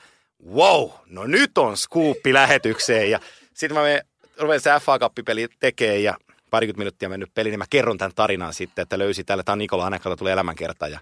wow, 0.54 0.90
no 1.06 1.26
nyt 1.26 1.58
on 1.58 1.76
skuuppi 1.76 2.32
lähetykseen. 2.32 3.10
Ja 3.10 3.20
sitten 3.54 3.76
mä 3.78 3.82
menen, 3.82 4.02
rupean 4.38 4.60
se 4.60 4.70
FA 4.82 4.98
Cup-peli 4.98 5.48
tekee 5.60 5.98
ja 5.98 6.16
parikymmentä 6.56 6.78
minuuttia 6.78 7.08
mennyt 7.08 7.34
peli, 7.34 7.50
niin 7.50 7.58
mä 7.58 7.64
kerron 7.70 7.98
tämän 7.98 8.12
tarinan 8.14 8.54
sitten, 8.54 8.82
että 8.82 8.98
löysi 8.98 9.24
tällä, 9.24 9.42
tämä 9.42 9.56
Nikola 9.56 9.86
Anekalla 9.86 10.16
tulee 10.16 10.32
elämänkerta. 10.32 10.88
Ja, 10.88 11.00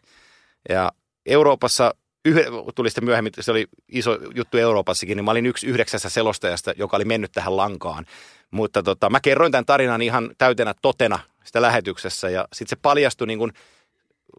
ja 0.69 0.93
Euroopassa 1.27 1.95
yhde, 2.25 2.45
tuli 2.75 2.90
sitten 2.90 3.05
myöhemmin, 3.05 3.33
se 3.40 3.51
oli 3.51 3.67
iso 3.88 4.19
juttu 4.35 4.59
Euroopassakin, 4.59 5.17
niin 5.17 5.25
mä 5.25 5.31
olin 5.31 5.47
yksi 5.47 5.67
yhdeksässä 5.67 6.09
selostajasta, 6.09 6.73
joka 6.77 6.97
oli 6.97 7.05
mennyt 7.05 7.33
tähän 7.33 7.57
lankaan. 7.57 8.07
Mutta 8.51 8.83
tota, 8.83 9.11
mä 9.11 9.21
kerroin 9.21 9.53
tämän 9.53 9.67
tarinan 9.67 10.03
ihan 10.03 10.31
täytenä 10.38 10.75
totena 10.83 11.19
sitä 11.44 11.63
lähetyksessä 11.63 12.31
ja 12.31 12.48
sitten 12.52 12.77
se 12.77 12.81
paljastui 12.83 13.27
niin 13.27 13.38
kuin 13.38 13.52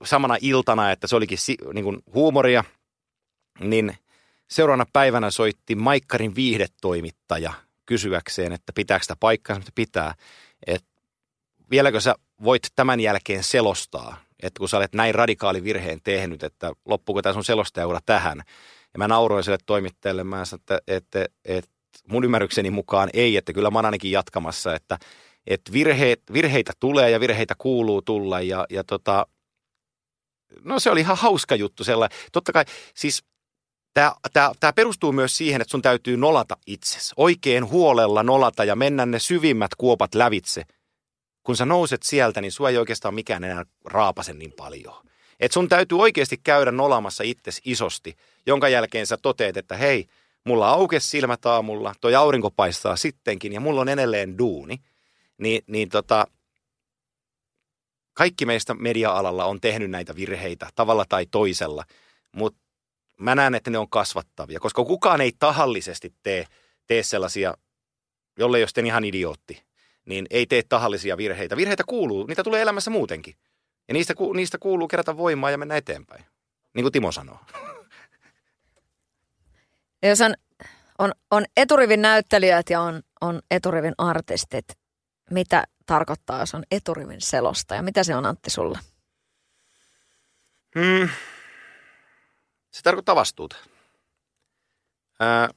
samana 0.04 0.38
iltana, 0.42 0.92
että 0.92 1.08
se 1.08 1.16
olikin 1.16 1.38
niin 1.74 1.84
kuin 1.84 1.98
huumoria, 2.14 2.64
niin 3.60 3.98
seuraavana 4.48 4.86
päivänä 4.94 5.32
soitti 5.32 5.76
Maikkarin 5.76 6.36
viihdetoimittaja 6.36 7.54
kysyäkseen, 7.86 8.52
että 8.52 8.74
pitääkö 8.74 9.04
sitä 9.04 9.16
paikkaa, 9.20 9.56
että 9.56 9.72
pitää. 9.76 10.14
Että 10.68 10.95
vieläkö 11.72 12.02
sä 12.02 12.16
voit 12.44 12.64
tämän 12.76 13.00
jälkeen 13.00 13.44
selostaa, 13.44 14.18
että 14.44 14.60
kun 14.60 14.70
sä 14.70 14.78
olet 14.78 14.94
näin 14.94 15.16
radikaali 15.16 15.64
virheen 15.64 16.00
tehnyt, 16.04 16.44
että 16.44 16.72
loppuuko 16.86 17.22
tämä 17.22 17.34
sun 17.34 17.44
selostajaura 17.44 18.00
tähän. 18.06 18.44
Ja 18.94 18.98
mä 18.98 19.08
nauroin 19.08 19.44
sille 19.44 19.58
toimittajalle, 19.66 20.24
mä 20.24 20.46
sanoin, 20.46 20.62
että, 20.62 20.80
että, 20.88 21.26
että 21.46 21.72
mun 22.08 22.24
ymmärrykseni 22.24 22.72
mukaan 22.72 23.10
ei, 23.14 23.38
että 23.38 23.54
kyllä 23.54 23.72
mä 23.72 23.78
oon 23.78 23.86
ainakin 23.86 24.12
jatkamassa, 24.12 24.76
että, 24.76 25.00
että 25.48 25.72
virheet, 25.74 26.22
virheitä 26.34 26.74
tulee 26.80 27.10
ja 27.10 27.20
virheitä 27.20 27.54
kuuluu 27.58 28.02
tulla 28.02 28.42
ja, 28.42 28.66
ja 28.70 28.84
tota, 28.84 29.28
no 30.64 30.80
se 30.80 30.92
oli 30.92 31.00
ihan 31.00 31.18
hauska 31.18 31.56
juttu 31.56 31.84
sellainen. 31.84 32.18
Totta 32.32 32.52
kai 32.52 32.66
siis 32.96 33.24
Tämä, 33.94 34.74
perustuu 34.76 35.12
myös 35.12 35.38
siihen, 35.38 35.62
että 35.62 35.72
sun 35.72 35.82
täytyy 35.82 36.18
nolata 36.18 36.58
itsesi. 36.68 37.14
Oikein 37.18 37.70
huolella 37.70 38.24
nolata 38.24 38.64
ja 38.64 38.76
mennä 38.76 39.06
ne 39.06 39.20
syvimmät 39.20 39.76
kuopat 39.78 40.16
lävitse. 40.16 40.64
Kun 41.46 41.56
sä 41.56 41.66
nouset 41.66 42.04
sieltä, 42.04 42.42
niin 42.42 42.52
sua 42.52 42.70
ei 42.70 42.78
oikeastaan 42.78 43.14
mikään 43.14 43.44
enää 43.44 43.66
raapasen 43.86 44.40
niin 44.40 44.54
paljon. 44.58 45.06
Et 45.40 45.52
sun 45.52 45.70
täytyy 45.70 46.00
oikeasti 46.00 46.38
käydä 46.44 46.72
nolamassa 46.72 47.24
itsesi 47.24 47.62
isosti, 47.66 48.18
jonka 48.46 48.70
jälkeen 48.70 49.08
sä 49.08 49.18
toteet, 49.18 49.58
että 49.58 49.78
hei, 49.78 50.08
mulla 50.44 50.70
aukes 50.70 51.12
silmät 51.12 51.46
aamulla, 51.46 51.96
toi 52.02 52.16
aurinko 52.16 52.52
paistaa 52.52 52.96
sittenkin 52.96 53.54
ja 53.54 53.60
mulla 53.60 53.82
on 53.82 53.90
edelleen 53.90 54.38
duuni. 54.38 54.78
Ni, 55.38 55.62
niin 55.68 55.90
tota, 55.90 56.28
kaikki 58.14 58.46
meistä 58.46 58.74
media-alalla 58.74 59.46
on 59.46 59.62
tehnyt 59.62 59.92
näitä 59.92 60.16
virheitä 60.16 60.70
tavalla 60.76 61.06
tai 61.10 61.26
toisella, 61.26 61.86
mutta 62.32 62.60
mä 63.20 63.36
näen, 63.36 63.56
että 63.56 63.70
ne 63.70 63.78
on 63.78 63.90
kasvattavia, 63.90 64.60
koska 64.60 64.86
kukaan 64.86 65.22
ei 65.22 65.32
tahallisesti 65.40 66.14
tee, 66.24 66.48
tee 66.88 67.04
sellaisia, 67.04 67.54
jolle 68.40 68.60
jos 68.60 68.74
ihan 68.86 69.06
idiootti, 69.06 69.64
niin 70.06 70.26
ei 70.30 70.46
tee 70.46 70.64
tahallisia 70.70 71.18
virheitä. 71.18 71.58
Virheitä 71.58 71.84
kuuluu, 71.88 72.26
niitä 72.26 72.44
tulee 72.44 72.62
elämässä 72.62 72.92
muutenkin. 72.92 73.36
Ja 73.88 73.94
niistä, 73.94 74.14
niistä 74.34 74.58
kuuluu 74.58 74.88
kerätä 74.88 75.18
voimaa 75.18 75.52
ja 75.52 75.58
mennä 75.58 75.78
eteenpäin, 75.78 76.26
niin 76.74 76.84
kuin 76.84 76.92
Timo 76.92 77.12
sanoo. 77.12 77.40
Jos 80.04 80.22
on, 80.22 80.34
on, 81.00 81.12
on 81.32 81.46
eturivin 81.58 82.02
näyttelijät 82.02 82.70
ja 82.70 82.82
on, 82.82 83.04
on 83.22 83.42
eturivin 83.52 83.94
artistit, 83.98 84.66
mitä 85.32 85.64
tarkoittaa, 85.86 86.40
jos 86.40 86.56
on 86.56 86.64
eturivin 86.72 87.22
selosta 87.22 87.76
ja 87.76 87.84
mitä 87.84 88.04
se 88.04 88.16
on 88.16 88.26
Antti 88.26 88.50
sulle? 88.50 88.80
Hmm. 90.80 91.10
Se 92.72 92.82
tarkoittaa 92.82 93.16
vastuuta. 93.16 93.56
Ää, 95.20 95.50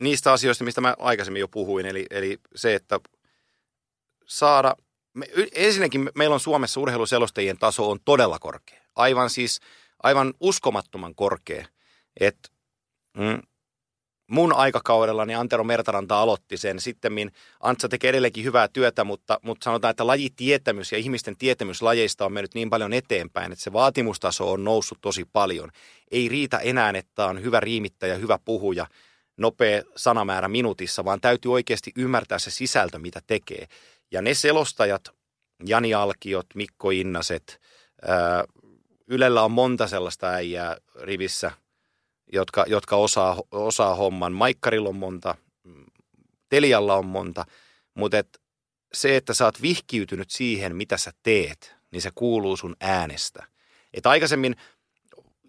niistä 0.00 0.32
asioista, 0.32 0.64
mistä 0.64 0.80
mä 0.80 0.94
aikaisemmin 0.98 1.40
jo 1.40 1.48
puhuin, 1.48 1.86
eli, 1.86 2.06
eli 2.10 2.38
se, 2.54 2.74
että 2.74 3.00
saada, 4.26 4.76
me, 5.14 5.26
ensinnäkin 5.54 6.10
meillä 6.14 6.34
on 6.34 6.40
Suomessa 6.40 6.80
urheiluselostajien 6.80 7.58
taso 7.58 7.90
on 7.90 7.98
todella 8.04 8.38
korkea. 8.38 8.80
Aivan 8.96 9.30
siis, 9.30 9.60
aivan 10.02 10.34
uskomattoman 10.40 11.14
korkea. 11.14 11.66
Että 12.20 12.48
mm, 13.18 13.42
mun 14.26 14.52
aikakaudellani 14.52 15.34
Antero 15.34 15.64
Mertaranta 15.64 16.20
aloitti 16.20 16.56
sen. 16.56 16.80
Sitten 16.80 17.12
Antsa 17.60 17.88
tekee 17.88 18.08
edelleenkin 18.08 18.44
hyvää 18.44 18.68
työtä, 18.68 19.04
mutta, 19.04 19.40
mutta 19.42 19.64
sanotaan, 19.64 19.90
että 19.90 20.06
lajitietämys 20.06 20.92
ja 20.92 20.98
ihmisten 20.98 21.36
tietämys 21.36 21.82
lajeista 21.82 22.24
on 22.24 22.32
mennyt 22.32 22.54
niin 22.54 22.70
paljon 22.70 22.92
eteenpäin, 22.92 23.52
että 23.52 23.64
se 23.64 23.72
vaatimustaso 23.72 24.52
on 24.52 24.64
noussut 24.64 24.98
tosi 25.00 25.24
paljon. 25.32 25.70
Ei 26.10 26.28
riitä 26.28 26.58
enää, 26.58 26.92
että 26.94 27.26
on 27.26 27.42
hyvä 27.42 27.60
riimittäjä, 27.60 28.14
hyvä 28.14 28.38
puhuja, 28.44 28.86
nopea 29.36 29.82
sanamäärä 29.96 30.48
minuutissa, 30.48 31.04
vaan 31.04 31.20
täytyy 31.20 31.52
oikeasti 31.52 31.92
ymmärtää 31.96 32.38
se 32.38 32.50
sisältö, 32.50 32.98
mitä 32.98 33.20
tekee. 33.26 33.66
Ja 34.10 34.22
ne 34.22 34.34
selostajat, 34.34 35.08
Jani 35.66 35.94
Alkiot, 35.94 36.46
Mikko 36.54 36.90
Innaset, 36.90 37.60
ää, 38.02 38.44
Ylellä 39.06 39.42
on 39.42 39.50
monta 39.50 39.86
sellaista 39.86 40.28
äijää 40.28 40.76
rivissä– 41.00 41.50
jotka, 42.32 42.64
jotka 42.68 42.96
osaa, 42.96 43.42
osaa 43.50 43.94
homman. 43.94 44.32
Maikkarilla 44.32 44.88
on 44.88 44.96
monta, 44.96 45.34
Telialla 46.48 46.96
on 46.96 47.06
monta, 47.06 47.44
mutta 47.94 48.18
et 48.18 48.40
se, 48.92 49.16
että 49.16 49.34
sä 49.34 49.44
oot 49.44 49.62
vihkiytynyt 49.62 50.30
siihen, 50.30 50.76
mitä 50.76 50.96
sä 50.96 51.12
teet, 51.22 51.74
niin 51.90 52.02
se 52.02 52.10
kuuluu 52.14 52.56
sun 52.56 52.76
äänestä. 52.80 53.46
Et 53.94 54.06
aikaisemmin, 54.06 54.56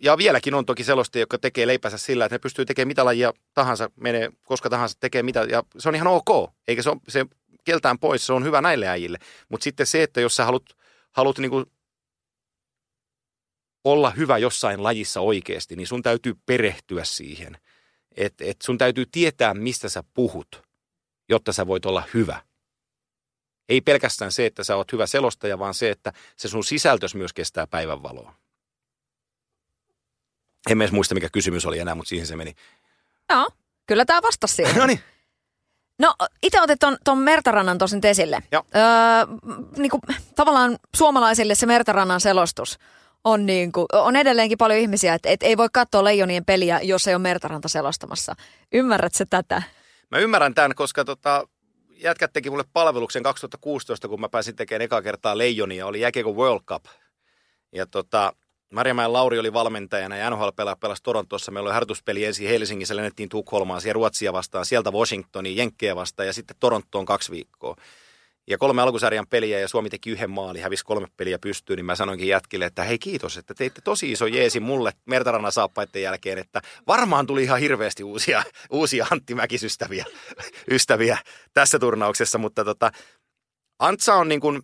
ja 0.02 0.18
vieläkin 0.18 0.54
on 0.54 0.66
toki 0.66 0.84
sellaista, 0.84 1.20
joka 1.20 1.38
tekee 1.38 1.68
leipänsä 1.68 1.98
sillä, 1.98 2.26
että 2.26 2.36
ne 2.36 2.39
pystyy 2.39 2.66
tekemään 2.66 2.88
mitä 2.88 3.06
lajia 3.06 3.34
tahansa, 3.54 3.89
menee 3.96 4.30
koska 4.43 4.70
tahansa, 4.70 4.98
tekee 5.00 5.24
mitä, 5.24 5.43
ja 5.50 5.64
se 5.78 5.89
on 5.89 5.96
ihan 5.96 6.08
ok, 6.08 6.52
eikä 6.68 6.82
se, 6.82 6.89
ole, 6.89 7.00
se 7.08 7.26
keltään 7.64 8.00
pois, 8.00 8.26
se 8.26 8.34
on 8.34 8.43
hyvä 8.43 8.62
näille 8.62 8.88
äijille. 8.88 9.18
Mutta 9.50 9.64
sitten 9.64 9.88
se, 9.88 10.04
että 10.04 10.22
jos 10.22 10.36
sä 10.36 10.46
haluat, 10.46 10.66
haluat 11.12 11.38
niinku 11.38 11.64
olla 13.84 14.10
hyvä 14.10 14.38
jossain 14.38 14.84
lajissa 14.84 15.22
oikeasti, 15.22 15.76
niin 15.76 15.88
sun 15.88 16.04
täytyy 16.04 16.34
perehtyä 16.46 17.04
siihen. 17.04 17.58
Että 18.18 18.46
et 18.46 18.62
sun 18.64 18.78
täytyy 18.78 19.06
tietää, 19.12 19.54
mistä 19.54 19.89
sä 19.89 20.04
puhut, 20.14 20.64
jotta 21.30 21.54
sä 21.54 21.68
voit 21.68 21.86
olla 21.86 22.04
hyvä. 22.14 22.41
Ei 23.70 23.82
pelkästään 23.82 24.32
se, 24.32 24.46
että 24.46 24.64
sä 24.64 24.76
oot 24.76 24.91
hyvä 24.91 25.08
selostaja, 25.08 25.60
vaan 25.60 25.74
se, 25.74 25.89
että 25.89 26.14
se 26.38 26.48
sun 26.48 26.64
sisältös 26.64 27.16
myös 27.16 27.34
kestää 27.34 27.68
päivänvaloa. 27.68 28.45
En 30.70 30.82
edes 30.82 30.91
muista, 30.91 31.16
mikä 31.16 31.30
kysymys 31.30 31.66
oli 31.66 31.80
enää, 31.80 31.95
mutta 31.95 32.09
siihen 32.09 32.28
se 32.28 32.36
meni. 32.36 32.55
Joo, 33.30 33.49
kyllä 33.88 34.05
tämä 34.05 34.22
vastasi 34.22 34.55
siihen. 34.55 34.76
no 34.82 34.86
niin. 34.86 34.99
No, 35.99 36.16
itse 36.43 36.61
otit 36.61 36.80
ton, 36.80 36.97
ton 37.03 37.18
Mertarannan 37.18 37.78
tosin 37.78 38.05
esille. 38.05 38.43
Joo. 38.51 38.63
Öö, 38.76 38.84
niin 39.78 39.89
kuin, 39.89 40.01
tavallaan 40.36 40.78
suomalaisille 40.95 41.55
se 41.55 41.66
Mertarannan 41.66 42.22
selostus 42.22 42.80
on, 43.24 43.45
niin 43.45 43.72
kuin, 43.72 43.86
on 43.93 44.16
edelleenkin 44.16 44.57
paljon 44.57 44.80
ihmisiä, 44.80 45.13
että 45.13 45.30
et 45.30 45.43
ei 45.43 45.57
voi 45.57 45.68
katsoa 45.74 46.03
Leijonien 46.03 46.45
peliä, 46.45 46.80
jos 46.84 47.07
ei 47.07 47.16
ole 47.16 47.22
Mertaranta 47.22 47.68
selostamassa. 47.68 48.36
Ymmärrätkö 48.74 49.26
tätä? 49.30 49.63
Mä 50.11 50.18
ymmärrän 50.18 50.53
tämän, 50.53 50.76
koska 50.76 51.05
tota, 51.05 51.47
jätkät 51.89 52.34
teki 52.34 52.49
mulle 52.49 52.63
palveluksen 52.74 53.24
2016, 53.24 54.07
kun 54.07 54.22
mä 54.22 54.30
pääsin 54.30 54.55
tekemään 54.55 54.82
eka 54.82 55.01
kertaa 55.01 55.38
Leijonia, 55.38 55.88
oli 55.88 56.01
Jäkeko 56.01 56.32
World 56.32 56.63
Cup. 56.66 56.86
Ja 57.72 57.86
tota, 57.86 58.34
Marjamäen 58.76 59.13
Lauri 59.13 59.39
oli 59.39 59.53
valmentajana 59.53 60.17
ja 60.17 60.30
nhl 60.30 60.47
pelasi 60.80 61.03
Torontossa. 61.03 61.51
Meillä 61.51 61.67
oli 61.67 61.73
harjoituspeli 61.73 62.26
ensin 62.26 62.47
Helsingissä, 62.47 62.95
lennettiin 62.95 63.30
Tukholmaan, 63.30 63.82
siellä 63.82 63.93
Ruotsia 63.93 64.34
vastaan, 64.34 64.65
sieltä 64.65 64.91
Washingtoniin, 64.91 65.57
Jenkkejä 65.57 65.95
vastaan 65.95 66.28
ja 66.28 66.34
sitten 66.34 66.57
Torontoon 66.59 67.05
kaksi 67.05 67.32
viikkoa 67.32 67.76
ja 68.47 68.57
kolme 68.57 68.82
alkusarjan 68.82 69.28
peliä 69.28 69.59
ja 69.59 69.67
Suomi 69.67 69.89
teki 69.89 70.09
yhden 70.09 70.30
maali, 70.30 70.59
hävisi 70.59 70.86
kolme 70.86 71.07
peliä 71.17 71.39
pystyyn, 71.39 71.78
niin 71.78 71.86
mä 71.86 71.95
sanoinkin 71.95 72.28
jätkille, 72.28 72.65
että 72.65 72.84
hei 72.84 72.99
kiitos, 72.99 73.38
että 73.38 73.53
teitte 73.53 73.82
tosi 73.82 74.11
iso 74.11 74.26
jeesi 74.26 74.59
mulle 74.59 74.93
Mertarannan 75.05 75.51
saappaiden 75.51 76.01
jälkeen, 76.01 76.38
että 76.38 76.61
varmaan 76.88 77.28
tuli 77.28 77.43
ihan 77.43 77.59
hirveästi 77.59 78.03
uusia, 78.03 78.43
uusia 78.71 79.07
Antti 79.11 79.36
Mäkisystäviä 79.36 80.05
ystäviä 80.71 81.17
tässä 81.53 81.80
turnauksessa, 81.80 82.38
mutta 82.38 82.65
tota, 82.65 82.91
Antsa 83.80 84.15
on 84.15 84.30
niin 84.30 84.41
kuin, 84.41 84.61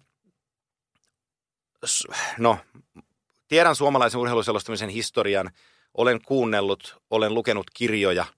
no, 2.38 2.58
tiedän 3.52 3.76
suomalaisen 3.76 4.20
urheiluselostamisen 4.20 4.90
historian, 4.90 5.52
olen 5.94 6.22
kuunnellut, 6.26 7.02
olen 7.10 7.34
lukenut 7.34 7.66
kirjoja– 7.74 8.26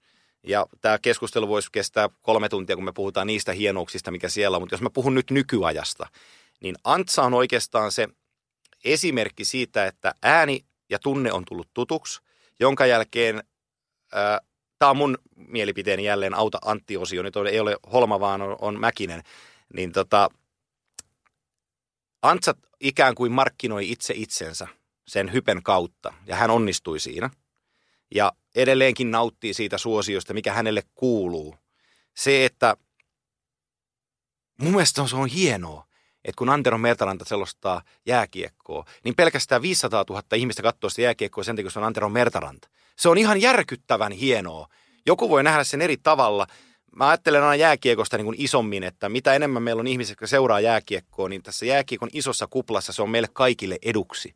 ja 0.48 0.66
tämä 0.82 1.00
keskustelu 1.00 1.48
voisi 1.48 1.70
kestää 1.72 2.10
kolme 2.22 2.50
tuntia, 2.50 2.76
kun 2.76 2.86
me 2.86 2.92
puhutaan 2.92 3.28
niistä 3.28 3.54
hienouksista, 3.54 4.12
mikä 4.12 4.30
siellä 4.30 4.58
on. 4.58 4.62
Mutta 4.62 4.74
jos 4.74 4.82
mä 4.82 4.90
puhun 4.90 5.16
nyt 5.16 5.32
nykyajasta, 5.32 6.08
niin 6.62 6.76
Antsa 6.84 7.24
on 7.24 7.34
oikeastaan 7.34 7.92
se 7.92 8.08
esimerkki 8.84 9.46
siitä, 9.46 9.86
että 9.86 10.16
ääni 10.24 10.66
ja 10.90 11.00
tunne 11.00 11.32
on 11.32 11.46
tullut 11.46 11.70
tutuksi, 11.74 12.22
jonka 12.60 12.86
jälkeen, 12.86 13.44
tämä 14.80 14.90
on 14.90 14.98
mun 14.98 15.18
mielipiteeni 15.36 16.04
jälleen, 16.04 16.34
auta 16.34 16.58
Antti-osio, 16.66 17.24
nyt 17.24 17.36
ei 17.52 17.60
ole 17.60 17.78
Holma, 17.92 18.20
vaan 18.20 18.42
on, 18.42 18.58
on 18.62 18.80
Mäkinen, 18.80 19.24
niin 19.74 19.92
tota, 19.92 20.30
Antsa 22.22 22.56
ikään 22.80 23.16
kuin 23.16 23.32
markkinoi 23.32 23.92
itse 23.92 24.14
itsensä 24.18 24.68
sen 25.08 25.34
hypen 25.34 25.64
kautta, 25.64 26.14
ja 26.26 26.36
hän 26.36 26.52
onnistui 26.52 27.00
siinä– 27.00 27.30
ja 28.16 28.32
edelleenkin 28.56 29.12
nauttii 29.12 29.54
siitä 29.54 29.78
suosiosta, 29.78 30.34
mikä 30.34 30.54
hänelle 30.54 30.84
kuuluu. 30.96 31.56
Se, 32.14 32.46
että 32.46 32.78
mun 34.62 34.72
mielestä 34.72 35.08
se 35.08 35.16
on 35.16 35.28
hienoa, 35.28 35.86
että 36.26 36.38
kun 36.38 36.50
Antero 36.50 36.78
Mertaranta 36.78 37.26
selostaa 37.26 37.82
jääkiekkoa, 38.06 38.86
niin 39.04 39.16
pelkästään 39.16 39.62
500 39.62 40.06
000 40.10 40.24
ihmistä 40.36 40.64
katsoo 40.64 40.90
sitä 40.90 41.02
jääkiekkoa 41.02 41.44
sen 41.44 41.56
takia, 41.56 41.72
se 41.72 41.80
on 41.80 41.86
Antero 41.86 42.10
Mertaranta. 42.10 42.70
Se 42.96 43.10
on 43.10 43.18
ihan 43.18 43.42
järkyttävän 43.42 44.12
hienoa. 44.12 44.68
Joku 45.06 45.30
voi 45.30 45.44
nähdä 45.44 45.64
sen 45.64 45.82
eri 45.82 45.98
tavalla. 45.98 46.48
Mä 46.96 47.08
ajattelen 47.08 47.44
aina 47.44 47.56
jääkiekosta 47.56 48.18
niin 48.18 48.26
kuin 48.26 48.42
isommin, 48.42 48.84
että 48.84 49.10
mitä 49.10 49.34
enemmän 49.34 49.64
meillä 49.64 49.80
on 49.80 49.88
ihmisiä, 49.88 50.12
jotka 50.12 50.28
seuraa 50.28 50.60
jääkiekkoa, 50.60 51.30
niin 51.30 51.44
tässä 51.44 51.66
jääkiekon 51.66 52.10
isossa 52.14 52.48
kuplassa 52.48 52.94
se 52.94 53.02
on 53.02 53.10
meille 53.10 53.30
kaikille 53.34 53.78
eduksi. 53.82 54.34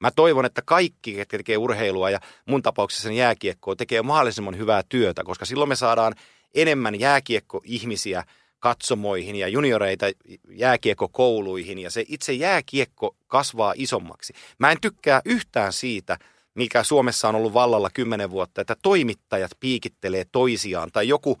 Mä 0.00 0.10
toivon, 0.10 0.44
että 0.44 0.62
kaikki, 0.64 1.14
ketkä 1.14 1.38
tekee 1.38 1.56
urheilua 1.56 2.10
ja 2.10 2.20
mun 2.46 2.62
tapauksessa 2.62 3.12
jääkiekkoa, 3.12 3.76
tekee 3.76 4.02
mahdollisimman 4.02 4.58
hyvää 4.58 4.82
työtä, 4.88 5.24
koska 5.24 5.44
silloin 5.44 5.68
me 5.68 5.76
saadaan 5.76 6.14
enemmän 6.54 7.00
jääkiekko-ihmisiä 7.00 8.24
katsomoihin 8.58 9.36
ja 9.36 9.48
junioreita 9.48 10.06
jääkiekkokouluihin 10.50 11.78
ja 11.78 11.90
se 11.90 12.04
itse 12.08 12.32
jääkiekko 12.32 13.16
kasvaa 13.26 13.74
isommaksi. 13.76 14.32
Mä 14.58 14.70
en 14.70 14.80
tykkää 14.80 15.20
yhtään 15.24 15.72
siitä, 15.72 16.18
mikä 16.54 16.82
Suomessa 16.82 17.28
on 17.28 17.34
ollut 17.34 17.54
vallalla 17.54 17.90
kymmenen 17.90 18.30
vuotta, 18.30 18.60
että 18.60 18.76
toimittajat 18.82 19.50
piikittelee 19.60 20.26
toisiaan 20.32 20.90
tai 20.92 21.08
joku 21.08 21.38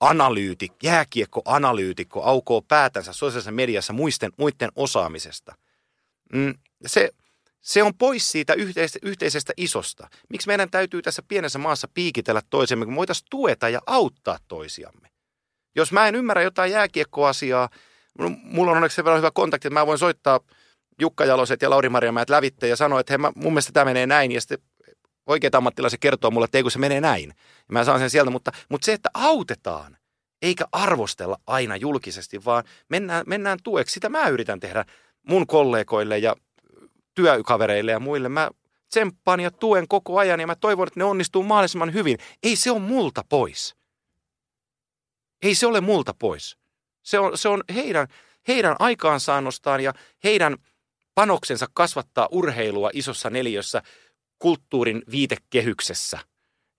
analyytik, 0.00 0.72
jääkiekko-analyytikko 0.82 2.22
aukoo 2.22 2.62
päätänsä 2.62 3.12
sosiaalisessa 3.12 3.52
mediassa 3.52 3.92
muisten, 3.92 4.32
muiden 4.36 4.70
osaamisesta. 4.76 5.54
Mm, 6.32 6.54
se, 6.86 7.10
Se 7.60 7.82
on 7.82 7.94
pois 7.94 8.28
siitä 8.28 8.54
yhteisestä, 8.54 8.98
yhteisestä 9.02 9.52
isosta. 9.56 10.08
Miksi 10.28 10.46
meidän 10.46 10.70
täytyy 10.70 11.02
tässä 11.02 11.22
pienessä 11.28 11.58
maassa 11.58 11.88
piikitellä 11.94 12.42
toisemme, 12.50 12.84
kun 12.84 12.96
voitaisiin 12.96 13.26
tueta 13.30 13.68
ja 13.68 13.80
auttaa 13.86 14.38
toisiamme? 14.48 15.08
Jos 15.76 15.92
mä 15.92 16.08
en 16.08 16.14
ymmärrä 16.14 16.42
jotain 16.42 16.72
jääkiekkoasiaa, 16.72 17.68
mulla 18.42 18.70
on 18.70 18.76
onneksi 18.76 18.96
sen 18.96 19.04
verran 19.04 19.18
hyvä 19.18 19.30
kontakti, 19.30 19.68
että 19.68 19.80
mä 19.80 19.86
voin 19.86 19.98
soittaa 19.98 20.40
Jukka 21.00 21.24
Jaloset 21.24 21.62
ja 21.62 21.70
Lauri 21.70 21.88
Marjamäet 21.88 22.30
lävitte 22.30 22.68
ja 22.68 22.76
sanoa, 22.76 23.00
että 23.00 23.12
hei, 23.12 23.18
mä, 23.18 23.32
mun 23.34 23.52
mielestä 23.52 23.72
tämä 23.72 23.84
menee 23.84 24.06
näin. 24.06 24.32
Ja 24.32 24.40
sitten 24.40 24.58
oikeat 25.26 25.54
ammattilaiset 25.54 26.00
kertoo 26.00 26.30
mulle, 26.30 26.44
että 26.44 26.58
ei 26.58 26.62
kun 26.62 26.70
se 26.70 26.78
menee 26.78 27.00
näin. 27.00 27.28
Ja 27.38 27.72
mä 27.72 27.84
saan 27.84 28.00
sen 28.00 28.10
sieltä, 28.10 28.30
mutta, 28.30 28.52
mutta 28.68 28.84
se, 28.84 28.92
että 28.92 29.10
autetaan, 29.14 29.96
eikä 30.42 30.64
arvostella 30.72 31.38
aina 31.46 31.76
julkisesti, 31.76 32.44
vaan 32.44 32.64
mennään, 32.88 33.24
mennään 33.26 33.58
tueksi. 33.64 33.92
Sitä 33.92 34.08
mä 34.08 34.28
yritän 34.28 34.60
tehdä 34.60 34.84
mun 35.28 35.46
kollegoille 35.46 36.18
ja 36.18 36.36
työkavereille 37.18 37.92
ja 37.92 38.00
muille. 38.00 38.28
Mä 38.28 38.50
tsemppaan 38.88 39.40
ja 39.40 39.50
tuen 39.50 39.88
koko 39.88 40.18
ajan 40.18 40.40
ja 40.40 40.46
mä 40.46 40.54
toivon, 40.54 40.86
että 40.88 41.00
ne 41.00 41.04
onnistuu 41.04 41.42
mahdollisimman 41.42 41.92
hyvin. 41.92 42.18
Ei 42.42 42.56
se 42.56 42.70
ole 42.70 42.80
multa 42.80 43.24
pois. 43.28 43.76
Ei 45.42 45.54
se 45.54 45.66
ole 45.66 45.80
multa 45.80 46.14
pois. 46.18 46.56
Se 47.02 47.18
on, 47.18 47.38
se 47.38 47.48
on 47.48 47.62
heidän, 47.74 48.08
heidän 48.48 48.76
aikaansaannostaan 48.78 49.80
ja 49.80 49.92
heidän 50.24 50.56
panoksensa 51.14 51.66
kasvattaa 51.74 52.28
urheilua 52.30 52.90
isossa 52.92 53.30
neliössä 53.30 53.82
kulttuurin 54.38 55.02
viitekehyksessä. 55.10 56.18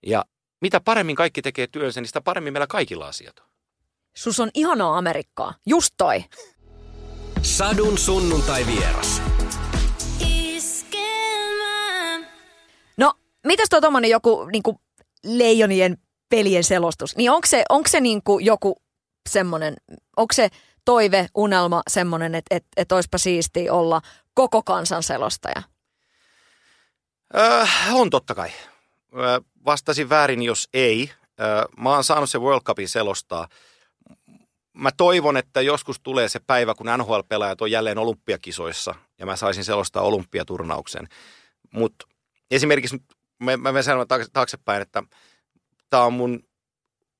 Ja 0.06 0.24
mitä 0.60 0.80
paremmin 0.80 1.16
kaikki 1.16 1.42
tekee 1.42 1.66
työnsä, 1.66 2.00
niin 2.00 2.08
sitä 2.08 2.20
paremmin 2.20 2.52
meillä 2.52 2.66
kaikilla 2.66 3.08
asiat 3.08 3.38
on. 3.38 3.46
Sus 4.16 4.40
on 4.40 4.50
ihanaa 4.54 4.98
Amerikkaa. 4.98 5.54
Just 5.66 5.94
toi. 5.96 6.24
Sadun 7.42 7.98
sunnuntai 7.98 8.66
vieras. 8.66 9.22
Mitäs 13.46 13.68
tuo 13.68 13.80
tommonen 13.80 14.10
joku 14.10 14.44
niinku, 14.44 14.80
leijonien 15.24 15.98
pelien 16.28 16.64
selostus? 16.64 17.16
Niin 17.16 17.30
onko 17.30 17.46
se, 17.46 17.64
onko 17.68 17.88
se 17.88 18.00
niinku 18.00 18.38
joku 18.38 18.76
semmonen, 19.28 19.74
onko 20.16 20.32
se 20.32 20.48
toive, 20.84 21.26
unelma 21.34 21.82
semmonen, 21.90 22.34
että 22.34 22.56
et, 22.56 22.64
et 22.76 22.92
olisipa 22.92 23.18
siistiä 23.18 23.72
olla 23.72 24.00
koko 24.34 24.62
kansan 24.62 25.02
selostaja? 25.02 25.62
Öö, 27.36 27.66
on 27.92 28.10
totta 28.10 28.34
kai. 28.34 28.50
Vastasin 29.64 30.08
väärin, 30.08 30.42
jos 30.42 30.68
ei. 30.74 31.10
Mä 31.76 31.90
oon 31.90 32.04
saanut 32.04 32.30
se 32.30 32.38
World 32.38 32.62
Cupin 32.62 32.88
selostaa. 32.88 33.48
Mä 34.72 34.90
toivon, 34.96 35.36
että 35.36 35.60
joskus 35.60 36.00
tulee 36.00 36.28
se 36.28 36.40
päivä, 36.46 36.74
kun 36.74 36.86
NHL-pelaajat 36.86 37.62
on 37.62 37.70
jälleen 37.70 37.98
olympiakisoissa 37.98 38.94
ja 39.18 39.26
mä 39.26 39.36
saisin 39.36 39.64
selostaa 39.64 40.02
olympiaturnauksen. 40.02 41.08
Mutta 41.70 42.06
esimerkiksi 42.50 43.02
mä, 43.40 43.56
mä 43.56 43.82
sanon 43.82 44.06
taaksepäin, 44.32 44.82
että 44.82 45.02
tämä 45.90 46.04
on 46.04 46.12
mun 46.12 46.44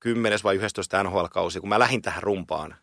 10 0.00 0.38
vai 0.44 0.56
11 0.56 1.02
NHL-kausi, 1.02 1.60
kun 1.60 1.68
mä 1.68 1.78
lähdin 1.78 2.02
tähän 2.02 2.22
rumpaan, 2.22 2.74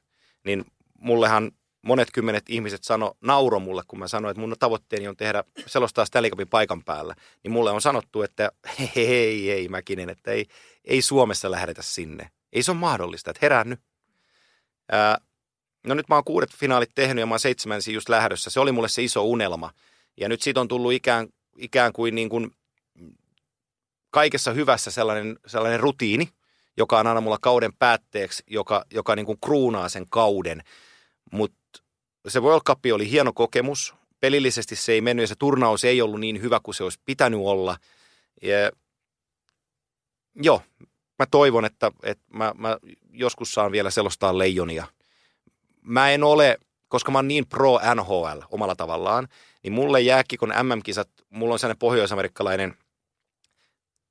niin 0.43 0.65
mullehan 0.99 1.51
monet 1.81 2.07
kymmenet 2.13 2.49
ihmiset 2.49 2.83
sano, 2.83 3.17
nauro 3.21 3.59
mulle, 3.59 3.83
kun 3.87 3.99
mä 3.99 4.07
sanoin, 4.07 4.31
että 4.31 4.41
mun 4.41 4.55
tavoitteeni 4.59 5.07
on 5.07 5.17
tehdä 5.17 5.43
selostaa 5.65 6.05
Stanley 6.05 6.29
Cupin 6.31 6.49
paikan 6.49 6.83
päällä. 6.83 7.15
Niin 7.43 7.51
mulle 7.51 7.71
on 7.71 7.81
sanottu, 7.81 8.21
että 8.21 8.51
hei, 8.79 9.07
hei, 9.07 9.47
hei 9.47 9.67
Mäkinen, 9.67 10.09
että 10.09 10.31
ei, 10.31 10.45
ei 10.85 11.01
Suomessa 11.01 11.51
lähdetä 11.51 11.81
sinne. 11.81 12.29
Ei 12.53 12.63
se 12.63 12.71
ole 12.71 12.79
mahdollista, 12.79 13.31
että 13.31 13.39
herää 13.41 13.63
nyt. 13.63 13.79
Ää, 14.91 15.17
no 15.87 15.95
nyt 15.95 16.09
mä 16.09 16.15
oon 16.15 16.23
kuudet 16.23 16.55
finaalit 16.55 16.91
tehnyt 16.95 17.19
ja 17.19 17.25
mä 17.25 17.33
oon 17.33 17.39
seitsemänsi 17.39 17.93
just 17.93 18.09
lähdössä. 18.09 18.49
Se 18.49 18.59
oli 18.59 18.71
mulle 18.71 18.89
se 18.89 19.03
iso 19.03 19.23
unelma. 19.23 19.71
Ja 20.17 20.29
nyt 20.29 20.41
siitä 20.41 20.61
on 20.61 20.67
tullut 20.67 20.93
ikään, 20.93 21.27
ikään 21.57 21.93
kuin, 21.93 22.15
niin 22.15 22.29
kuin 22.29 22.51
kaikessa 24.11 24.53
hyvässä 24.53 24.91
sellainen, 24.91 25.39
sellainen 25.47 25.79
rutiini, 25.79 26.29
joka 26.77 26.99
on 26.99 27.07
aina 27.07 27.21
mulla 27.21 27.37
kauden 27.41 27.73
päätteeksi, 27.79 28.43
joka, 28.47 28.85
joka 28.93 29.15
niin 29.15 29.25
kuin 29.25 29.37
kruunaa 29.43 29.89
sen 29.89 30.05
kauden. 30.09 30.63
Mutta 31.31 31.57
se 32.27 32.39
World 32.39 32.61
Cup 32.65 32.79
oli 32.93 33.11
hieno 33.11 33.33
kokemus. 33.33 33.95
Pelillisesti 34.19 34.75
se 34.75 34.91
ei 34.91 35.01
mennyt 35.01 35.23
ja 35.23 35.27
se 35.27 35.35
turnaus 35.39 35.83
ei 35.83 36.01
ollut 36.01 36.19
niin 36.19 36.41
hyvä 36.41 36.59
kuin 36.63 36.75
se 36.75 36.83
olisi 36.83 36.99
pitänyt 37.05 37.39
olla. 37.39 37.77
Ja, 38.41 38.71
joo, 40.35 40.61
mä 41.19 41.25
toivon, 41.31 41.65
että, 41.65 41.91
että 42.03 42.23
mä, 42.33 42.53
mä 42.57 42.77
joskus 43.11 43.53
saan 43.53 43.71
vielä 43.71 43.89
selostaa 43.89 44.37
leijonia. 44.37 44.87
Mä 45.81 46.11
en 46.11 46.23
ole, 46.23 46.57
koska 46.87 47.11
mä 47.11 47.17
oon 47.17 47.27
niin 47.27 47.47
pro 47.47 47.79
NHL 47.95 48.41
omalla 48.51 48.75
tavallaan, 48.75 49.27
niin 49.63 49.73
mulle 49.73 50.01
jääkikon 50.01 50.53
MM-kisat, 50.63 51.09
mulla 51.29 51.53
on 51.53 51.59
sellainen 51.59 51.79
pohjoisamerikkalainen 51.79 52.77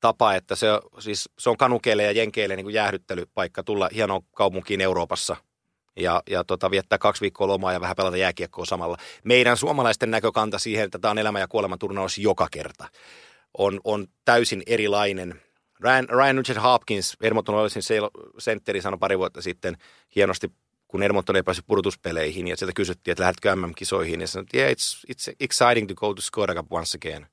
tapa, 0.07 0.35
että 0.35 0.55
se, 0.55 0.67
siis, 0.99 1.29
se 1.39 1.51
on 1.51 1.57
kanukeille 1.57 2.03
ja 2.03 2.13
jenkeille 2.13 2.57
niin 2.57 2.65
kuin 2.65 2.75
jäähdyttelypaikka 2.75 3.63
tulla 3.63 3.89
hienoon 3.95 4.23
kaupunkiin 4.35 4.81
Euroopassa 4.81 5.37
ja, 5.97 6.23
ja 6.31 6.45
tota, 6.45 6.71
viettää 6.71 6.99
kaksi 6.99 7.21
viikkoa 7.21 7.47
lomaa 7.47 7.73
ja 7.73 7.81
vähän 7.81 7.97
pelata 7.97 8.17
jääkiekkoa 8.17 8.65
samalla. 8.65 8.97
Meidän 9.25 9.57
suomalaisten 9.57 10.11
näkökanta 10.11 10.59
siihen, 10.59 10.85
että 10.85 10.99
tämä 10.99 11.11
on 11.11 11.19
elämä- 11.19 11.41
ja 11.41 11.49
kuolemanturnaus 11.49 12.19
joka 12.19 12.49
kerta, 12.51 12.89
on, 13.59 13.81
on 13.85 14.07
täysin 14.25 14.63
erilainen. 14.67 15.43
Ryan, 15.81 16.09
Ryan 16.09 16.37
Nugent 16.37 16.63
Hopkins, 16.63 17.17
Edmonton 17.23 17.55
Oilsin 17.55 17.83
sentteri, 18.39 18.83
sanoi 18.83 18.99
pari 18.99 19.19
vuotta 19.19 19.43
sitten 19.43 19.77
hienosti, 20.17 20.53
kun 20.89 21.03
Edmonton 21.03 21.37
ei 21.37 21.43
päässyt 21.43 21.67
pudotuspeleihin, 21.67 22.49
ja 22.49 22.57
sieltä 22.57 22.73
kysyttiin, 22.75 23.13
että 23.13 23.23
lähdetkö 23.23 23.57
MM-kisoihin, 23.57 24.21
ja 24.21 24.27
sanoi, 24.27 24.47
yeah, 24.55 24.71
it's, 24.71 25.13
it's 25.13 25.35
exciting 25.41 25.89
to 25.89 25.95
go 25.95 26.15
to 26.15 26.23
Skoda 26.23 26.55
Cup 26.55 26.73
once 26.73 26.99
again. 26.99 27.27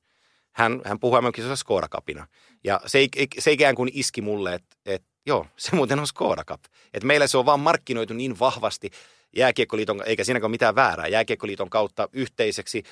Hän, 0.54 0.82
hän 0.86 1.00
puhui 1.00 1.22
MM-kisoissa 1.22 1.56
Skoda 1.56 1.88
Cupina. 1.88 2.28
Ja 2.64 2.82
se, 2.86 3.08
se 3.40 3.52
ikään 3.52 3.76
kuin 3.76 3.90
iski 3.94 4.22
mulle, 4.22 4.54
että, 4.54 4.76
että 4.86 5.14
Joo, 5.26 5.48
se 5.58 5.76
muuten 5.76 6.00
on 6.00 6.08
Skoda 6.08 6.44
Cup. 6.44 6.64
Et 6.94 7.04
meillä 7.04 7.28
se 7.28 7.38
on 7.38 7.46
vaan 7.46 7.60
markkinoitu 7.60 8.14
niin 8.14 8.40
vahvasti 8.40 8.92
Jääkiekkoliiton, 9.36 10.04
eikä 10.06 10.24
siinäkään 10.24 10.52
mitään 10.52 10.76
väärää, 10.76 11.08
Jääkiekkoliiton 11.08 11.70
kautta 11.70 12.10
yhteiseksi 12.14 12.84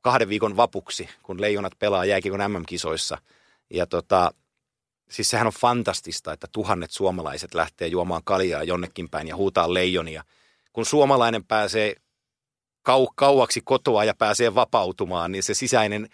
kahden 0.00 0.28
viikon 0.28 0.56
vapuksi, 0.56 1.08
kun 1.22 1.40
leijonat 1.40 1.72
pelaa 1.78 2.04
jääkiekon 2.04 2.52
MM-kisoissa. 2.52 3.18
Ja 3.70 3.86
tota, 3.86 4.34
siis 5.10 5.30
sehän 5.30 5.46
on 5.46 5.52
fantastista, 5.52 6.32
että 6.32 6.46
tuhannet 6.52 6.90
suomalaiset 6.90 7.54
lähtee 7.54 7.88
juomaan 7.88 8.22
kaljaa 8.24 8.62
jonnekin 8.62 9.08
päin 9.10 9.28
ja 9.28 9.36
huutaa 9.36 9.74
leijonia. 9.74 10.24
Kun 10.72 10.86
suomalainen 10.86 11.44
pääsee 11.44 11.94
kau- 12.90 13.12
kauaksi 13.14 13.60
kotoa 13.64 14.04
ja 14.04 14.14
pääsee 14.14 14.54
vapautumaan, 14.54 15.32
niin 15.32 15.42
se 15.42 15.54
sisäinen 15.54 16.08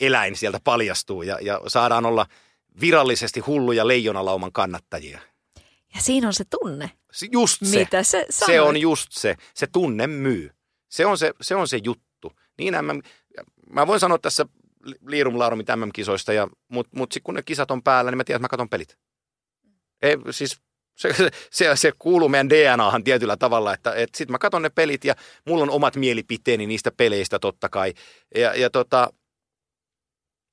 eläin 0.00 0.36
sieltä 0.36 0.60
paljastuu 0.64 1.22
ja, 1.22 1.38
ja 1.40 1.60
saadaan 1.66 2.06
olla– 2.06 2.26
virallisesti 2.80 3.40
hulluja 3.40 3.88
leijonalauman 3.88 4.52
kannattajia. 4.52 5.20
Ja 5.94 6.00
siinä 6.00 6.26
on 6.26 6.34
se 6.34 6.44
tunne. 6.60 6.90
Just 7.32 7.56
se. 7.64 7.78
Mitä 7.78 8.02
se 8.02 8.26
Se 8.30 8.60
on 8.60 8.76
just 8.76 9.12
se. 9.12 9.36
Se 9.54 9.66
tunne 9.66 10.06
myy. 10.06 10.50
Se 10.88 11.06
on 11.06 11.18
se, 11.18 11.32
se, 11.40 11.54
on 11.54 11.68
se 11.68 11.80
juttu. 11.84 12.32
Niin 12.58 12.74
MM, 12.74 13.00
mä 13.70 13.86
voin 13.86 14.00
sanoa 14.00 14.18
tässä 14.18 14.46
liirum 15.06 15.38
laarumit 15.38 15.66
MM-kisoista, 15.76 16.32
ja, 16.32 16.48
mutta 16.68 16.96
mut 16.96 17.14
kun 17.22 17.34
ne 17.34 17.42
kisat 17.42 17.70
on 17.70 17.82
päällä, 17.82 18.10
niin 18.10 18.16
mä 18.16 18.24
tiedän, 18.24 18.38
että 18.38 18.44
mä 18.44 18.48
katson 18.48 18.68
pelit. 18.68 18.98
Ei, 20.02 20.16
siis 20.30 20.60
se, 20.96 21.14
se, 21.50 21.76
se 21.76 21.92
kuuluu 21.98 22.28
meidän 22.28 22.50
DNAhan 22.50 23.04
tietyllä 23.04 23.36
tavalla, 23.36 23.74
että, 23.74 23.94
että 23.94 24.18
sitten 24.18 24.32
mä 24.32 24.38
katson 24.38 24.62
ne 24.62 24.70
pelit 24.70 25.04
ja 25.04 25.14
mulla 25.46 25.62
on 25.62 25.70
omat 25.70 25.96
mielipiteeni 25.96 26.66
niistä 26.66 26.90
peleistä 26.90 27.38
totta 27.38 27.68
kai. 27.68 27.94
Ja, 28.34 28.54
ja 28.54 28.70
tota, 28.70 29.10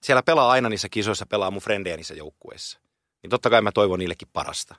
siellä 0.04 0.24
pelaa 0.24 0.52
aina 0.52 0.70
niissä 0.70 0.90
kisoissa, 0.90 1.26
pelaa 1.26 1.52
mun 1.52 1.62
frendejä 1.62 1.98
niissä 1.98 2.14
joukkueissa. 2.14 2.80
Niin 3.24 3.30
totta 3.30 3.50
kai 3.50 3.62
mä 3.62 3.72
toivon 3.72 4.00
niillekin 4.00 4.28
parasta. 4.34 4.76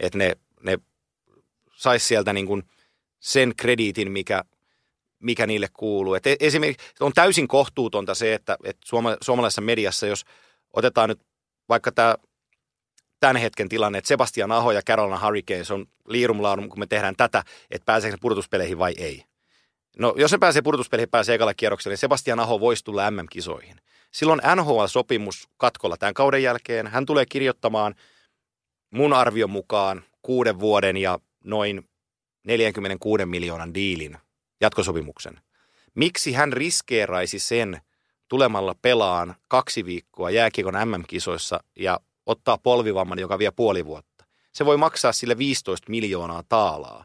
Että 0.00 0.18
ne, 0.18 0.36
ne 0.62 0.78
sais 1.76 2.08
sieltä 2.08 2.32
niin 2.32 2.46
kuin 2.46 2.62
sen 3.20 3.52
krediitin, 3.56 4.12
mikä, 4.12 4.44
mikä 5.18 5.46
niille 5.46 5.68
kuuluu. 5.72 6.14
Et 6.14 6.24
esimerkiksi 6.40 6.86
on 7.00 7.12
täysin 7.12 7.48
kohtuutonta 7.48 8.14
se, 8.14 8.34
että, 8.34 8.56
että 8.64 8.82
suoma, 8.84 9.16
suomalaisessa 9.20 9.60
mediassa, 9.60 10.06
jos 10.06 10.24
otetaan 10.72 11.08
nyt 11.08 11.20
vaikka 11.68 11.92
tämä 11.92 12.16
tämän 13.20 13.36
hetken 13.36 13.68
tilanne, 13.68 13.98
että 13.98 14.08
Sebastian 14.08 14.52
Aho 14.52 14.72
ja 14.72 14.82
Carolina 14.82 15.20
Hurricanes 15.24 15.70
on 15.70 15.86
liirumlaarum, 16.08 16.68
kun 16.68 16.78
me 16.78 16.86
tehdään 16.86 17.16
tätä, 17.16 17.44
että 17.70 17.86
pääseekö 17.86 18.16
se 18.16 18.20
pudotuspeleihin 18.20 18.78
vai 18.78 18.94
ei. 18.98 19.24
No 19.98 20.14
jos 20.16 20.30
se 20.30 20.38
pääsee 20.38 20.62
pudotuspeleihin, 20.62 21.10
pääsee 21.10 21.34
ekalle 21.34 21.54
kierrokselle, 21.54 21.92
niin 21.92 21.98
Sebastian 21.98 22.40
Aho 22.40 22.60
voisi 22.60 22.84
tulla 22.84 23.10
MM-kisoihin. 23.10 23.80
Silloin 24.10 24.40
NHL-sopimus 24.56 25.48
katkolla 25.56 25.96
tämän 25.96 26.14
kauden 26.14 26.42
jälkeen. 26.42 26.86
Hän 26.86 27.06
tulee 27.06 27.26
kirjoittamaan 27.26 27.94
mun 28.90 29.12
arvion 29.12 29.50
mukaan 29.50 30.04
kuuden 30.22 30.60
vuoden 30.60 30.96
ja 30.96 31.18
noin 31.44 31.88
46 32.44 33.26
miljoonan 33.26 33.74
diilin 33.74 34.16
jatkosopimuksen. 34.60 35.40
Miksi 35.94 36.32
hän 36.32 36.52
riskeeraisi 36.52 37.38
sen 37.38 37.80
tulemalla 38.28 38.74
pelaan 38.82 39.34
kaksi 39.48 39.84
viikkoa 39.84 40.30
jääkiekon 40.30 40.74
MM-kisoissa 40.74 41.60
ja 41.76 42.00
ottaa 42.26 42.58
polvivamman, 42.58 43.18
joka 43.18 43.38
vie 43.38 43.50
puoli 43.50 43.86
vuotta? 43.86 44.24
Se 44.52 44.66
voi 44.66 44.76
maksaa 44.76 45.12
sille 45.12 45.38
15 45.38 45.90
miljoonaa 45.90 46.42
taalaa, 46.48 47.04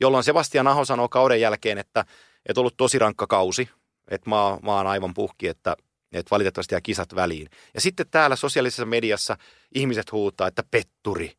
jolloin 0.00 0.24
Sebastian 0.24 0.68
Aho 0.68 0.84
sanoo 0.84 1.08
kauden 1.08 1.40
jälkeen, 1.40 1.78
että, 1.78 2.04
että 2.46 2.60
ollut 2.60 2.76
tosi 2.76 2.98
rankka 2.98 3.26
kausi, 3.26 3.68
että 4.08 4.30
mä, 4.30 4.36
mä 4.62 4.76
oon 4.76 4.86
aivan 4.86 5.14
puhki, 5.14 5.48
että, 5.48 5.76
että 6.12 6.30
valitettavasti 6.30 6.74
jää 6.74 6.80
kisat 6.80 7.14
väliin. 7.14 7.48
Ja 7.74 7.80
sitten 7.80 8.06
täällä 8.10 8.36
sosiaalisessa 8.36 8.84
mediassa 8.84 9.36
ihmiset 9.74 10.12
huutaa, 10.12 10.48
että 10.48 10.64
petturi, 10.70 11.32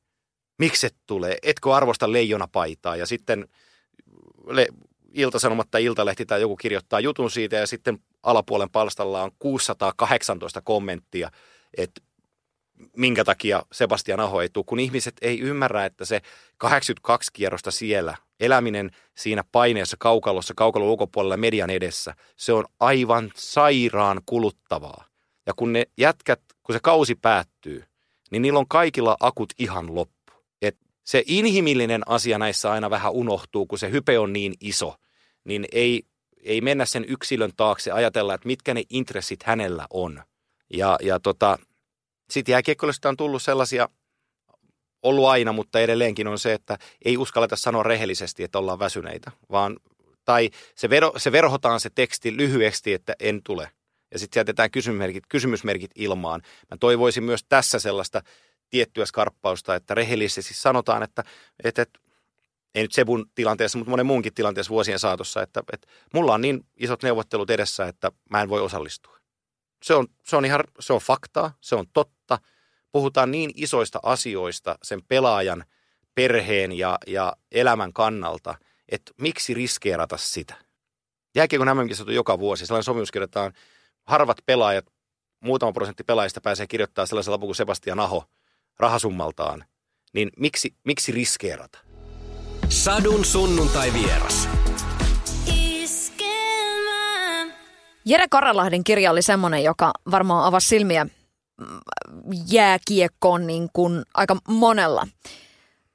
mikset 0.60 0.96
tulee, 1.08 1.38
etkö 1.44 1.76
arvosta 1.76 2.12
leijonapaitaa. 2.12 2.96
Ja 2.96 3.06
sitten 3.06 3.48
le, 4.48 4.68
Ilta-Sanomat 5.14 5.72
tai 5.72 5.84
Iltalehti 5.84 6.26
tai 6.26 6.42
joku 6.42 6.56
kirjoittaa 6.56 7.00
jutun 7.00 7.32
siitä 7.32 7.56
ja 7.56 7.68
sitten 7.68 8.00
alapuolen 8.24 8.70
palstalla 8.70 9.24
on 9.24 9.32
618 9.40 10.62
kommenttia, 10.62 11.32
että 11.78 12.02
minkä 12.98 13.24
takia 13.24 13.64
Sebastian 13.72 14.20
Aho 14.20 14.42
ei 14.42 14.50
tule, 14.50 14.66
kun 14.68 14.80
ihmiset 14.80 15.16
ei 15.22 15.40
ymmärrä, 15.40 15.86
että 15.86 16.06
se 16.06 16.22
82 16.58 17.32
kierrosta 17.34 17.72
siellä, 17.72 18.18
eläminen 18.42 18.92
siinä 19.18 19.44
paineessa 19.52 19.98
kaukalossa, 20.00 20.54
kaukalon 20.58 20.88
ulkopuolella 20.88 21.38
median 21.38 21.70
edessä, 21.70 22.16
se 22.38 22.54
on 22.54 22.66
aivan 22.80 23.32
sairaan 23.36 24.22
kuluttavaa. 24.26 25.06
Ja 25.46 25.54
kun 25.56 25.74
ne 25.74 25.86
jätkät, 25.98 26.42
kun 26.64 26.76
se 26.76 26.80
kausi 26.84 27.16
päättyy, 27.16 27.84
niin 28.32 28.42
niillä 28.42 28.60
on 28.60 28.68
kaikilla 28.68 29.18
akut 29.20 29.54
ihan 29.60 29.96
loppu. 29.96 30.34
Et 30.62 30.78
se 31.04 31.24
inhimillinen 31.28 32.02
asia 32.06 32.38
näissä 32.38 32.72
aina 32.72 32.90
vähän 32.90 33.12
unohtuu, 33.12 33.66
kun 33.66 33.80
se 33.80 33.92
hype 33.92 34.20
on 34.20 34.34
niin 34.34 34.54
iso, 34.62 34.96
niin 35.44 35.66
ei, 35.72 36.04
ei 36.44 36.62
mennä 36.62 36.86
sen 36.86 37.06
yksilön 37.08 37.52
taakse 37.58 37.92
ajatella, 37.92 38.34
että 38.34 38.48
mitkä 38.48 38.74
ne 38.74 38.84
intressit 38.90 39.44
hänellä 39.44 39.88
on. 39.90 40.24
Ja, 40.74 40.98
ja 41.02 41.20
tota, 41.20 41.60
sitten 42.30 42.54
jääkiekkoilusta 42.54 43.10
on 43.10 43.18
tullut 43.18 43.42
sellaisia, 43.42 43.90
ollut 45.04 45.26
aina, 45.26 45.52
mutta 45.54 45.80
edelleenkin 45.80 46.28
on 46.28 46.40
se, 46.40 46.54
että 46.54 46.78
ei 47.06 47.18
uskalleta 47.18 47.56
sanoa 47.56 47.84
rehellisesti, 47.84 48.44
että 48.44 48.60
ollaan 48.60 48.80
väsyneitä, 48.80 49.32
vaan 49.52 49.78
tai 50.26 50.50
se, 50.76 50.90
vero, 50.90 51.14
se 51.18 51.32
verhotaan 51.32 51.80
se 51.80 51.90
teksti 51.90 52.38
lyhyesti, 52.38 52.94
että 52.94 53.16
en 53.20 53.42
tule. 53.44 53.72
Ja 54.12 54.20
sitten 54.20 54.40
jätetään 54.40 54.72
kysymysmerkit, 54.72 55.24
kysymysmerkit 55.30 55.92
ilmaan. 55.96 56.42
Mä 56.72 56.78
toivoisin 56.80 57.24
myös 57.24 57.46
tässä 57.50 57.80
sellaista 57.80 58.22
tiettyä 58.70 59.06
skarppausta, 59.06 59.76
että 59.76 59.96
rehellisesti 59.96 60.54
sanotaan, 60.54 61.04
että, 61.04 61.24
että, 61.64 61.82
että 61.82 62.00
ei 62.76 62.82
nyt 62.82 62.92
Sebun 62.92 63.26
tilanteessa, 63.36 63.78
mutta 63.78 63.90
monen 63.90 64.06
muunkin 64.06 64.34
tilanteessa 64.34 64.70
vuosien 64.70 65.00
saatossa, 65.00 65.42
että, 65.42 65.64
että 65.74 65.88
mulla 66.14 66.34
on 66.34 66.42
niin 66.42 66.66
isot 66.78 67.04
neuvottelut 67.04 67.50
edessä, 67.50 67.88
että 67.88 68.12
mä 68.30 68.42
en 68.42 68.50
voi 68.50 68.62
osallistua. 68.62 69.18
Se 69.84 69.94
on, 69.94 70.08
se 70.26 70.36
on 70.36 70.46
ihan, 70.46 70.64
se 70.80 70.94
on 70.94 71.02
faktaa, 71.02 71.54
se 71.62 71.76
on 71.76 71.86
totta. 71.94 72.40
Puhutaan 72.92 73.32
niin 73.32 73.52
isoista 73.56 74.00
asioista 74.04 74.78
sen 74.84 75.02
pelaajan, 75.08 75.64
perheen 76.16 76.72
ja, 76.72 76.98
ja 77.08 77.34
elämän 77.52 77.94
kannalta, 77.94 78.56
että 78.90 79.12
miksi 79.22 79.54
riskeerata 79.54 80.18
sitä? 80.18 80.56
Jääkiekon 81.36 81.68
mm 81.68 81.80
on 82.08 82.14
joka 82.14 82.40
vuosi. 82.40 82.66
Sellainen 82.66 82.84
sopimus 82.84 83.12
kirjoitetaan, 83.12 83.54
harvat 84.04 84.38
pelaajat, 84.46 84.86
muutama 85.40 85.72
prosentti 85.72 86.04
pelaajista 86.04 86.42
pääsee 86.42 86.68
kirjoittamaan 86.68 87.08
sellaisella 87.08 87.38
kuin 87.38 87.56
Sebastian 87.56 88.00
Aho 88.00 88.24
rahasummaltaan. 88.80 89.66
Niin 90.14 90.30
miksi, 90.38 90.76
miksi 90.84 91.12
riskeerata? 91.12 91.80
Sadun 92.70 93.26
sunnuntai 93.26 93.94
vieras. 93.94 94.50
Jere 98.06 98.26
Karalahden 98.30 98.84
kirja 98.84 99.12
oli 99.12 99.22
semmoinen, 99.22 99.64
joka 99.64 99.92
varmaan 100.12 100.46
avasi 100.46 100.68
silmiä 100.68 101.06
jääkiekkoon 102.52 103.48
niin 103.48 103.70
kuin 103.74 104.04
aika 104.14 104.38
monella. 104.48 105.08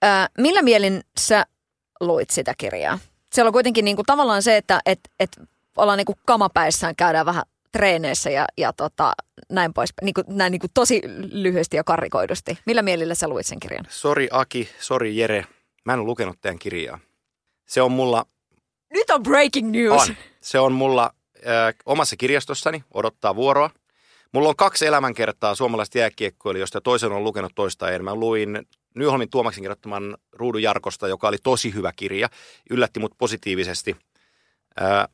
Ö, 0.04 0.06
millä 0.38 0.62
mielin 0.62 1.00
sä 1.20 1.46
luit 2.00 2.30
sitä 2.30 2.54
kirjaa? 2.58 2.98
Siellä 3.32 3.48
on 3.48 3.52
kuitenkin 3.52 3.84
niin 3.84 3.96
kuin 3.96 4.06
tavallaan 4.06 4.42
se, 4.42 4.56
että 4.56 4.80
et, 4.86 5.00
et 5.20 5.40
ollaan 5.76 5.96
niin 5.96 6.06
kuin 6.06 6.18
kamapäissään, 6.26 6.96
käydään 6.96 7.26
vähän 7.26 7.44
treeneissä 7.72 8.30
ja, 8.30 8.46
ja 8.58 8.72
tota, 8.72 9.12
näin 9.48 9.74
pois, 9.74 9.92
niin 10.02 10.14
kuin, 10.14 10.24
näin 10.28 10.50
niin 10.50 10.60
kuin 10.60 10.70
tosi 10.74 11.02
lyhyesti 11.32 11.76
ja 11.76 11.84
karrikoidusti. 11.84 12.58
Millä 12.66 12.82
mielillä 12.82 13.14
sä 13.14 13.28
luit 13.28 13.46
sen 13.46 13.60
kirjan? 13.60 13.86
Sori 13.88 14.28
Aki, 14.32 14.68
sori 14.80 15.16
Jere, 15.16 15.46
mä 15.84 15.92
en 15.92 15.98
ole 15.98 16.06
lukenut 16.06 16.40
tämän 16.40 16.58
kirjaa. 16.58 16.98
Se 17.66 17.82
on 17.82 17.92
mulla... 17.92 18.26
Nyt 18.92 19.10
on 19.10 19.22
breaking 19.22 19.70
news! 19.70 20.08
On. 20.08 20.16
Se 20.40 20.58
on 20.58 20.72
mulla 20.72 21.10
äh, 21.36 21.74
omassa 21.86 22.16
kirjastossani 22.16 22.84
odottaa 22.94 23.36
vuoroa. 23.36 23.70
Mulla 24.32 24.48
on 24.48 24.56
kaksi 24.56 24.86
elämänkertaa 24.86 25.54
suomalaista 25.54 25.98
jääkiekkoilijoista, 25.98 26.80
toisen 26.80 27.12
on 27.12 27.24
lukenut 27.24 27.52
toista 27.54 27.90
en. 27.90 28.04
Mä 28.04 28.14
luin 28.14 28.66
Nyholmin 28.94 29.30
Tuomaksen 29.30 29.62
kirjoittaman 29.62 30.16
Ruudun 30.32 30.62
Jarkosta, 30.62 31.08
joka 31.08 31.28
oli 31.28 31.38
tosi 31.42 31.74
hyvä 31.74 31.92
kirja, 31.96 32.28
yllätti 32.70 33.00
mut 33.00 33.12
positiivisesti. 33.18 33.96
Äh, 34.82 35.08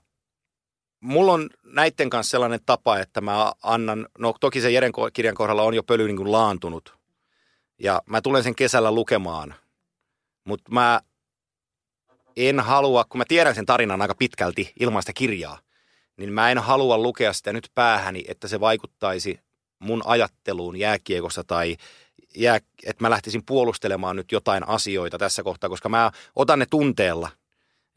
mulla 1.00 1.32
on 1.32 1.50
näiden 1.64 2.10
kanssa 2.10 2.30
sellainen 2.30 2.60
tapa, 2.66 2.98
että 2.98 3.20
mä 3.20 3.52
annan, 3.62 4.08
no 4.18 4.34
toki 4.40 4.60
se 4.60 4.70
Jeren 4.70 4.92
kirjan 5.12 5.34
kohdalla 5.34 5.62
on 5.62 5.74
jo 5.74 5.82
pöly 5.82 6.06
niin 6.06 6.16
kuin 6.16 6.32
laantunut, 6.32 6.94
ja 7.78 8.02
mä 8.06 8.20
tulen 8.20 8.42
sen 8.42 8.54
kesällä 8.54 8.92
lukemaan, 8.92 9.54
mutta 10.44 10.72
mä 10.72 11.00
en 12.36 12.60
halua, 12.60 13.04
kun 13.04 13.18
mä 13.18 13.24
tiedän 13.28 13.54
sen 13.54 13.66
tarinan 13.66 14.02
aika 14.02 14.14
pitkälti 14.14 14.72
ilmaista 14.80 15.12
kirjaa, 15.12 15.58
niin 16.16 16.32
mä 16.32 16.50
en 16.50 16.58
halua 16.58 16.98
lukea 16.98 17.32
sitä 17.32 17.52
nyt 17.52 17.70
päähäni, 17.74 18.24
että 18.28 18.48
se 18.48 18.60
vaikuttaisi 18.60 19.40
mun 19.78 20.02
ajatteluun 20.04 20.76
jääkiekossa 20.76 21.44
tai 21.44 21.76
jää, 22.36 22.56
että 22.56 23.04
mä 23.04 23.10
lähtisin 23.10 23.42
puolustelemaan 23.46 24.16
nyt 24.16 24.32
jotain 24.32 24.68
asioita 24.68 25.18
tässä 25.18 25.42
kohtaa, 25.42 25.70
koska 25.70 25.88
mä 25.88 26.10
otan 26.36 26.58
ne 26.58 26.66
tunteella. 26.70 27.30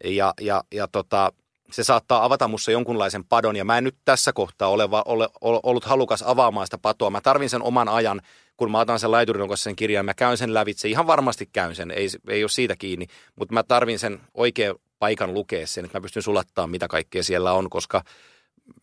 Ja, 0.03 0.33
ja, 0.41 0.63
ja 0.71 0.87
tota, 0.87 1.33
se 1.71 1.83
saattaa 1.83 2.25
avata 2.25 2.47
mussa 2.47 2.71
jonkunlaisen 2.71 3.25
padon 3.25 3.55
ja 3.55 3.65
mä 3.65 3.77
en 3.77 3.83
nyt 3.83 3.97
tässä 4.05 4.33
kohtaa 4.33 4.69
ole, 4.69 4.83
ole, 5.05 5.29
ole 5.41 5.59
ollut 5.63 5.85
halukas 5.85 6.23
avaamaan 6.23 6.67
sitä 6.67 6.77
patoa. 6.77 7.09
Mä 7.09 7.21
tarvin 7.21 7.49
sen 7.49 7.61
oman 7.61 7.89
ajan, 7.89 8.21
kun 8.57 8.71
mä 8.71 8.79
otan 8.79 8.99
sen 8.99 9.11
laiturin 9.11 9.47
kanssa 9.47 9.63
sen 9.63 9.75
kirjan, 9.75 10.05
mä 10.05 10.13
käyn 10.13 10.37
sen 10.37 10.53
lävitse, 10.53 10.87
ihan 10.87 11.07
varmasti 11.07 11.49
käyn 11.53 11.75
sen, 11.75 11.91
ei, 11.91 12.07
ei 12.29 12.43
ole 12.43 12.49
siitä 12.49 12.75
kiinni, 12.75 13.07
mutta 13.35 13.53
mä 13.53 13.63
tarvin 13.63 13.99
sen 13.99 14.19
oikein 14.33 14.75
paikan 14.99 15.33
lukea 15.33 15.67
sen, 15.67 15.85
että 15.85 15.97
mä 15.97 16.01
pystyn 16.01 16.23
sulattaa 16.23 16.67
mitä 16.67 16.87
kaikkea 16.87 17.23
siellä 17.23 17.53
on, 17.53 17.69
koska 17.69 18.03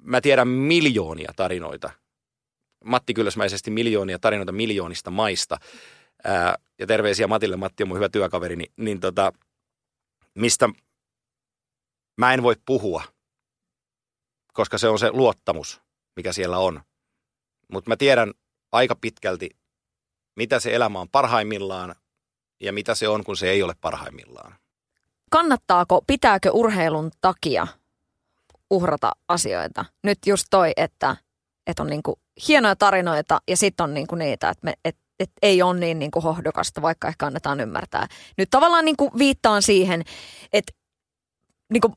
mä 0.02 0.20
tiedän 0.20 0.48
miljoonia 0.48 1.32
tarinoita, 1.36 1.90
Matti 2.84 3.14
Kyllösmäisesti 3.14 3.70
miljoonia 3.70 4.18
tarinoita 4.18 4.52
miljoonista 4.52 5.10
maista, 5.10 5.58
ää, 6.24 6.58
ja 6.78 6.86
terveisiä 6.86 7.26
Matille, 7.26 7.56
Matti 7.56 7.82
on 7.82 7.88
mun 7.88 7.96
hyvä 7.96 8.08
työkaveri, 8.08 8.56
niin, 8.56 8.72
niin 8.76 9.00
tota, 9.00 9.32
mistä 10.34 10.68
mä 12.16 12.34
en 12.34 12.42
voi 12.42 12.54
puhua, 12.66 13.02
koska 14.52 14.78
se 14.78 14.88
on 14.88 14.98
se 14.98 15.10
luottamus, 15.10 15.80
mikä 16.16 16.32
siellä 16.32 16.58
on. 16.58 16.80
Mutta 17.72 17.90
mä 17.90 17.96
tiedän 17.96 18.32
aika 18.72 18.96
pitkälti, 18.96 19.50
mitä 20.36 20.60
se 20.60 20.74
elämä 20.74 21.00
on 21.00 21.08
parhaimmillaan 21.08 21.94
ja 22.60 22.72
mitä 22.72 22.94
se 22.94 23.08
on, 23.08 23.24
kun 23.24 23.36
se 23.36 23.50
ei 23.50 23.62
ole 23.62 23.74
parhaimmillaan 23.80 24.61
kannattaako, 25.32 26.00
pitääkö 26.06 26.50
urheilun 26.50 27.10
takia 27.20 27.66
uhrata 28.70 29.12
asioita? 29.28 29.84
Nyt 30.02 30.18
just 30.26 30.46
toi, 30.50 30.72
että, 30.76 31.16
että 31.66 31.82
on 31.82 31.86
niinku 31.86 32.18
hienoja 32.48 32.76
tarinoita 32.76 33.40
ja 33.48 33.56
sitten 33.56 33.84
on 33.84 33.94
niinku 33.94 34.14
niitä, 34.14 34.48
että 34.48 34.64
me, 34.64 34.74
et, 34.84 34.96
et 35.20 35.30
ei 35.42 35.62
ole 35.62 35.80
niin 35.80 35.98
niinku 35.98 36.20
hohdokasta, 36.20 36.82
vaikka 36.82 37.08
ehkä 37.08 37.26
annetaan 37.26 37.60
ymmärtää. 37.60 38.06
Nyt 38.38 38.50
tavallaan 38.50 38.84
niinku 38.84 39.10
viittaan 39.18 39.62
siihen, 39.62 40.02
että 40.52 40.72
niinku 41.72 41.92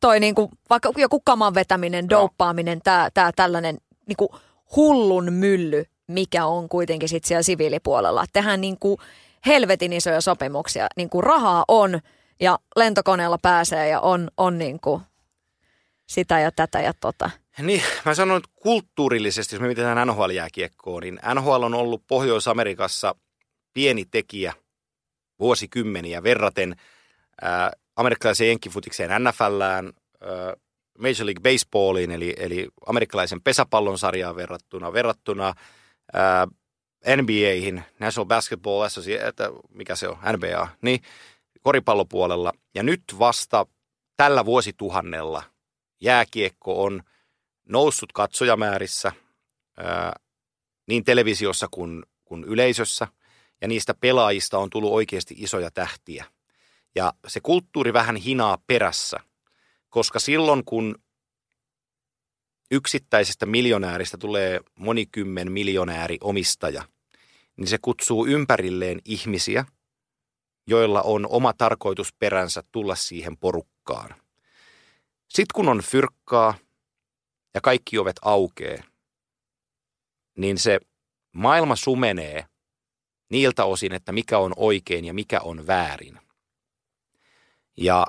toi 0.00 0.20
niinku, 0.20 0.50
vaikka 0.70 0.92
joku 0.96 1.20
kaman 1.20 1.54
vetäminen, 1.54 2.10
douppaaminen, 2.10 2.80
tää, 2.84 3.08
tää 3.14 3.32
tällainen 3.36 3.78
niinku 4.06 4.34
hullun 4.76 5.32
mylly, 5.32 5.84
mikä 6.06 6.46
on 6.46 6.68
kuitenkin 6.68 7.08
sitten 7.08 7.28
siellä 7.28 7.42
siviilipuolella. 7.42 8.24
Tehdään 8.32 8.60
niinku 8.60 8.98
helvetin 9.46 9.92
isoja 9.92 10.20
sopimuksia. 10.20 10.86
Niinku 10.96 11.20
rahaa 11.20 11.64
on, 11.68 12.00
ja 12.40 12.58
lentokoneella 12.76 13.38
pääsee 13.38 13.88
ja 13.88 14.00
on, 14.00 14.30
on 14.36 14.58
niin 14.58 14.80
kuin 14.80 15.02
sitä 16.06 16.40
ja 16.40 16.52
tätä 16.52 16.80
ja 16.80 16.92
tota. 17.00 17.30
Niin, 17.58 17.82
mä 18.04 18.14
sanon, 18.14 18.36
että 18.36 18.50
kulttuurillisesti, 18.54 19.54
jos 19.54 19.60
me 19.60 19.66
mietitään 19.66 20.08
NHL-jääkiekkoon, 20.08 21.02
niin 21.02 21.20
NHL 21.34 21.62
on 21.62 21.74
ollut 21.74 22.02
Pohjois-Amerikassa 22.06 23.14
pieni 23.74 24.04
tekijä 24.04 24.52
vuosikymmeniä 25.40 26.22
verraten 26.22 26.76
äh, 27.44 27.70
amerikkalaiseen 27.96 28.48
jenkkifutikseen 28.48 29.10
NFLään, 29.24 29.86
äh, 29.86 30.62
Major 30.98 31.26
League 31.26 31.42
Baseballiin, 31.42 32.10
eli, 32.10 32.34
eli 32.38 32.68
amerikkalaisen 32.86 33.42
pesäpallon 33.42 33.98
sarjaan 33.98 34.36
verrattuna, 34.36 34.92
verrattuna 34.92 35.48
äh, 36.16 37.16
NBAihin, 37.16 37.82
National 37.98 38.26
Basketball 38.26 38.80
Association, 38.80 39.32
mikä 39.74 39.96
se 39.96 40.08
on, 40.08 40.18
NBA, 40.32 40.68
niin 40.82 41.00
koripallopuolella. 41.62 42.52
Ja 42.74 42.82
nyt 42.82 43.02
vasta 43.18 43.66
tällä 44.16 44.44
vuosituhannella 44.44 45.42
jääkiekko 46.00 46.84
on 46.84 47.02
noussut 47.68 48.12
katsojamäärissä 48.12 49.12
ää, 49.76 50.12
niin 50.86 51.04
televisiossa 51.04 51.68
kuin, 51.70 52.02
kuin 52.24 52.44
yleisössä. 52.44 53.08
Ja 53.60 53.68
niistä 53.68 53.94
pelaajista 53.94 54.58
on 54.58 54.70
tullut 54.70 54.92
oikeasti 54.92 55.34
isoja 55.38 55.70
tähtiä. 55.70 56.24
Ja 56.94 57.12
se 57.28 57.40
kulttuuri 57.40 57.92
vähän 57.92 58.16
hinaa 58.16 58.58
perässä, 58.66 59.16
koska 59.88 60.18
silloin 60.18 60.64
kun 60.64 60.94
yksittäisestä 62.70 63.46
miljonääristä 63.46 64.18
tulee 64.18 64.60
monikymmen 64.78 65.52
miljonääri 65.52 66.18
omistaja, 66.20 66.84
niin 67.56 67.66
se 67.68 67.78
kutsuu 67.82 68.26
ympärilleen 68.26 69.00
ihmisiä, 69.04 69.64
joilla 70.66 71.02
on 71.02 71.26
oma 71.28 71.52
tarkoitusperänsä 71.52 72.62
tulla 72.72 72.94
siihen 72.94 73.36
porukkaan. 73.36 74.14
Sitten 75.28 75.54
kun 75.54 75.68
on 75.68 75.82
fyrkkaa 75.82 76.54
ja 77.54 77.60
kaikki 77.60 77.98
ovet 77.98 78.16
aukee, 78.22 78.82
niin 80.36 80.58
se 80.58 80.80
maailma 81.32 81.76
sumenee 81.76 82.46
niiltä 83.30 83.64
osin, 83.64 83.92
että 83.92 84.12
mikä 84.12 84.38
on 84.38 84.52
oikein 84.56 85.04
ja 85.04 85.14
mikä 85.14 85.40
on 85.40 85.66
väärin. 85.66 86.18
Ja 87.76 88.06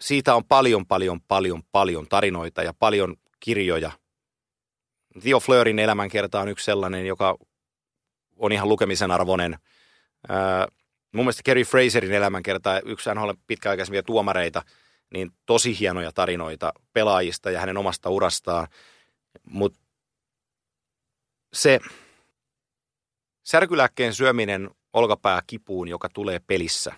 siitä 0.00 0.34
on 0.34 0.44
paljon, 0.44 0.86
paljon, 0.86 1.20
paljon, 1.28 1.62
paljon 1.72 2.06
tarinoita 2.08 2.62
ja 2.62 2.74
paljon 2.78 3.16
kirjoja. 3.40 3.90
Theo 5.22 5.40
Fleurin 5.40 5.78
elämänkerta 5.78 6.40
on 6.40 6.48
yksi 6.48 6.64
sellainen, 6.64 7.06
joka 7.06 7.36
on 8.36 8.52
ihan 8.52 8.68
lukemisen 8.68 9.10
arvoinen. 9.10 9.58
Ää, 10.28 10.68
mun 11.16 11.24
mielestä 11.24 11.42
Kerry 11.44 11.62
Fraserin 11.62 12.12
elämänkerta, 12.12 12.80
yksi 12.80 13.10
NHL 13.14 13.30
pitkäaikaisempia 13.46 14.02
tuomareita, 14.02 14.62
niin 15.12 15.30
tosi 15.46 15.78
hienoja 15.80 16.12
tarinoita 16.12 16.72
pelaajista 16.92 17.50
ja 17.50 17.60
hänen 17.60 17.76
omasta 17.76 18.10
urastaan. 18.10 18.68
Mutta 19.50 19.78
se 21.52 21.80
särkylääkkeen 23.42 24.14
syöminen 24.14 24.70
olkapää 24.92 25.42
kipuun, 25.46 25.88
joka 25.88 26.08
tulee 26.08 26.40
pelissä, 26.46 26.92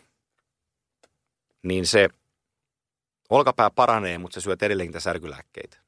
niin 1.62 1.86
se 1.86 2.08
olkapää 3.30 3.70
paranee, 3.70 4.18
mutta 4.18 4.34
se 4.34 4.40
syöt 4.40 4.62
edelleenkin 4.62 4.90
niitä 4.90 5.00
särkylääkkeitä. 5.00 5.78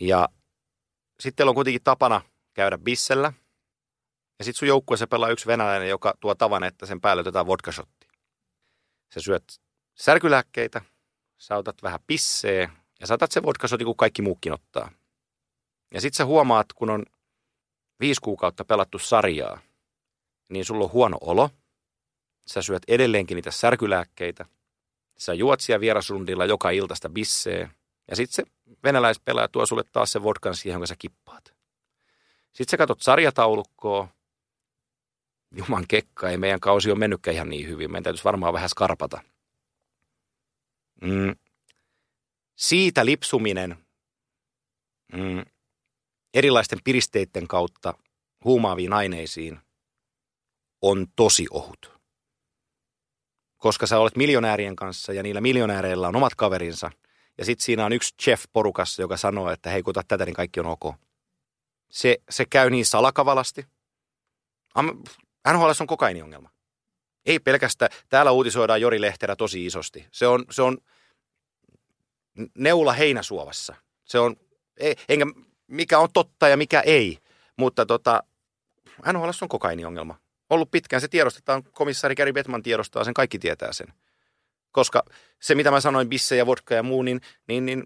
Ja 0.00 0.28
sitten 1.20 1.48
on 1.48 1.54
kuitenkin 1.54 1.82
tapana 1.84 2.20
käydä 2.54 2.78
bissellä. 2.78 3.32
Ja 4.42 4.44
sitten 4.44 4.58
sun 4.58 4.68
joukkueessa 4.68 5.06
pelaa 5.06 5.28
yksi 5.28 5.46
venäläinen, 5.46 5.88
joka 5.88 6.14
tuo 6.20 6.34
tavan, 6.34 6.64
että 6.64 6.86
sen 6.86 7.00
päälle 7.00 7.20
otetaan 7.20 7.46
vodkashotti. 7.46 8.08
Sä 9.14 9.20
syöt 9.20 9.60
särkylääkkeitä, 9.94 10.80
sä 11.38 11.56
otat 11.56 11.82
vähän 11.82 12.00
pisseä 12.06 12.70
ja 13.00 13.06
saatat 13.06 13.32
sen 13.32 13.42
vodkashotti, 13.42 13.84
kun 13.84 13.96
kaikki 13.96 14.22
muukin 14.22 14.52
ottaa. 14.52 14.90
Ja 15.94 16.00
sitten 16.00 16.16
sä 16.16 16.24
huomaat, 16.24 16.66
kun 16.74 16.90
on 16.90 17.04
viisi 18.00 18.20
kuukautta 18.20 18.64
pelattu 18.64 18.98
sarjaa, 18.98 19.60
niin 20.48 20.64
sulla 20.64 20.84
on 20.84 20.92
huono 20.92 21.18
olo. 21.20 21.50
Sä 22.46 22.62
syöt 22.62 22.82
edelleenkin 22.88 23.34
niitä 23.34 23.50
särkylääkkeitä. 23.50 24.46
Sä 25.18 25.34
juot 25.34 25.60
siellä 25.60 25.80
vierasrundilla 25.80 26.44
joka 26.44 26.70
iltasta 26.70 27.08
bissee. 27.08 27.70
Ja 28.10 28.16
sitten 28.16 28.34
se 28.34 28.52
venäläispelaaja 28.84 29.48
tuo 29.48 29.66
sulle 29.66 29.84
taas 29.92 30.12
se 30.12 30.22
vodkan 30.22 30.56
siihen, 30.56 30.74
jonka 30.74 30.86
sä 30.86 30.96
kippaat. 30.98 31.54
Sitten 32.52 32.70
sä 32.70 32.76
katsot 32.76 33.02
sarjataulukkoa. 33.02 34.08
Juman 35.56 35.84
kekka, 35.88 36.30
ei 36.30 36.36
meidän 36.36 36.60
kausi 36.60 36.90
on 36.90 36.98
mennytkään 36.98 37.34
ihan 37.34 37.48
niin 37.48 37.68
hyvin. 37.68 37.90
Meidän 37.90 38.02
täytyisi 38.02 38.24
varmaan 38.24 38.52
vähän 38.52 38.68
skarpata. 38.68 39.22
Mm. 41.00 41.36
Siitä 42.56 43.04
lipsuminen 43.04 43.76
mm, 45.12 45.44
erilaisten 46.34 46.78
piristeiden 46.84 47.48
kautta 47.48 47.94
huumaaviin 48.44 48.92
aineisiin 48.92 49.58
on 50.82 51.06
tosi 51.16 51.46
ohut. 51.50 51.92
Koska 53.56 53.86
sä 53.86 53.98
olet 53.98 54.16
miljonäärien 54.16 54.76
kanssa 54.76 55.12
ja 55.12 55.22
niillä 55.22 55.40
miljonääreillä 55.40 56.08
on 56.08 56.16
omat 56.16 56.34
kaverinsa– 56.34 56.90
ja 57.38 57.44
sitten 57.44 57.64
siinä 57.64 57.86
on 57.86 57.92
yksi 57.92 58.14
chef 58.22 58.44
porukassa, 58.52 59.02
joka 59.02 59.16
sanoo, 59.16 59.50
että 59.50 59.70
hei, 59.70 59.82
kun 59.82 59.94
tätä, 59.94 60.24
niin 60.24 60.34
kaikki 60.34 60.60
on 60.60 60.66
ok. 60.66 60.94
Se, 61.90 62.18
se 62.30 62.44
käy 62.44 62.70
niin 62.70 62.86
salakavalasti. 62.86 63.66
NHL 65.52 65.70
on 65.80 65.86
kokainiongelma. 65.86 66.50
Ei 67.26 67.38
pelkästään, 67.38 67.90
täällä 68.08 68.30
uutisoidaan 68.30 68.80
Jori 68.80 69.00
Lehterä 69.00 69.36
tosi 69.36 69.66
isosti. 69.66 70.06
Se 70.12 70.26
on, 70.26 70.44
se 70.50 70.62
on 70.62 70.78
neula 72.58 72.92
heinäsuovassa. 72.92 73.74
Se 74.04 74.18
on, 74.18 74.36
ei, 74.76 74.96
enkä, 75.08 75.26
mikä 75.66 75.98
on 75.98 76.08
totta 76.12 76.48
ja 76.48 76.56
mikä 76.56 76.80
ei. 76.80 77.18
Mutta 77.56 77.86
tota, 77.86 78.22
NHL 79.12 79.30
on 79.42 79.48
kokainiongelma. 79.48 80.18
Ollut 80.50 80.70
pitkään, 80.70 81.00
se 81.00 81.08
tiedostetaan, 81.08 81.62
komissaari 81.62 82.14
Gary 82.14 82.32
Bettman 82.32 82.62
tiedostaa 82.62 83.04
sen, 83.04 83.14
kaikki 83.14 83.38
tietää 83.38 83.72
sen. 83.72 83.86
Koska 84.72 85.02
se, 85.40 85.54
mitä 85.54 85.70
mä 85.70 85.80
sanoin, 85.80 86.08
bisse 86.08 86.36
ja 86.36 86.46
vodka 86.46 86.74
ja 86.74 86.82
muu, 86.82 87.02
niin, 87.02 87.20
niin, 87.48 87.66
niin 87.66 87.84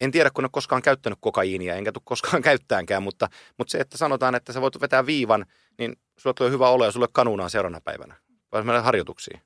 en 0.00 0.10
tiedä, 0.10 0.30
kun 0.30 0.42
en 0.42 0.46
ole 0.46 0.50
koskaan 0.52 0.82
käyttänyt 0.82 1.18
kokaiinia, 1.20 1.74
enkä 1.74 1.92
tule 1.92 2.02
koskaan 2.04 2.42
käyttäänkään, 2.48 3.02
mutta, 3.02 3.28
mutta 3.58 3.70
se, 3.70 3.78
että 3.78 3.98
sanotaan, 3.98 4.34
että 4.34 4.52
sä 4.52 4.60
voit 4.60 4.80
vetää 4.80 5.06
viivan, 5.06 5.46
niin 5.78 5.96
sulla 6.16 6.34
tulee 6.34 6.52
hyvä 6.52 6.68
olo 6.68 6.84
ja 6.84 6.92
sulle 6.92 7.08
kanuunaan 7.12 7.50
seuraavana 7.50 7.80
päivänä. 7.80 8.14
Vai 8.52 8.62
mennä 8.62 8.82
harjoituksiin. 8.82 9.40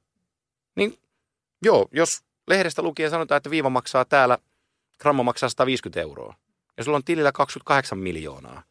Niin 0.77 0.99
joo, 1.63 1.89
jos 1.93 2.23
lehdestä 2.49 2.83
lukien 2.83 3.11
sanotaan, 3.11 3.37
että 3.37 3.51
viiva 3.51 3.71
maksaa 3.71 4.05
täällä, 4.05 4.39
gramma 4.99 5.23
maksaa 5.23 5.49
150 5.49 6.01
euroa, 6.01 6.35
ja 6.77 6.85
sulla 6.85 6.97
on 6.97 7.05
tilillä 7.05 7.33
28 7.33 7.99
miljoonaa, 7.99 8.63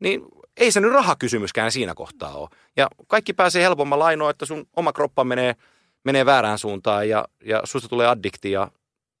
niin 0.00 0.22
ei 0.56 0.72
se 0.72 0.80
nyt 0.80 0.92
rahakysymyskään 0.92 1.72
siinä 1.72 1.94
kohtaa 1.94 2.34
ole. 2.34 2.48
Ja 2.76 2.88
kaikki 3.06 3.32
pääsee 3.32 3.62
helpommalla 3.62 4.06
ainoa, 4.06 4.30
että 4.30 4.46
sun 4.46 4.66
oma 4.76 4.92
kroppa 4.92 5.24
menee– 5.24 5.56
menee 6.04 6.26
väärään 6.26 6.58
suuntaan 6.58 7.08
ja, 7.08 7.24
ja 7.44 7.60
susta 7.64 7.88
tulee 7.88 8.06
addikti 8.06 8.50
ja 8.50 8.70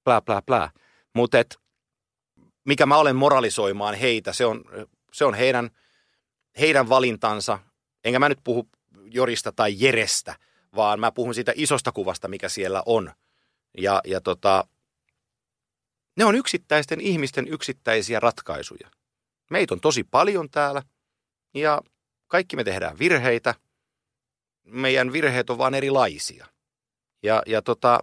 plää, 0.04 0.20
plää, 0.20 0.42
plää. 0.42 0.70
Mutta 1.14 1.38
mikä 2.64 2.86
mä 2.86 2.96
olen 2.96 3.16
moralisoimaan 3.16 3.94
heitä, 3.94 4.32
se 4.32 4.46
on, 4.46 4.64
se 5.12 5.24
on 5.24 5.34
heidän, 5.34 5.70
heidän 6.60 6.88
valintansa. 6.88 7.58
Enkä 8.04 8.18
mä 8.18 8.28
nyt 8.28 8.40
puhu 8.44 8.68
Jorista 9.04 9.52
tai 9.52 9.74
Jerestä, 9.78 10.36
vaan 10.76 11.00
mä 11.00 11.12
puhun 11.12 11.34
siitä 11.34 11.52
isosta 11.56 11.92
kuvasta, 11.92 12.28
mikä 12.28 12.48
siellä 12.48 12.82
on. 12.86 13.12
Ja, 13.78 14.00
ja 14.04 14.20
tota, 14.20 14.64
ne 16.16 16.24
on 16.24 16.34
yksittäisten 16.34 17.00
ihmisten 17.00 17.48
yksittäisiä 17.48 18.20
ratkaisuja. 18.20 18.90
Meitä 19.50 19.74
on 19.74 19.80
tosi 19.80 20.04
paljon 20.04 20.50
täällä 20.50 20.82
ja 21.54 21.82
kaikki 22.28 22.56
me 22.56 22.64
tehdään 22.64 22.98
virheitä. 22.98 23.54
Meidän 24.64 25.12
virheet 25.12 25.50
on 25.50 25.58
vaan 25.58 25.74
erilaisia. 25.74 26.46
Ja, 27.22 27.42
ja 27.46 27.62
tota, 27.62 28.00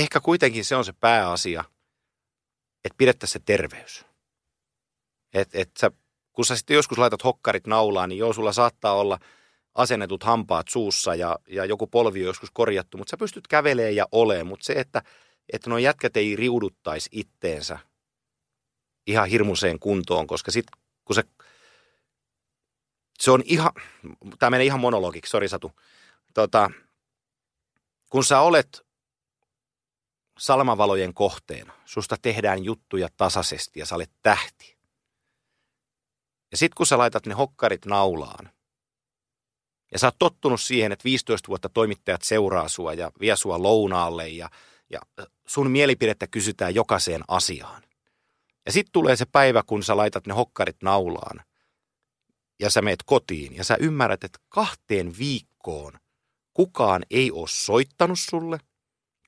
ehkä 0.00 0.20
kuitenkin 0.20 0.64
se 0.64 0.76
on 0.76 0.84
se 0.84 0.92
pääasia, 0.92 1.64
että 2.84 2.96
pidettäisiin 2.96 3.32
se 3.32 3.44
terveys. 3.44 4.04
Et, 5.34 5.48
et 5.54 5.70
sä, 5.80 5.90
kun 6.32 6.44
sä 6.44 6.56
sitten 6.56 6.74
joskus 6.74 6.98
laitat 6.98 7.24
hokkarit 7.24 7.66
naulaan, 7.66 8.08
niin 8.08 8.18
joo, 8.18 8.32
sulla 8.32 8.52
saattaa 8.52 8.94
olla 8.94 9.18
asennetut 9.74 10.22
hampaat 10.22 10.68
suussa 10.68 11.14
ja, 11.14 11.38
ja 11.48 11.64
joku 11.64 11.86
polvi 11.86 12.20
on 12.20 12.26
joskus 12.26 12.50
korjattu, 12.50 12.98
mutta 12.98 13.10
sä 13.10 13.16
pystyt 13.16 13.48
kävelemään 13.48 13.96
ja 13.96 14.06
olemaan. 14.12 14.46
Mutta 14.46 14.64
se, 14.64 14.72
että, 14.72 15.02
että 15.52 15.70
nuo 15.70 15.78
jätkät 15.78 16.16
ei 16.16 16.36
riuduttaisi 16.36 17.10
itteensä 17.12 17.78
ihan 19.06 19.28
hirmuseen 19.28 19.78
kuntoon, 19.78 20.26
koska 20.26 20.50
sitten 20.50 20.80
kun 21.04 21.14
se, 21.14 21.22
se 23.18 23.30
on 23.30 23.42
ihan, 23.44 23.72
tämä 24.38 24.50
menee 24.50 24.66
ihan 24.66 24.80
monologiksi, 24.80 25.30
sori 25.30 25.48
Satu, 25.48 25.72
tota, 26.34 26.70
kun 28.10 28.24
sä 28.24 28.40
olet 28.40 28.86
salmavalojen 30.40 31.14
kohteena, 31.14 31.72
susta 31.84 32.16
tehdään 32.22 32.64
juttuja 32.64 33.08
tasaisesti 33.16 33.80
ja 33.80 33.86
sä 33.86 33.94
olet 33.94 34.10
tähti. 34.22 34.76
Ja 36.50 36.56
sit 36.56 36.74
kun 36.74 36.86
sä 36.86 36.98
laitat 36.98 37.26
ne 37.26 37.34
hokkarit 37.34 37.86
naulaan, 37.86 38.50
ja 39.92 39.98
sä 39.98 40.06
oot 40.06 40.18
tottunut 40.18 40.60
siihen, 40.60 40.92
että 40.92 41.04
15 41.04 41.48
vuotta 41.48 41.68
toimittajat 41.68 42.22
seuraa 42.22 42.68
sua 42.68 42.94
ja 42.94 43.12
vie 43.20 43.36
sua 43.36 43.62
lounaalle 43.62 44.28
ja, 44.28 44.50
ja 44.90 45.00
sun 45.46 45.70
mielipidettä 45.70 46.26
kysytään 46.26 46.74
jokaiseen 46.74 47.22
asiaan. 47.28 47.82
Ja 48.66 48.72
sitten 48.72 48.92
tulee 48.92 49.16
se 49.16 49.24
päivä, 49.32 49.62
kun 49.66 49.82
sä 49.82 49.96
laitat 49.96 50.26
ne 50.26 50.34
hokkarit 50.34 50.82
naulaan 50.82 51.42
ja 52.60 52.70
sä 52.70 52.82
meet 52.82 53.02
kotiin 53.06 53.56
ja 53.56 53.64
sä 53.64 53.76
ymmärrät, 53.80 54.24
että 54.24 54.38
kahteen 54.48 55.18
viikkoon– 55.18 55.92
kukaan 56.54 57.02
ei 57.10 57.30
ole 57.30 57.48
soittanut 57.48 58.18
sulle, 58.18 58.58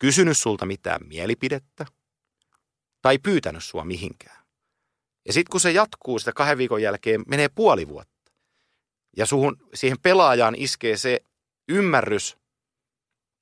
kysynyt 0.03 0.39
sulta 0.39 0.67
mitään 0.67 1.01
mielipidettä 1.07 1.87
tai 3.03 3.19
pyytänyt 3.19 3.65
sua 3.65 3.85
mihinkään. 3.85 4.45
Ja 5.27 5.33
sitten 5.33 5.51
kun 5.51 5.61
se 5.61 5.71
jatkuu 5.71 6.19
sitä 6.19 6.33
kahden 6.33 6.59
viikon 6.59 6.83
jälkeen, 6.83 7.23
menee 7.27 7.49
puoli 7.49 7.89
vuotta. 7.89 8.33
Ja 9.17 9.27
suhun, 9.27 9.57
siihen 9.75 9.99
pelaajaan 10.03 10.55
iskee 10.55 10.97
se 10.97 11.21
ymmärrys, 11.69 12.37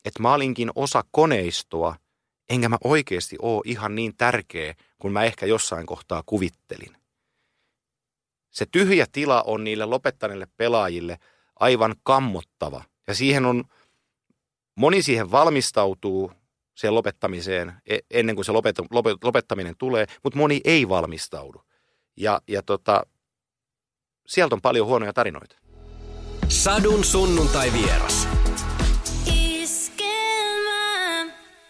että 0.05 0.23
mä 0.23 0.35
olinkin 0.35 0.71
osa 0.75 1.05
koneistoa, 1.11 1.97
enkä 2.49 2.69
mä 2.69 2.79
oikeasti 2.85 3.37
ole 3.43 3.63
ihan 3.65 3.95
niin 3.95 4.17
tärkeä, 4.17 4.75
kun 4.99 5.13
mä 5.13 5.25
ehkä 5.25 5.47
jossain 5.47 5.87
kohtaa 5.87 6.23
kuvittelin. 6.27 6.97
Se 8.51 8.67
tyhjä 8.73 9.07
tila 9.13 9.43
on 9.43 9.65
niille 9.65 9.85
lopettaneille 9.85 10.47
pelaajille 10.57 11.19
aivan 11.61 11.95
kammottava. 12.03 12.85
Ja 13.07 13.15
siihen 13.15 13.47
on, 13.47 13.65
moni 14.75 15.03
siihen 15.03 15.31
valmistautuu 15.31 16.40
siihen 16.81 16.95
lopettamiseen 16.95 17.73
e- 17.87 17.99
ennen 18.11 18.35
kuin 18.35 18.45
se 18.45 18.53
lopet, 18.53 18.77
lopet, 18.91 19.25
lopettaminen 19.25 19.75
tulee, 19.79 20.07
mutta 20.25 20.39
moni 20.39 20.61
ei 20.65 20.89
valmistaudu. 20.89 21.63
Ja, 22.17 22.41
ja 22.49 22.63
tota, 22.63 23.03
sieltä 24.27 24.55
on 24.55 24.61
paljon 24.61 24.87
huonoja 24.87 25.13
tarinoita. 25.13 25.57
Sadun 26.49 27.05
sunnuntai 27.05 27.73
vieras. 27.73 28.29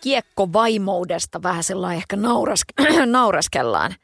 Kiekkovaimoudesta 0.00 1.42
vähän 1.42 1.64
sellainen 1.64 1.96
ehkä 1.96 2.16
nauraske- 2.16 3.06
naureskellaan. 3.06 3.94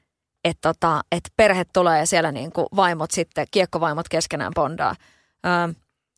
Että 0.44 0.72
tota, 0.72 1.00
et 1.12 1.24
perhe 1.36 1.64
tulee 1.72 1.98
ja 1.98 2.06
siellä 2.06 2.32
niinku 2.32 2.66
vaimot 2.76 3.10
sitten, 3.10 3.46
kiekkovaimot 3.50 4.08
keskenään 4.08 4.52
bondaa. 4.54 4.94
Öö, 5.46 5.74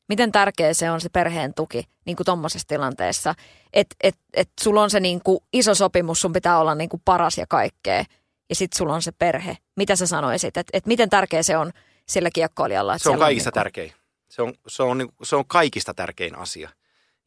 miten 0.08 0.32
tärkeä 0.32 0.74
se 0.74 0.90
on 0.90 1.00
se 1.00 1.08
perheen 1.08 1.54
tuki 1.54 1.84
niin 2.04 2.16
kuin 2.16 2.24
tuommoisessa 2.24 2.68
tilanteessa. 2.68 3.34
Että 3.72 3.96
et, 4.02 4.16
et 4.34 4.50
sulla 4.60 4.82
on 4.82 4.90
se 4.90 5.00
niin 5.00 5.20
kuin 5.24 5.38
iso 5.52 5.74
sopimus, 5.74 6.20
sun 6.20 6.32
pitää 6.32 6.58
olla 6.58 6.74
niin 6.74 6.88
kuin 6.88 7.02
paras 7.04 7.38
ja 7.38 7.46
kaikkea. 7.48 8.04
Ja 8.48 8.54
sitten 8.54 8.78
sulla 8.78 8.94
on 8.94 9.02
se 9.02 9.12
perhe. 9.12 9.56
Mitä 9.76 9.96
sä 9.96 10.06
sanoisit, 10.06 10.56
että 10.56 10.70
et 10.72 10.86
miten 10.86 11.10
tärkeä 11.10 11.42
se 11.42 11.56
on 11.56 11.72
sillä 12.08 12.30
kiekkoilijalla? 12.30 12.98
Se 12.98 13.10
on 13.10 13.18
kaikista 13.18 13.48
on 13.48 13.52
niin 13.52 13.54
tärkein. 13.54 13.92
Se 14.30 14.42
on, 14.42 14.54
se, 14.68 14.82
on, 14.82 14.98
niin- 14.98 15.12
se 15.22 15.36
on 15.36 15.46
kaikista 15.46 15.94
tärkein 15.94 16.38
asia. 16.38 16.70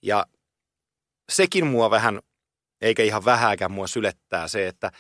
Ja 0.01 0.25
sekin 1.29 1.67
mua 1.67 1.89
vähän, 1.89 2.19
eikä 2.81 3.03
ihan 3.03 3.25
vähääkään 3.25 3.71
mua 3.71 3.87
sylettää 3.87 4.47
se, 4.47 4.67
että 4.67 4.91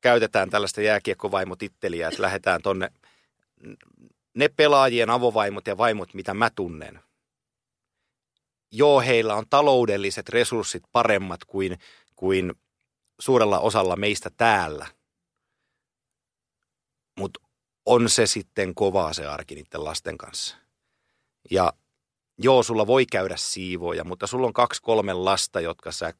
käytetään 0.00 0.50
tällaista 0.50 0.80
jääkiekkovaimotitteliä, 0.80 2.08
että 2.08 2.22
lähdetään 2.22 2.62
tonne 2.62 2.90
ne 4.38 4.48
pelaajien 4.48 5.10
avovaimot 5.10 5.66
ja 5.66 5.78
vaimot, 5.78 6.14
mitä 6.14 6.34
mä 6.34 6.50
tunnen. 6.50 7.00
Joo, 8.72 9.00
heillä 9.00 9.34
on 9.34 9.44
taloudelliset 9.50 10.28
resurssit 10.28 10.82
paremmat 10.92 11.44
kuin, 11.44 11.78
kuin 12.16 12.54
suurella 13.20 13.58
osalla 13.58 13.96
meistä 13.96 14.30
täällä. 14.36 14.86
Mutta 17.18 17.40
on 17.86 18.10
se 18.10 18.26
sitten 18.26 18.74
kovaa 18.74 19.12
se 19.12 19.26
arki 19.26 19.54
niiden 19.54 19.84
lasten 19.84 20.18
kanssa. 20.18 20.56
Ja 21.50 21.72
joo, 22.38 22.62
sulla 22.62 22.86
voi 22.86 23.06
käydä 23.06 23.36
siivoja, 23.36 24.04
mutta 24.04 24.26
sulla 24.26 24.46
on 24.46 24.52
kaksi 24.52 24.82
kolme 24.82 25.12
lasta, 25.12 25.60
jotka 25.60 25.92
sä, 25.92 26.14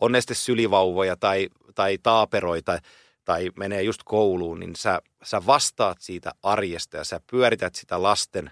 on 0.00 0.12
ne 0.12 0.20
sitten 0.20 0.36
sylivauvoja 0.36 1.16
tai, 1.16 1.48
tai 1.74 1.98
taaperoita 2.02 2.78
tai 3.28 3.50
menee 3.56 3.82
just 3.82 4.00
kouluun, 4.04 4.60
niin 4.60 4.76
sä, 4.76 5.02
sä 5.22 5.46
vastaat 5.46 5.98
siitä 6.00 6.32
arjesta 6.42 6.96
ja 6.96 7.04
sä 7.04 7.20
pyörität 7.30 7.74
sitä 7.74 8.02
lasten, 8.02 8.50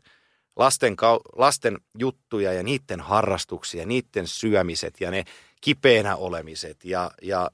lasten, 0.56 0.96
lasten 1.36 1.78
juttuja 1.98 2.52
ja 2.52 2.62
niiden 2.62 3.00
harrastuksia, 3.00 3.86
niiden 3.86 4.26
syömiset 4.26 5.00
ja 5.00 5.10
ne 5.10 5.24
kipeänä 5.60 6.16
olemiset 6.16 6.84
ja, 6.84 7.10
ja 7.22 7.50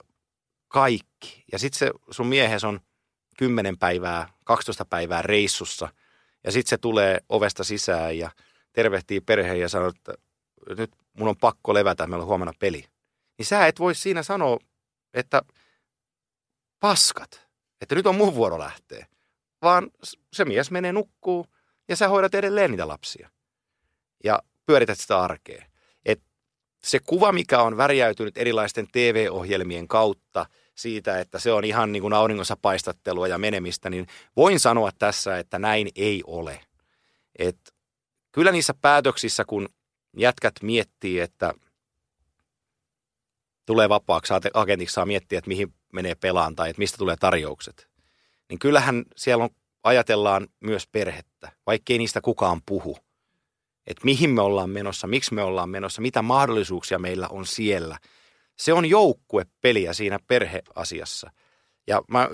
kaikki. 0.69 1.45
Ja 1.53 1.59
sitten 1.59 1.79
se 1.79 1.91
sun 2.11 2.27
miehes 2.27 2.65
on 2.65 2.81
10 3.39 3.79
päivää, 3.79 4.29
12 4.45 4.85
päivää 4.85 5.23
reissussa 5.23 5.89
ja 6.45 6.53
sitten 6.53 6.71
se 6.71 6.79
tulee 6.79 7.19
ovesta 7.29 7.65
sisään 7.65 8.19
ja 8.19 8.31
tervehtii 8.73 9.21
perheen 9.21 9.61
ja 9.61 9.69
sanoo, 9.69 9.89
että 9.89 10.15
nyt 10.79 10.91
mun 11.19 11.29
on 11.29 11.37
pakko 11.37 11.75
levätä, 11.75 12.07
meillä 12.07 12.23
on 12.23 12.29
huomenna 12.29 12.53
peli. 12.59 12.85
Niin 13.39 13.47
sä 13.47 13.67
et 13.67 13.79
voi 13.79 13.95
siinä 13.95 14.23
sanoa, 14.23 14.59
että 15.15 15.43
paskat, 16.83 17.49
että 17.81 17.95
nyt 17.95 18.07
on 18.07 18.15
mun 18.15 18.35
vuoro 18.35 18.59
lähteä. 18.59 19.07
Vaan 19.63 19.91
se 20.33 20.45
mies 20.45 20.71
menee 20.71 20.93
nukkuu 20.93 21.47
ja 21.89 21.97
sä 21.97 22.09
hoidat 22.09 22.35
edelleen 22.35 22.71
niitä 22.71 22.89
lapsia. 22.89 23.31
Ja 24.25 24.43
pyörität 24.67 25.01
sitä 25.01 25.21
arkea. 25.21 25.65
Et 26.05 26.23
se 26.85 26.99
kuva, 26.99 27.33
mikä 27.33 27.63
on 27.63 27.77
värjäytynyt 27.77 28.39
erilaisten 28.39 28.89
TV-ohjelmien 28.93 29.89
kautta 29.89 30.47
siitä, 30.75 31.21
että 31.21 31.39
se 31.39 31.53
on 31.53 31.65
ihan 31.65 31.93
niin 31.93 32.03
kuin 32.03 32.13
auringossa 32.13 32.57
paistattelua 32.63 33.29
ja 33.29 33.39
menemistä, 33.39 33.91
niin 33.91 34.07
voin 34.37 34.61
sanoa 34.61 34.91
tässä, 34.99 35.39
että 35.39 35.59
näin 35.59 35.89
ei 35.97 36.23
ole. 36.27 36.61
Et 37.39 37.75
kyllä 38.33 38.53
niissä 38.53 38.75
päätöksissä, 38.81 39.45
kun 39.45 39.69
jätkät 40.17 40.55
miettii, 40.63 41.21
että 41.21 41.55
tulee 43.67 43.89
vapaaksi 43.89 44.35
agentiksi, 44.55 44.95
saa 44.95 45.07
miettiä, 45.07 45.39
että 45.39 45.49
mihin 45.49 45.75
menee 45.93 46.15
pelaan 46.15 46.57
tai 46.57 46.71
että 46.71 46.81
mistä 46.81 46.99
tulee 46.99 47.17
tarjoukset. 47.21 47.89
Niin 48.49 48.59
kyllähän 48.59 49.05
siellä 49.17 49.45
on, 49.45 49.51
ajatellaan 49.85 50.49
myös 50.61 50.87
perhettä, 50.87 51.53
vaikkei 51.67 51.99
niistä 51.99 52.21
kukaan 52.21 52.61
puhu. 52.67 52.99
Että 53.87 54.05
mihin 54.05 54.31
me 54.31 54.43
ollaan 54.43 54.71
menossa, 54.71 55.07
miksi 55.07 55.35
me 55.35 55.43
ollaan 55.43 55.71
menossa, 55.71 56.03
mitä 56.03 56.23
mahdollisuuksia 56.23 56.99
meillä 56.99 57.29
on 57.29 57.47
siellä. 57.47 57.99
Se 58.57 58.73
on 58.73 58.87
joukkuepeliä 58.87 59.93
siinä 59.93 60.19
perheasiassa. 60.27 61.31
Ja 61.87 62.03
mä, 62.09 62.29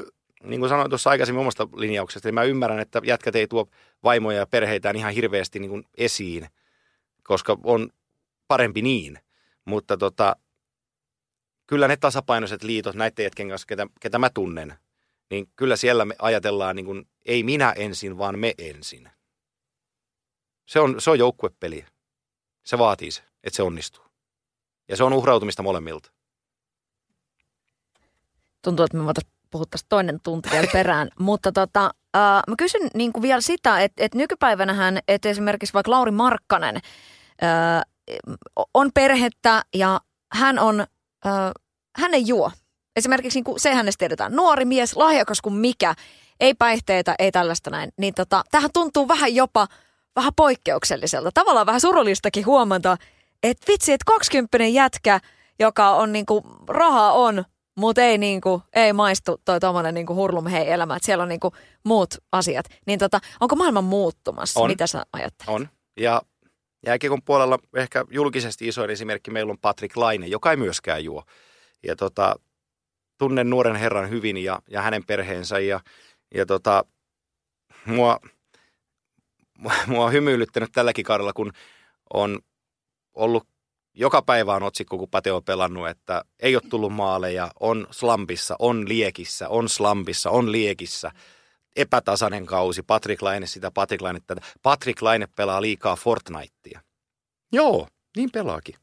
niin 0.44 0.60
kuin 0.60 0.68
sanoin 0.68 0.90
tuossa 0.90 1.10
aikaisemmin 1.10 1.40
omasta 1.40 1.68
linjauksesta, 1.76 2.28
niin 2.28 2.34
mä 2.34 2.42
ymmärrän, 2.42 2.80
että 2.80 3.00
jätkät 3.04 3.36
ei 3.36 3.46
tuo 3.46 3.66
vaimoja 4.04 4.38
ja 4.38 4.46
perheitään 4.46 4.96
ihan 4.96 5.12
hirveästi 5.12 5.58
niin 5.58 5.70
kuin 5.70 5.84
esiin, 5.96 6.46
koska 7.22 7.58
on 7.64 7.88
parempi 8.48 8.82
niin. 8.82 9.18
Mutta 9.64 9.96
tota, 9.96 10.36
kyllä 11.68 11.88
ne 11.88 11.96
tasapainoiset 11.96 12.62
liitot 12.62 12.96
näiden 12.96 13.22
jätkien 13.22 13.48
kanssa, 13.48 13.66
ketä, 13.66 13.86
ketä 14.00 14.18
mä 14.18 14.30
tunnen, 14.30 14.74
niin 15.30 15.48
kyllä 15.56 15.76
siellä 15.76 16.04
me 16.04 16.14
ajatellaan 16.18 16.76
niin 16.76 16.86
kuin, 16.86 17.08
ei 17.24 17.42
minä 17.42 17.72
ensin, 17.72 18.18
vaan 18.18 18.38
me 18.38 18.54
ensin. 18.58 19.10
Se 20.66 20.80
on, 20.80 21.00
se 21.00 21.10
on 21.10 21.18
joukkuepeli. 21.18 21.84
Se 22.64 22.78
vaatii 22.78 23.10
se, 23.10 23.22
että 23.44 23.56
se 23.56 23.62
onnistuu. 23.62 24.04
Ja 24.88 24.96
se 24.96 25.04
on 25.04 25.12
uhrautumista 25.12 25.62
molemmilta. 25.62 26.10
Tuntuu, 28.64 28.84
että 28.84 28.96
me 28.96 29.04
voitaisiin 29.04 29.32
puhua 29.50 29.66
toinen 29.88 30.20
tunti 30.22 30.50
vielä 30.50 30.68
perään. 30.72 31.08
Mutta 31.18 31.52
tota, 31.52 31.84
äh, 32.16 32.42
mä 32.48 32.54
kysyn 32.58 32.90
niin 32.94 33.12
kuin 33.12 33.22
vielä 33.22 33.40
sitä, 33.40 33.80
että, 33.80 34.04
että 34.04 34.18
nykypäivänähän, 34.18 34.98
että 35.08 35.28
esimerkiksi 35.28 35.74
vaikka 35.74 35.90
Lauri 35.90 36.10
Markkanen 36.10 36.76
äh, 36.76 37.82
on 38.74 38.90
perhettä 38.94 39.62
ja 39.74 40.00
hän 40.32 40.58
on 40.58 40.86
ö, 41.28 41.52
hän 41.96 42.14
ei 42.14 42.26
juo. 42.26 42.50
Esimerkiksi 42.96 43.36
niin 43.36 43.44
kuin 43.44 43.60
se 43.60 43.74
hänestä 43.74 43.98
tiedetään. 43.98 44.32
Nuori 44.36 44.64
mies, 44.64 44.96
lahjakas 44.96 45.40
kuin 45.40 45.54
mikä, 45.54 45.94
ei 46.40 46.54
päihteitä, 46.54 47.14
ei 47.18 47.32
tällaista 47.32 47.70
näin. 47.70 47.92
Niin 47.98 48.14
tota, 48.14 48.44
tähän 48.50 48.70
tuntuu 48.72 49.08
vähän 49.08 49.34
jopa 49.34 49.68
vähän 50.16 50.32
poikkeukselliselta. 50.36 51.30
Tavallaan 51.34 51.66
vähän 51.66 51.80
surullistakin 51.80 52.46
huomata, 52.46 52.96
että 53.42 53.72
vitsi, 53.72 53.92
että 53.92 54.04
20 54.06 54.64
jätkä, 54.64 55.20
joka 55.58 55.90
on 55.90 56.12
niin 56.12 56.26
kuin, 56.26 56.44
rahaa 56.68 57.12
on, 57.12 57.44
mutta 57.76 58.02
ei, 58.02 58.18
niin 58.18 58.40
kuin, 58.40 58.62
ei 58.74 58.92
maistu 58.92 59.40
toi 59.44 59.60
tommonen 59.60 59.94
niin 59.94 60.08
hurlum 60.08 60.46
hei 60.46 60.70
elämä, 60.70 60.96
että 60.96 61.06
siellä 61.06 61.22
on 61.22 61.28
niin 61.28 61.40
kuin, 61.40 61.54
muut 61.84 62.14
asiat. 62.32 62.66
Niin 62.86 62.98
tota, 62.98 63.20
onko 63.40 63.56
maailma 63.56 63.80
muuttumassa? 63.80 64.60
On. 64.60 64.70
Mitä 64.70 64.86
sä 64.86 65.06
ajattelet? 65.12 65.48
On. 65.48 65.68
Ja 66.00 66.22
Jääkiekon 66.86 67.22
puolella 67.22 67.58
ehkä 67.74 68.04
julkisesti 68.10 68.68
isoin 68.68 68.90
esimerkki 68.90 69.30
meillä 69.30 69.50
on 69.50 69.58
Patrick 69.58 69.96
Laine, 69.96 70.26
joka 70.26 70.50
ei 70.50 70.56
myöskään 70.56 71.04
juo. 71.04 71.24
Ja 71.82 71.96
tota, 71.96 72.34
tunnen 73.18 73.50
nuoren 73.50 73.76
herran 73.76 74.10
hyvin 74.10 74.36
ja, 74.36 74.62
ja 74.70 74.82
hänen 74.82 75.04
perheensä 75.06 75.58
ja, 75.58 75.80
ja 76.34 76.46
tota, 76.46 76.84
mua, 77.86 78.20
mua 79.86 80.04
on 80.04 80.12
hymyilyttänyt 80.12 80.72
tälläkin 80.72 81.04
kaudella, 81.04 81.32
kun 81.32 81.52
on 82.14 82.38
ollut 83.14 83.48
joka 83.94 84.22
päivä 84.22 84.54
on 84.54 84.62
otsikko, 84.62 84.98
kun 84.98 85.08
Pate 85.10 85.32
on 85.32 85.44
pelannut, 85.44 85.88
että 85.88 86.24
ei 86.40 86.56
ole 86.56 86.62
tullut 86.70 86.92
maaleja, 86.92 87.50
on 87.60 87.86
slampissa, 87.90 88.56
on 88.58 88.88
liekissä, 88.88 89.48
on 89.48 89.68
slampissa, 89.68 90.30
on 90.30 90.52
liekissä– 90.52 91.10
epätasainen 91.76 92.46
kausi. 92.46 92.82
Patrick 92.82 93.22
Laine 93.22 93.46
sitä, 93.46 93.70
Patrick 93.70 94.02
Laine 94.02 94.20
tätä. 94.26 94.40
Patrick 94.62 95.02
Laine 95.02 95.26
pelaa 95.26 95.62
liikaa 95.62 95.96
Fortnitea. 95.96 96.80
Joo, 97.52 97.88
niin 98.16 98.30
pelaakin. 98.30 98.74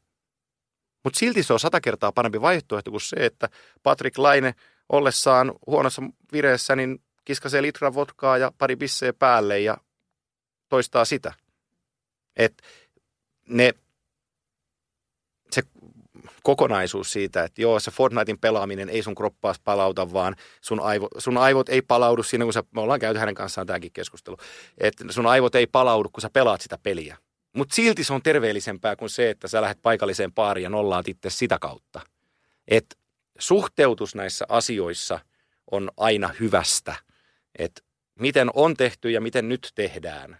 Mutta 1.04 1.18
silti 1.18 1.42
se 1.42 1.52
on 1.52 1.60
sata 1.60 1.80
kertaa 1.80 2.12
parempi 2.12 2.40
vaihtoehto 2.40 2.90
kuin 2.90 3.00
se, 3.00 3.16
että 3.16 3.48
Patrick 3.82 4.18
Laine 4.18 4.54
ollessaan 4.88 5.52
huonossa 5.66 6.02
vireessä, 6.32 6.76
niin 6.76 7.02
kiskasee 7.24 7.62
litra 7.62 7.94
vodkaa 7.94 8.38
ja 8.38 8.52
pari 8.58 8.76
bisseä 8.76 9.12
päälle 9.12 9.60
ja 9.60 9.76
toistaa 10.68 11.04
sitä. 11.04 11.32
Et 12.36 12.62
ne, 13.48 13.72
se 15.50 15.62
kokonaisuus 16.46 17.12
siitä, 17.12 17.44
että 17.44 17.62
joo, 17.62 17.80
se 17.80 17.90
Fortnitein 17.90 18.38
pelaaminen 18.38 18.88
ei 18.88 19.02
sun 19.02 19.14
kroppaas 19.14 19.60
palauta, 19.64 20.12
vaan 20.12 20.36
sun, 20.60 20.80
aivo, 20.80 21.08
sun 21.18 21.38
aivot 21.38 21.68
ei 21.68 21.82
palaudu 21.82 22.22
siinä, 22.22 22.44
kun 22.44 22.52
sä, 22.52 22.62
me 22.74 22.80
ollaan 22.80 23.00
käyty 23.00 23.20
hänen 23.20 23.34
kanssaan 23.34 23.66
tämäkin 23.66 23.92
keskustelu, 23.92 24.36
että 24.78 25.04
sun 25.10 25.26
aivot 25.26 25.54
ei 25.54 25.66
palaudu, 25.66 26.08
kun 26.08 26.20
sä 26.20 26.30
pelaat 26.30 26.60
sitä 26.60 26.78
peliä. 26.82 27.16
Mutta 27.56 27.74
silti 27.74 28.04
se 28.04 28.12
on 28.12 28.22
terveellisempää 28.22 28.96
kuin 28.96 29.10
se, 29.10 29.30
että 29.30 29.48
sä 29.48 29.62
lähdet 29.62 29.82
paikalliseen 29.82 30.32
paariin 30.32 30.62
ja 30.62 30.70
nollaat 30.70 31.08
itse 31.08 31.30
sitä 31.30 31.58
kautta. 31.58 32.00
Et 32.68 32.98
suhteutus 33.38 34.14
näissä 34.14 34.44
asioissa 34.48 35.20
on 35.70 35.90
aina 35.96 36.30
hyvästä. 36.40 36.94
Että 37.58 37.82
miten 38.20 38.50
on 38.54 38.76
tehty 38.76 39.10
ja 39.10 39.20
miten 39.20 39.48
nyt 39.48 39.72
tehdään. 39.74 40.38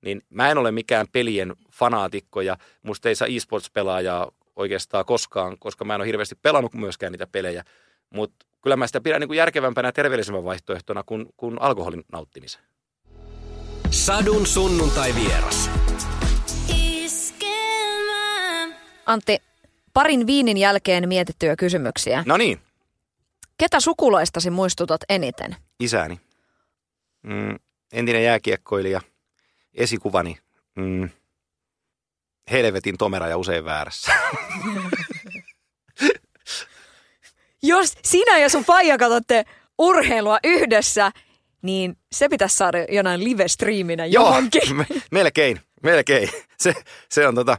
Niin 0.00 0.22
mä 0.30 0.50
en 0.50 0.58
ole 0.58 0.70
mikään 0.70 1.06
pelien 1.12 1.52
fanaatikko 1.72 2.40
ja 2.40 2.56
musta 2.82 3.08
ei 3.08 3.14
saa 3.14 3.28
e-sports-pelaajaa 3.28 4.32
oikeastaan 4.56 5.04
koskaan, 5.04 5.56
koska 5.58 5.84
mä 5.84 5.94
en 5.94 6.00
ole 6.00 6.06
hirveästi 6.06 6.34
pelannut 6.42 6.74
myöskään 6.74 7.12
niitä 7.12 7.26
pelejä. 7.26 7.64
Mutta 8.10 8.46
kyllä 8.62 8.76
mä 8.76 8.86
sitä 8.86 9.00
pidän 9.00 9.20
niin 9.20 9.28
kuin 9.28 9.36
järkevämpänä 9.36 9.88
ja 9.88 9.92
terveellisemmän 9.92 10.44
vaihtoehtona 10.44 11.02
kuin, 11.02 11.26
kuin 11.36 11.62
alkoholin 11.62 12.04
nauttimisen. 12.12 12.62
Sadun 13.90 14.46
sunnuntai 14.46 15.14
vieras. 15.14 15.70
Antti, 19.06 19.38
parin 19.92 20.26
viinin 20.26 20.56
jälkeen 20.56 21.08
mietittyjä 21.08 21.56
kysymyksiä. 21.56 22.22
No 22.26 22.36
niin, 22.36 22.60
Ketä 23.58 23.80
sukulaistasi 23.80 24.50
muistutat 24.50 25.00
eniten? 25.08 25.56
isäni. 25.80 26.20
Mm, 27.22 27.56
entinen 27.92 28.24
jääkiekkoilija, 28.24 29.00
esikuvani. 29.74 30.38
Mm, 30.74 31.08
helvetin 32.50 32.98
tomera 32.98 33.28
ja 33.28 33.36
usein 33.36 33.64
väärässä. 33.64 34.12
Jos 37.62 37.94
sinä 38.04 38.38
ja 38.38 38.48
sun 38.48 38.64
faija 38.64 38.98
katsotte 38.98 39.44
urheilua 39.78 40.38
yhdessä, 40.44 41.10
niin 41.62 41.96
se 42.12 42.28
pitäisi 42.28 42.56
saada 42.56 42.78
jonain 42.88 43.24
live-striiminä 43.24 44.06
johonkin. 44.06 44.76
me, 44.76 44.86
melkein, 45.10 45.60
melkein. 45.82 46.28
Se, 46.58 46.74
se 47.08 47.28
on 47.28 47.34
tota, 47.34 47.58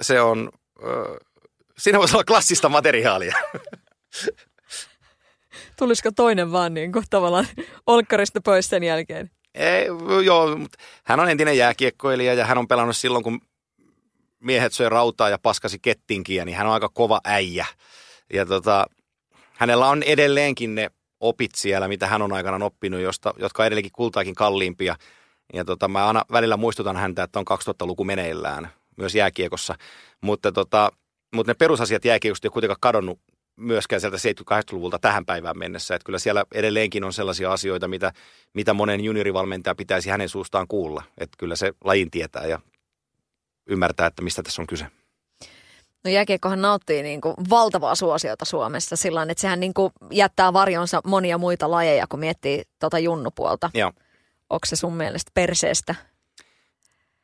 se 0.00 0.20
on, 0.20 0.50
ö, 0.82 1.18
siinä 1.78 1.98
voisi 1.98 2.16
olla 2.16 2.24
klassista 2.24 2.68
materiaalia. 2.68 3.36
Tulisiko 5.78 6.10
toinen 6.16 6.52
vaan 6.52 6.74
niin 6.74 6.92
kuin 6.92 7.04
tavallaan 7.10 7.46
olkkarista 7.86 8.40
pois 8.40 8.68
sen 8.68 8.82
jälkeen? 8.82 9.30
Ei, 9.54 9.86
joo, 10.24 10.56
mutta 10.56 10.78
hän 11.04 11.20
on 11.20 11.30
entinen 11.30 11.56
jääkiekkoilija 11.56 12.34
ja 12.34 12.46
hän 12.46 12.58
on 12.58 12.68
pelannut 12.68 12.96
silloin, 12.96 13.24
kun 13.24 13.40
miehet 14.42 14.72
söi 14.72 14.88
rautaa 14.88 15.28
ja 15.28 15.38
paskasi 15.38 15.78
kettinkiä, 15.78 16.44
niin 16.44 16.56
hän 16.56 16.66
on 16.66 16.72
aika 16.72 16.88
kova 16.88 17.20
äijä. 17.24 17.66
Ja 18.32 18.46
tota, 18.46 18.86
hänellä 19.52 19.88
on 19.88 20.02
edelleenkin 20.02 20.74
ne 20.74 20.90
opit 21.20 21.54
siellä, 21.54 21.88
mitä 21.88 22.06
hän 22.06 22.22
on 22.22 22.32
aikanaan 22.32 22.62
oppinut, 22.62 23.00
josta, 23.00 23.34
jotka 23.38 23.62
on 23.62 23.66
edelleenkin 23.66 23.92
kultaakin 23.92 24.34
kalliimpia. 24.34 24.96
Ja 25.54 25.64
tota, 25.64 25.88
mä 25.88 26.06
aina 26.06 26.24
välillä 26.32 26.56
muistutan 26.56 26.96
häntä, 26.96 27.22
että 27.22 27.38
on 27.38 27.44
2000-luku 27.50 28.04
meneillään 28.04 28.68
myös 28.96 29.14
jääkiekossa. 29.14 29.74
Mutta, 30.20 30.52
tota, 30.52 30.92
mutta 31.34 31.50
ne 31.50 31.54
perusasiat 31.54 32.04
jääkiekosta 32.04 32.46
ei 32.46 32.50
kuitenkaan 32.50 32.80
kadonnut 32.80 33.20
myöskään 33.56 34.00
sieltä 34.00 34.16
70-80-luvulta 34.16 34.98
tähän 34.98 35.26
päivään 35.26 35.58
mennessä. 35.58 35.94
Että 35.94 36.06
kyllä 36.06 36.18
siellä 36.18 36.44
edelleenkin 36.54 37.04
on 37.04 37.12
sellaisia 37.12 37.52
asioita, 37.52 37.88
mitä, 37.88 38.12
mitä 38.54 38.74
monen 38.74 39.00
juniorivalmentaja 39.00 39.74
pitäisi 39.74 40.10
hänen 40.10 40.28
suustaan 40.28 40.68
kuulla. 40.68 41.02
Että 41.18 41.36
kyllä 41.38 41.56
se 41.56 41.72
lajin 41.84 42.10
tietää 42.10 42.46
ja 42.46 42.60
ymmärtää, 43.66 44.06
että 44.06 44.22
mistä 44.22 44.42
tässä 44.42 44.62
on 44.62 44.66
kyse. 44.66 44.86
No 46.04 46.10
jääkiekkohan 46.10 46.62
nauttii 46.62 47.02
niin 47.02 47.20
kuin 47.20 47.34
valtavaa 47.50 47.94
suosiota 47.94 48.44
Suomessa 48.44 48.96
sillä 48.96 49.22
että 49.22 49.40
sehän 49.40 49.60
niin 49.60 49.74
kuin 49.74 49.92
jättää 50.10 50.52
varjonsa 50.52 51.00
monia 51.04 51.38
muita 51.38 51.70
lajeja, 51.70 52.06
kun 52.06 52.20
miettii 52.20 52.62
tuota 52.80 52.98
junnupuolta. 52.98 53.70
Joo. 53.74 53.92
Onko 54.50 54.66
se 54.66 54.76
sun 54.76 54.94
mielestä 54.94 55.30
perseestä? 55.34 55.94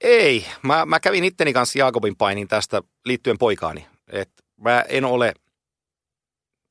Ei, 0.01 0.47
mä, 0.63 0.87
mä 0.87 1.01
kävin 1.01 1.25
itteni 1.25 1.53
kanssa 1.53 1.79
Jaakobin 1.79 2.17
painin 2.17 2.49
tästä 2.49 2.83
liittyen 3.05 3.39
poikaani. 3.39 3.87
Et 4.09 4.31
mä 4.57 4.85
en 4.89 5.05
ole, 5.05 5.35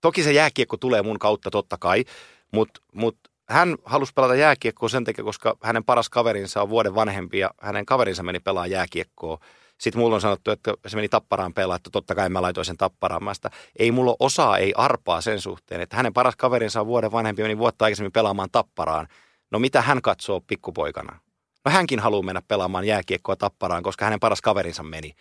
toki 0.01 0.23
se 0.23 0.31
jääkiekko 0.31 0.77
tulee 0.77 1.01
mun 1.01 1.19
kautta 1.19 1.51
totta 1.51 1.77
kai, 1.77 2.03
mutta 2.51 2.81
mut 2.93 3.17
hän 3.49 3.75
halusi 3.85 4.13
pelata 4.13 4.35
jääkiekkoa 4.35 4.89
sen 4.89 5.03
takia, 5.03 5.23
koska 5.23 5.57
hänen 5.63 5.83
paras 5.83 6.09
kaverinsa 6.09 6.61
on 6.61 6.69
vuoden 6.69 6.95
vanhempi 6.95 7.39
ja 7.39 7.51
hänen 7.61 7.85
kaverinsa 7.85 8.23
meni 8.23 8.39
pelaamaan 8.39 8.71
jääkiekkoa. 8.71 9.39
Sitten 9.77 9.99
mulla 9.99 10.15
on 10.15 10.21
sanottu, 10.21 10.51
että 10.51 10.73
se 10.87 10.95
meni 10.95 11.09
tapparaan 11.09 11.53
pelaa, 11.53 11.75
että 11.75 11.89
totta 11.89 12.15
kai 12.15 12.29
mä 12.29 12.41
laitoin 12.41 12.65
sen 12.65 12.77
tapparaan. 12.77 13.23
Mä 13.23 13.33
sitä, 13.33 13.49
ei 13.75 13.91
mulla 13.91 14.15
osaa, 14.19 14.57
ei 14.57 14.73
arpaa 14.77 15.21
sen 15.21 15.41
suhteen, 15.41 15.81
että 15.81 15.97
hänen 15.97 16.13
paras 16.13 16.35
kaverinsa 16.35 16.81
on 16.81 16.87
vuoden 16.87 17.11
vanhempi, 17.11 17.41
meni 17.41 17.57
vuotta 17.57 17.85
aikaisemmin 17.85 18.11
pelaamaan 18.11 18.49
tapparaan. 18.51 19.07
No 19.51 19.59
mitä 19.59 19.81
hän 19.81 20.01
katsoo 20.01 20.41
pikkupoikana? 20.41 21.19
No 21.65 21.71
hänkin 21.71 21.99
haluaa 21.99 22.23
mennä 22.23 22.41
pelaamaan 22.47 22.85
jääkiekkoa 22.85 23.35
tapparaan, 23.35 23.83
koska 23.83 24.05
hänen 24.05 24.19
paras 24.19 24.41
kaverinsa 24.41 24.83
meni. 24.83 25.15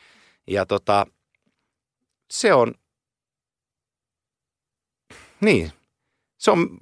Ja 0.47 0.67
tota, 0.67 1.07
se 2.31 2.55
on, 2.55 2.75
niin, 5.41 5.73
se 6.39 6.51
on, 6.51 6.79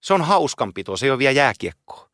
se 0.00 0.14
on 0.14 0.22
hauskanpito, 0.22 0.96
se 0.96 1.06
ei 1.06 1.10
ole 1.10 1.18
vielä 1.18 1.32
jääkiekkoa. 1.32 2.08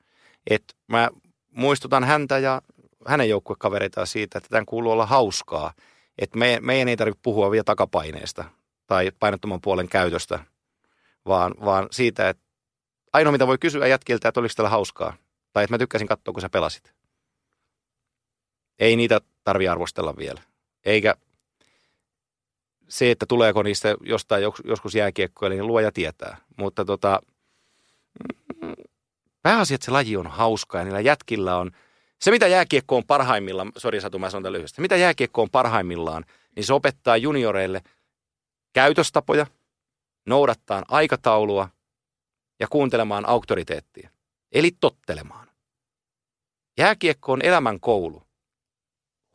Et 0.51 0.77
mä 0.87 1.11
muistutan 1.51 2.05
häntä 2.05 2.39
ja 2.39 2.63
hänen 3.07 3.29
joukkuekavereitaan 3.29 4.07
siitä, 4.07 4.39
että 4.39 4.51
tämän 4.51 4.67
kuuluu 4.67 4.93
olla 4.93 5.07
hauskaa. 5.07 5.73
Että 6.19 6.39
me, 6.39 6.59
meidän 6.63 6.89
ei 6.89 6.97
tarvitse 6.97 7.21
puhua 7.23 7.51
vielä 7.51 7.65
takapaineesta 7.65 8.45
tai 8.87 9.11
painottoman 9.19 9.61
puolen 9.61 9.89
käytöstä, 9.89 10.45
vaan, 11.27 11.55
vaan 11.65 11.89
siitä, 11.91 12.29
että 12.29 12.43
ainoa 13.13 13.33
mitä 13.33 13.47
voi 13.47 13.59
kysyä 13.59 13.87
jätkiltä, 13.87 14.29
että 14.29 14.41
oliko 14.41 14.69
hauskaa. 14.69 15.17
Tai 15.53 15.65
että 15.65 15.75
mä 15.75 15.79
tykkäsin 15.79 16.09
katsoa, 16.09 16.33
kun 16.33 16.41
sä 16.41 16.49
pelasit. 16.49 16.95
Ei 18.79 18.97
niitä 18.97 19.21
tarvi 19.45 19.69
arvostella 19.69 20.17
vielä. 20.17 20.43
Eikä 20.85 21.15
se, 22.89 23.11
että 23.11 23.27
tuleeko 23.27 23.63
niistä 23.63 23.95
jostain 24.01 24.43
joskus 24.65 24.95
jääkiekkoille, 24.95 25.57
niin 25.57 25.67
luoja 25.67 25.93
tietää. 25.93 26.37
Mutta 26.57 26.85
tota, 26.85 27.21
pääasia, 29.43 29.75
että 29.75 29.85
se 29.85 29.91
laji 29.91 30.17
on 30.17 30.27
hauska 30.27 30.79
ja 30.79 30.85
niillä 30.85 31.01
jätkillä 31.01 31.57
on, 31.57 31.71
se 32.21 32.31
mitä 32.31 32.47
jääkiekko 32.47 32.97
on 32.97 33.05
parhaimmillaan, 33.05 33.73
sori 33.77 34.01
Satu, 34.01 34.19
mä 34.19 34.31
sanon 34.31 34.53
lyhyesti, 34.53 34.83
mitä 34.83 34.97
jääkiekko 34.97 35.43
on 35.43 35.51
parhaimmillaan, 35.51 36.25
niin 36.57 36.65
se 36.65 36.73
opettaa 36.73 37.17
junioreille 37.17 37.83
käytöstapoja, 38.73 39.47
noudattaa 40.27 40.83
aikataulua 40.89 41.69
ja 42.61 42.67
kuuntelemaan 42.71 43.29
auktoriteettia, 43.29 44.11
eli 44.53 44.71
tottelemaan. 44.81 45.49
Jääkiekko 46.79 47.33
on 47.33 47.43
elämän 47.43 47.81
koulu. 47.81 48.23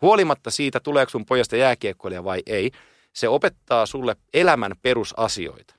Huolimatta 0.01 0.51
siitä, 0.51 0.79
tuleeko 0.79 1.09
sun 1.09 1.25
pojasta 1.25 1.55
jääkiekkoilija 1.55 2.23
vai 2.23 2.43
ei, 2.45 2.71
se 3.13 3.29
opettaa 3.29 3.85
sulle 3.85 4.15
elämän 4.33 4.71
perusasioita. 4.81 5.78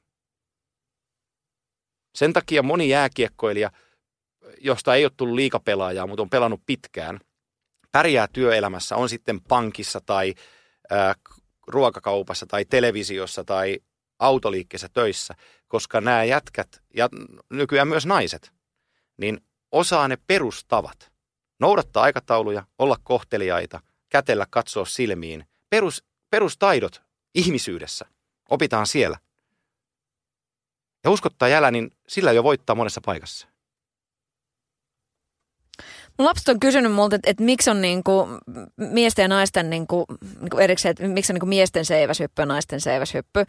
Sen 2.14 2.32
takia 2.32 2.62
moni 2.62 2.88
jääkiekkoilija, 2.88 3.70
josta 4.60 4.94
ei 4.94 5.04
ole 5.04 5.12
tullut 5.16 5.34
liikapelaajaa, 5.34 6.06
mutta 6.06 6.22
on 6.22 6.30
pelannut 6.30 6.60
pitkään, 6.66 7.20
pärjää 7.92 8.28
työelämässä, 8.32 8.96
on 8.96 9.08
sitten 9.08 9.40
pankissa 9.40 10.00
tai 10.06 10.34
äh, 10.92 11.16
ruokakaupassa 11.66 12.46
tai 12.46 12.64
televisiossa 12.64 13.44
tai 13.44 13.78
autoliikkeessä 14.18 14.88
töissä, 14.92 15.34
koska 15.68 16.00
nämä 16.00 16.24
jätkät 16.24 16.82
ja 16.96 17.08
nykyään 17.50 17.88
myös 17.88 18.06
naiset, 18.06 18.52
niin 19.16 19.40
osaa 19.72 20.08
ne 20.08 20.18
perustavat. 20.26 21.12
Noudattaa 21.60 22.02
aikatauluja, 22.02 22.64
olla 22.78 22.96
kohteliaita, 23.02 23.80
kätellä, 24.08 24.46
katsoa 24.50 24.84
silmiin. 24.84 25.44
Perus, 25.70 26.04
perustaidot 26.30 27.02
ihmisyydessä 27.34 28.06
opitaan 28.50 28.86
siellä. 28.86 29.18
Ja 31.04 31.10
uskottaa 31.10 31.48
jälä, 31.48 31.70
niin 31.70 31.90
sillä 32.08 32.32
jo 32.32 32.44
voittaa 32.44 32.76
monessa 32.76 33.00
paikassa. 33.04 33.48
Mun 36.18 36.26
lapset 36.26 36.48
on 36.48 36.60
kysynyt 36.60 36.92
multa, 36.92 37.16
että, 37.16 37.30
että 37.30 37.42
miksi 37.42 37.70
on 37.70 37.80
niinku 37.80 38.28
miesten 38.76 39.22
ja 39.22 39.28
naisten 39.28 39.70
niinku, 39.70 40.06
niinku 40.40 40.58
erikseen, 40.58 40.90
että 40.90 41.08
miksi 41.08 41.32
on 41.32 41.34
niinku 41.34 41.46
miesten 41.46 41.84
seiväshyppy 41.84 42.42
ja 42.42 42.46
naisten 42.46 42.80
seiväshyppy. 42.80 43.44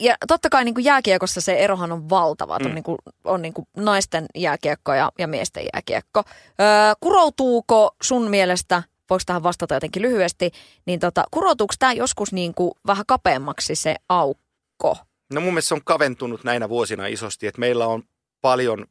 Ja 0.00 0.14
totta 0.28 0.48
kai 0.48 0.64
niinku 0.64 0.80
jääkiekossa 0.80 1.40
se 1.40 1.56
erohan 1.56 1.92
on 1.92 2.08
valtava. 2.08 2.58
Mm. 2.58 2.66
On, 2.66 2.74
niinku, 2.74 2.96
on 3.24 3.42
niinku 3.42 3.68
naisten 3.76 4.26
jääkiekko 4.34 4.94
ja, 4.94 5.12
ja 5.18 5.26
miesten 5.26 5.64
jääkiekko. 5.74 6.22
Öö, 6.60 6.66
kuroutuuko 7.00 7.96
sun 8.02 8.30
mielestä, 8.30 8.82
voiko 9.10 9.22
tähän 9.26 9.42
vastata 9.42 9.74
jotenkin 9.74 10.02
lyhyesti, 10.02 10.50
niin 10.86 11.00
tota, 11.00 11.24
kuroutuuko 11.30 11.74
tämä 11.78 11.92
joskus 11.92 12.32
niinku 12.32 12.76
vähän 12.86 13.04
kapeammaksi 13.06 13.74
se 13.74 13.96
aukko? 14.08 14.96
No 15.32 15.40
mun 15.40 15.52
mielestä 15.52 15.68
se 15.68 15.74
on 15.74 15.84
kaventunut 15.84 16.44
näinä 16.44 16.68
vuosina 16.68 17.06
isosti, 17.06 17.46
että 17.46 17.60
meillä 17.60 17.86
on 17.86 18.02
paljon 18.40 18.86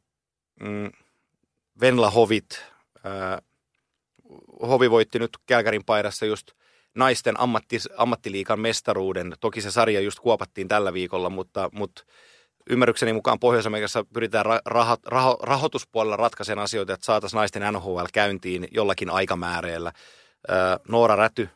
mm, 0.60 0.90
Venla 1.80 2.10
Hovit, 2.10 2.62
Äh, 3.06 3.42
Hovi 4.68 4.90
voitti 4.90 5.18
nyt 5.18 5.38
Kälkärin 5.46 5.84
paidassa 5.84 6.26
just 6.26 6.50
naisten 6.94 7.40
ammatti, 7.40 7.78
ammattiliikan 7.96 8.60
mestaruuden. 8.60 9.34
Toki 9.40 9.60
se 9.60 9.70
sarja 9.70 10.00
just 10.00 10.20
kuopattiin 10.20 10.68
tällä 10.68 10.92
viikolla, 10.92 11.30
mutta, 11.30 11.70
mutta 11.72 12.04
ymmärrykseni 12.70 13.12
mukaan 13.12 13.38
Pohjois-Amerikassa 13.38 14.04
pyritään 14.12 14.44
raho, 14.64 14.96
raho, 15.04 15.38
rahoituspuolella 15.42 16.16
ratkaisemaan 16.16 16.64
asioita, 16.64 16.92
että 16.92 17.06
saataisiin 17.06 17.38
naisten 17.38 17.72
NHL 17.72 18.04
käyntiin 18.12 18.68
jollakin 18.70 19.10
aikamääreellä. 19.10 19.92
Noora 20.88 21.16
Räty, 21.16 21.48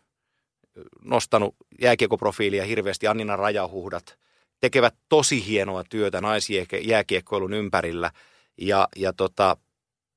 nostanut 1.04 1.56
jääkiekoprofiilia 1.80 2.64
hirveästi, 2.64 3.06
Annina 3.06 3.36
Rajahuhdat, 3.36 4.18
tekevät 4.60 4.94
tosi 5.08 5.46
hienoa 5.46 5.84
työtä 5.90 6.20
naisjääkiekkoilun 6.20 7.52
ympärillä. 7.52 8.10
Ja, 8.58 8.88
ja 8.96 9.12
tota, 9.12 9.56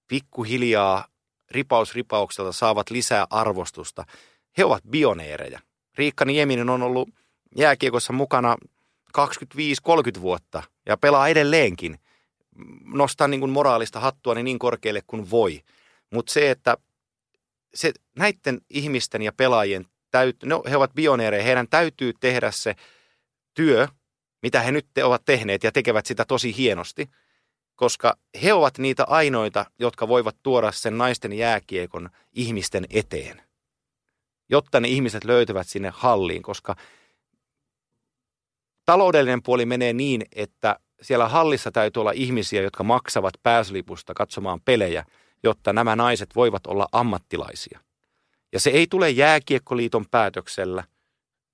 pikkuhiljaa 0.07 1.05
ripaus 1.51 1.95
ripaukselta 1.95 2.51
saavat 2.51 2.89
lisää 2.89 3.27
arvostusta. 3.29 4.05
He 4.57 4.65
ovat 4.65 4.83
pioneereja. 4.91 5.59
Riikka 5.97 6.25
Nieminen 6.25 6.69
on 6.69 6.83
ollut 6.83 7.09
jääkiekossa 7.57 8.13
mukana 8.13 8.57
25-30 9.17 10.21
vuotta 10.21 10.63
ja 10.85 10.97
pelaa 10.97 11.27
edelleenkin. 11.27 11.99
Nostaa 12.83 13.27
niin 13.27 13.39
kuin 13.39 13.51
moraalista 13.51 13.99
hattua 13.99 14.35
niin 14.35 14.59
korkealle 14.59 15.01
kuin 15.07 15.31
voi. 15.31 15.61
Mutta 16.11 16.33
se, 16.33 16.51
että 16.51 16.77
se, 17.73 17.91
näiden 18.15 18.61
ihmisten 18.69 19.21
ja 19.21 19.33
pelaajien, 19.33 19.85
täyt, 20.11 20.43
no, 20.43 20.63
he 20.69 20.77
ovat 20.77 20.91
pioneereja, 20.95 21.43
heidän 21.43 21.67
täytyy 21.67 22.13
tehdä 22.19 22.51
se 22.51 22.75
työ, 23.53 23.87
mitä 24.43 24.61
he 24.61 24.71
nyt 24.71 24.87
ovat 25.03 25.25
tehneet 25.25 25.63
ja 25.63 25.71
tekevät 25.71 26.05
sitä 26.05 26.25
tosi 26.25 26.57
hienosti, 26.57 27.09
koska 27.75 28.17
he 28.43 28.53
ovat 28.53 28.77
niitä 28.77 29.03
ainoita, 29.07 29.65
jotka 29.79 30.07
voivat 30.07 30.35
tuoda 30.43 30.71
sen 30.71 30.97
naisten 30.97 31.33
jääkiekon 31.33 32.09
ihmisten 32.33 32.85
eteen, 32.89 33.41
jotta 34.49 34.79
ne 34.79 34.87
ihmiset 34.87 35.23
löytävät 35.23 35.67
sinne 35.67 35.91
halliin, 35.95 36.41
koska 36.41 36.75
taloudellinen 38.85 39.43
puoli 39.43 39.65
menee 39.65 39.93
niin, 39.93 40.25
että 40.35 40.79
siellä 41.01 41.27
hallissa 41.27 41.71
täytyy 41.71 42.01
olla 42.01 42.11
ihmisiä, 42.11 42.61
jotka 42.61 42.83
maksavat 42.83 43.33
pääslipusta 43.43 44.13
katsomaan 44.13 44.61
pelejä, 44.65 45.05
jotta 45.43 45.73
nämä 45.73 45.95
naiset 45.95 46.35
voivat 46.35 46.67
olla 46.67 46.87
ammattilaisia. 46.91 47.79
Ja 48.53 48.59
se 48.59 48.69
ei 48.69 48.87
tule 48.87 49.09
jääkiekkoliiton 49.09 50.05
päätöksellä. 50.11 50.83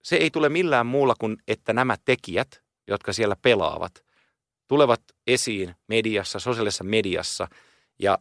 Se 0.04 0.16
ei 0.16 0.32
tule 0.32 0.50
millään 0.50 0.86
muulla 0.86 1.16
kuin, 1.20 1.38
että 1.48 1.74
nämä 1.74 1.98
tekijät, 2.06 2.62
jotka 2.90 3.14
siellä 3.14 3.36
pelaavat, 3.42 4.04
tulevat 4.68 5.02
esiin 5.28 5.76
mediassa, 5.88 6.40
sosiaalisessa 6.40 6.84
mediassa 6.84 7.48
ja 8.00 8.18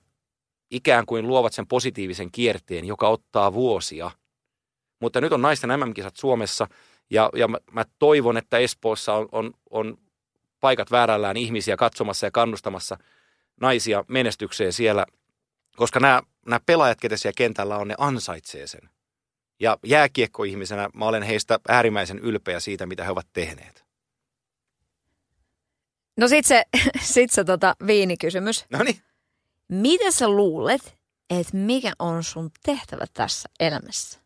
ikään 0.70 1.06
kuin 1.06 1.26
luovat 1.26 1.52
sen 1.52 1.66
positiivisen 1.66 2.30
kierteen, 2.30 2.84
joka 2.84 3.08
ottaa 3.08 3.52
vuosia. 3.52 4.10
Mutta 5.00 5.20
nyt 5.20 5.32
on 5.32 5.42
naisten 5.42 5.70
MM-kisat 5.80 6.16
Suomessa 6.16 6.66
ja, 7.10 7.30
ja 7.34 7.48
mä, 7.48 7.58
mä 7.72 7.84
toivon, 7.98 8.36
että 8.36 8.58
Espoossa 8.58 9.14
on, 9.14 9.28
on, 9.32 9.54
on 9.70 9.98
paikat 10.60 10.90
väärällään 10.90 11.36
ihmisiä 11.36 11.76
katsomassa 11.76 12.26
ja 12.26 12.30
kannustamassa 12.30 12.98
naisia 13.60 14.04
menestykseen 14.08 14.72
siellä, 14.72 15.06
koska 15.76 16.00
nämä, 16.00 16.22
nämä 16.46 16.60
pelaajat, 16.66 17.00
ketä 17.00 17.16
siellä 17.16 17.36
kentällä 17.36 17.76
on, 17.76 17.88
ne 17.88 17.94
ansaitsee 17.98 18.66
sen. 18.66 18.90
Ja 19.60 19.78
jääkiekkoihmisenä 19.84 20.88
mä 20.94 21.04
olen 21.04 21.22
heistä 21.22 21.58
äärimmäisen 21.68 22.18
ylpeä 22.18 22.60
siitä, 22.60 22.86
mitä 22.86 23.04
he 23.04 23.10
ovat 23.10 23.26
tehneet. 23.32 23.87
No 26.18 26.28
sit 26.28 26.46
se, 26.46 26.64
sit 27.14 27.30
se 27.30 27.44
tota 27.44 27.76
viinikysymys. 27.86 28.66
No 28.70 28.82
niin. 28.82 29.02
Mitä 29.68 30.10
sä 30.10 30.28
luulet, 30.28 30.98
että 31.30 31.56
mikä 31.56 31.92
on 31.98 32.24
sun 32.24 32.50
tehtävä 32.62 33.04
tässä 33.14 33.48
elämässä? 33.60 34.20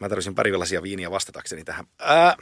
Mä 0.00 0.08
tarvitsin 0.08 0.34
pari 0.34 0.52
villaisia 0.52 0.82
viiniä 0.82 1.10
vastatakseni 1.10 1.64
tähän. 1.64 1.86
Ää, 1.98 2.36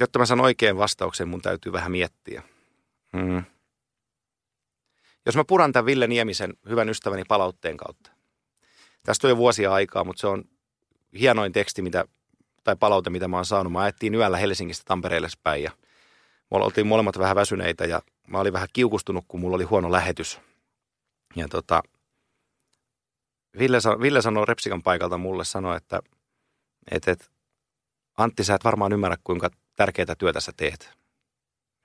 jotta 0.00 0.18
mä 0.18 0.26
saan 0.26 0.40
oikein 0.40 0.76
vastauksen, 0.76 1.28
mun 1.28 1.42
täytyy 1.42 1.72
vähän 1.72 1.92
miettiä. 1.92 2.42
Hmm. 3.16 3.44
Jos 5.26 5.36
mä 5.36 5.44
puran 5.44 5.72
tämän 5.72 5.86
Ville 5.86 6.06
Niemisen 6.06 6.54
hyvän 6.68 6.88
ystäväni 6.88 7.22
palautteen 7.28 7.76
kautta. 7.76 8.10
Tästä 9.04 9.26
on 9.26 9.30
jo 9.30 9.36
vuosia 9.36 9.72
aikaa, 9.72 10.04
mutta 10.04 10.20
se 10.20 10.26
on 10.26 10.44
hienoin 11.18 11.52
teksti, 11.52 11.82
mitä, 11.82 12.04
tai 12.64 12.76
palaute, 12.76 13.10
mitä 13.10 13.28
mä 13.28 13.36
oon 13.36 13.44
saanut. 13.44 13.72
Mä 13.72 13.80
ajettiin 13.80 14.14
yöllä 14.14 14.36
Helsingistä 14.36 14.84
Tampereelle 14.86 15.28
päin 15.42 15.62
ja 15.62 15.70
me 16.50 16.56
oltiin 16.56 16.86
molemmat 16.86 17.18
vähän 17.18 17.36
väsyneitä 17.36 17.84
ja 17.84 18.02
mä 18.26 18.38
olin 18.38 18.52
vähän 18.52 18.68
kiukustunut, 18.72 19.24
kun 19.28 19.40
mulla 19.40 19.56
oli 19.56 19.64
huono 19.64 19.92
lähetys. 19.92 20.40
Ja 21.36 21.48
tota, 21.48 21.82
Ville, 23.58 23.78
Ville 24.00 24.22
sanoi 24.22 24.46
Repsikan 24.46 24.82
paikalta 24.82 25.18
mulle, 25.18 25.44
sanoi, 25.44 25.76
että, 25.76 26.00
että, 26.90 27.10
että 27.10 27.24
Antti, 28.16 28.44
sä 28.44 28.54
et 28.54 28.64
varmaan 28.64 28.92
ymmärrä, 28.92 29.16
kuinka 29.24 29.50
tärkeää 29.76 30.14
työtä 30.18 30.40
sä 30.40 30.52
teet. 30.56 30.90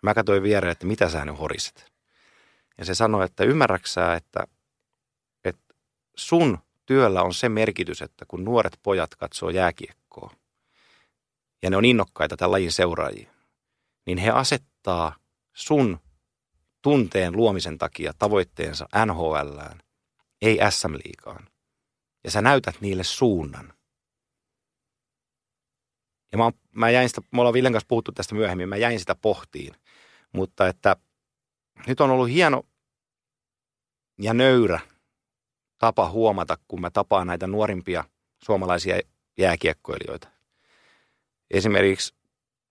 Mä 0.03 0.13
katsoin 0.13 0.43
viereen, 0.43 0.71
että 0.71 0.85
mitä 0.85 1.09
sä 1.09 1.25
nyt 1.25 1.39
horiset. 1.39 1.91
Ja 2.77 2.85
se 2.85 2.95
sanoi, 2.95 3.25
että 3.25 3.43
ymmärräksää, 3.43 4.15
että, 4.15 4.47
että 5.43 5.73
sun 6.15 6.59
työllä 6.85 7.21
on 7.21 7.33
se 7.33 7.49
merkitys, 7.49 8.01
että 8.01 8.25
kun 8.27 8.43
nuoret 8.43 8.79
pojat 8.83 9.15
katsoo 9.15 9.49
jääkiekkoa 9.49 10.31
ja 11.63 11.69
ne 11.69 11.77
on 11.77 11.85
innokkaita 11.85 12.37
tämän 12.37 12.51
lajin 12.51 12.71
seuraajia, 12.71 13.31
niin 14.05 14.17
he 14.17 14.29
asettaa 14.29 15.15
sun 15.53 15.99
tunteen 16.81 17.35
luomisen 17.35 17.77
takia 17.77 18.13
tavoitteensa 18.19 18.87
NHLään, 19.05 19.79
ei 20.41 20.59
SM-liigaan 20.69 21.49
ja 22.23 22.31
sä 22.31 22.41
näytät 22.41 22.81
niille 22.81 23.03
suunnan. 23.03 23.73
Ja 26.31 26.37
mä, 26.37 26.51
mä 26.71 26.89
jäin 26.89 27.09
sitä, 27.09 27.21
me 27.31 27.41
ollaan 27.41 27.53
Villen 27.53 27.71
kanssa 27.71 27.87
puhuttu 27.87 28.11
tästä 28.11 28.35
myöhemmin, 28.35 28.69
mä 28.69 28.77
jäin 28.77 28.99
sitä 28.99 29.15
pohtiin. 29.15 29.75
Mutta 30.33 30.67
että 30.67 30.95
nyt 31.87 32.01
on 32.01 32.11
ollut 32.11 32.29
hieno 32.29 32.63
ja 34.21 34.33
nöyrä 34.33 34.79
tapa 35.77 36.09
huomata, 36.09 36.57
kun 36.67 36.81
mä 36.81 36.89
tapaan 36.89 37.27
näitä 37.27 37.47
nuorimpia 37.47 38.03
suomalaisia 38.43 38.99
jääkiekkoilijoita. 39.37 40.34
Esimerkiksi 41.51 42.15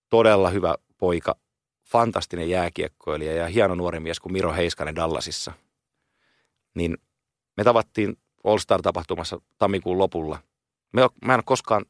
todella 0.09 0.49
hyvä 0.49 0.75
poika, 0.97 1.35
fantastinen 1.83 2.49
jääkiekkoilija 2.49 3.33
ja 3.33 3.47
hieno 3.47 3.75
nuori 3.75 3.99
mies 3.99 4.19
kuin 4.19 4.33
Miro 4.33 4.53
Heiskanen 4.53 4.95
Dallasissa. 4.95 5.53
Niin 6.75 6.97
me 7.57 7.63
tavattiin 7.63 8.17
All-Star-tapahtumassa 8.43 9.41
tammikuun 9.57 9.97
lopulla. 9.97 10.39
Mä 10.93 11.01
en 11.03 11.31
ole 11.33 11.43
koskaan 11.45 11.85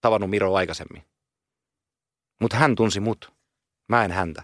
tavannut 0.00 0.30
Miro 0.30 0.54
aikaisemmin. 0.54 1.02
Mutta 2.40 2.56
hän 2.56 2.74
tunsi 2.74 3.00
mut. 3.00 3.32
Mä 3.88 4.04
en 4.04 4.10
häntä. 4.10 4.42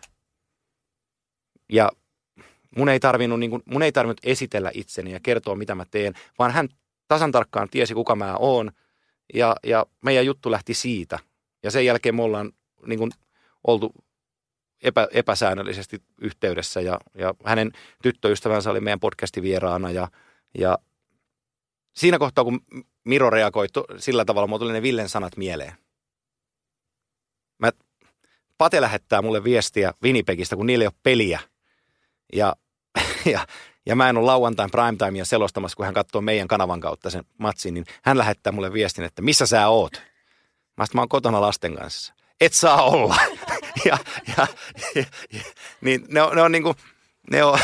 Ja 1.72 1.90
mun 2.76 2.88
ei, 2.88 3.00
tarvinnut, 3.00 3.40
niin 3.40 3.50
kun, 3.50 3.62
mun 3.64 3.82
ei 3.82 3.92
tarvinnut 3.92 4.20
esitellä 4.22 4.70
itseni 4.74 5.12
ja 5.12 5.20
kertoa, 5.20 5.56
mitä 5.56 5.74
mä 5.74 5.84
teen, 5.90 6.14
vaan 6.38 6.50
hän 6.50 6.68
tasan 7.08 7.32
tarkkaan 7.32 7.68
tiesi, 7.70 7.94
kuka 7.94 8.16
mä 8.16 8.36
oon. 8.36 8.70
Ja, 9.34 9.56
ja 9.62 9.86
meidän 10.04 10.26
juttu 10.26 10.50
lähti 10.50 10.74
siitä. 10.74 11.18
Ja 11.66 11.70
sen 11.70 11.84
jälkeen 11.84 12.14
me 12.14 12.22
ollaan 12.22 12.52
niin 12.86 12.98
kun, 12.98 13.10
oltu 13.66 13.94
epä, 14.82 15.08
epäsäännöllisesti 15.12 16.02
yhteydessä. 16.20 16.80
Ja, 16.80 17.00
ja 17.14 17.34
hänen 17.44 17.72
tyttöystävänsä 18.02 18.70
oli 18.70 18.80
meidän 18.80 19.00
podcastin 19.00 19.42
vieraana 19.42 19.90
ja, 19.90 20.08
ja 20.58 20.78
siinä 21.96 22.18
kohtaa, 22.18 22.44
kun 22.44 22.60
Miro 23.04 23.30
reagoi 23.30 23.66
sillä 23.96 24.24
tavalla, 24.24 24.46
mulla 24.46 24.58
tuli 24.58 24.72
ne 24.72 24.82
Villen 24.82 25.08
sanat 25.08 25.36
mieleen. 25.36 25.72
Mä, 27.58 27.72
Pate 28.58 28.80
lähettää 28.80 29.22
mulle 29.22 29.44
viestiä 29.44 29.92
Winnipegistä, 30.02 30.56
kun 30.56 30.66
niillä 30.66 30.82
ei 30.82 30.86
ole 30.86 31.00
peliä. 31.02 31.40
Ja, 32.32 32.56
ja, 33.32 33.46
ja 33.86 33.96
mä 33.96 34.08
en 34.08 34.16
ole 34.16 34.26
lauantain 34.26 34.70
primetimea 34.70 35.24
selostamassa, 35.24 35.76
kun 35.76 35.84
hän 35.84 35.94
katsoo 35.94 36.20
meidän 36.20 36.48
kanavan 36.48 36.80
kautta 36.80 37.10
sen 37.10 37.24
matsin, 37.38 37.74
niin 37.74 37.84
hän 38.02 38.18
lähettää 38.18 38.52
mulle 38.52 38.72
viestin, 38.72 39.04
että 39.04 39.22
missä 39.22 39.46
sä 39.46 39.68
oot? 39.68 40.02
Mä 40.76 40.84
mä 40.94 41.00
oon 41.00 41.08
kotona 41.08 41.40
lasten 41.40 41.74
kanssa. 41.74 42.14
Et 42.40 42.52
saa 42.52 42.82
olla. 42.82 43.16
ja, 43.84 43.98
ja, 44.38 44.46
ja, 44.94 45.04
ja, 45.32 45.40
niin 45.80 46.04
ne 46.08 46.22
on, 46.22 46.36
ne 46.36 46.42
on 46.42 46.52
niin 46.52 46.62
kuin, 46.62 46.76
ne 47.30 47.44
on, 47.44 47.58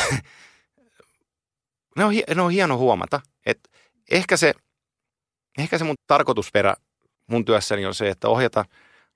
ne 1.96 2.04
on, 2.04 2.14
ne 2.34 2.42
on 2.42 2.50
hieno 2.50 2.76
huomata, 2.76 3.20
että 3.46 3.70
ehkä 4.10 4.36
se, 4.36 4.54
ehkä 5.58 5.78
se 5.78 5.84
mun 5.84 5.94
tarkoitusperä 6.06 6.74
mun 7.26 7.44
työssäni 7.44 7.86
on 7.86 7.94
se, 7.94 8.08
että 8.08 8.28
ohjata, 8.28 8.64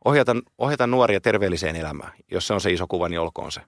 ohjata, 0.05 0.37
ohjata 0.59 0.87
nuoria 0.87 1.21
terveelliseen 1.21 1.77
elämään. 1.77 2.13
Jos 2.31 2.47
se 2.47 2.55
on 2.55 2.61
se 2.61 2.73
iso 2.73 2.87
kuva, 2.87 3.09
niin 3.09 3.21
olkoon 3.21 3.53
se. 3.53 3.61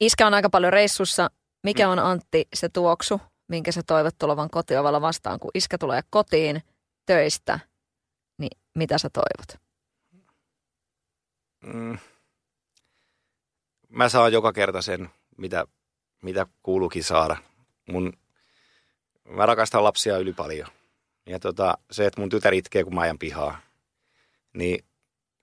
Iskä 0.00 0.26
on 0.26 0.34
aika 0.34 0.50
paljon 0.50 0.72
reissussa. 0.72 1.30
Mikä 1.62 1.88
on 1.88 1.98
Antti 1.98 2.48
se 2.54 2.68
tuoksu, 2.68 3.20
minkä 3.48 3.72
sä 3.72 3.82
toivot 3.86 4.14
tulevan 4.18 4.50
kotiovalla 4.50 5.00
vastaan, 5.00 5.40
kun 5.40 5.50
iskä 5.54 5.78
tulee 5.78 6.00
kotiin 6.10 6.62
töistä, 7.06 7.60
mitä 8.74 8.98
sä 8.98 9.10
toivot? 9.10 9.62
Mm. 11.60 11.98
Mä 13.88 14.08
saan 14.08 14.32
joka 14.32 14.52
kerta 14.52 14.82
sen, 14.82 15.10
mitä, 15.36 15.66
mitä 16.22 16.46
kuuluukin 16.62 17.04
saada. 17.04 17.36
Mun 17.88 18.12
mä 19.28 19.46
rakastan 19.46 19.84
lapsia 19.84 20.18
yli 20.18 20.32
paljon. 20.32 20.68
Ja 21.26 21.38
tota, 21.38 21.78
se, 21.90 22.06
että 22.06 22.20
mun 22.20 22.28
tytär 22.28 22.54
itkee, 22.54 22.84
kun 22.84 22.94
mä 22.94 23.00
ajan 23.00 23.18
pihaa, 23.18 23.58
niin 24.52 24.84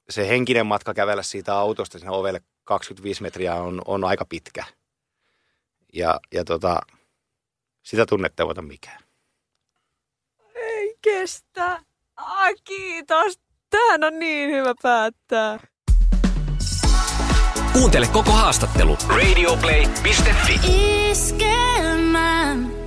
se 0.10 0.28
henkinen 0.28 0.66
matka 0.66 0.94
kävellä 0.94 1.24
siitä 1.24 1.56
autosta 1.56 2.00
sinne 2.00 2.12
ovelle 2.12 2.42
25 2.64 3.22
metriä 3.22 3.56
on, 3.56 3.82
on 3.86 4.04
aika 4.04 4.26
pitkä. 4.26 4.66
Ja, 5.94 6.20
ja 6.34 6.46
tota, 6.46 6.80
sitä 7.84 8.06
tunnetta 8.06 8.44
ei 8.44 8.62
mikään. 8.62 9.04
Ei 10.56 10.98
kestä. 11.02 11.84
Ah, 12.20 12.54
kiitos. 12.64 13.40
Tähän 13.70 14.04
on 14.04 14.20
niin 14.20 14.50
hyvä 14.50 14.74
päättää. 14.82 15.60
Kuuntele 17.74 18.08
koko 18.08 18.32
haastattelu 18.32 18.98
radioplay.fi. 19.08 20.60
Iskelä. 21.12 22.79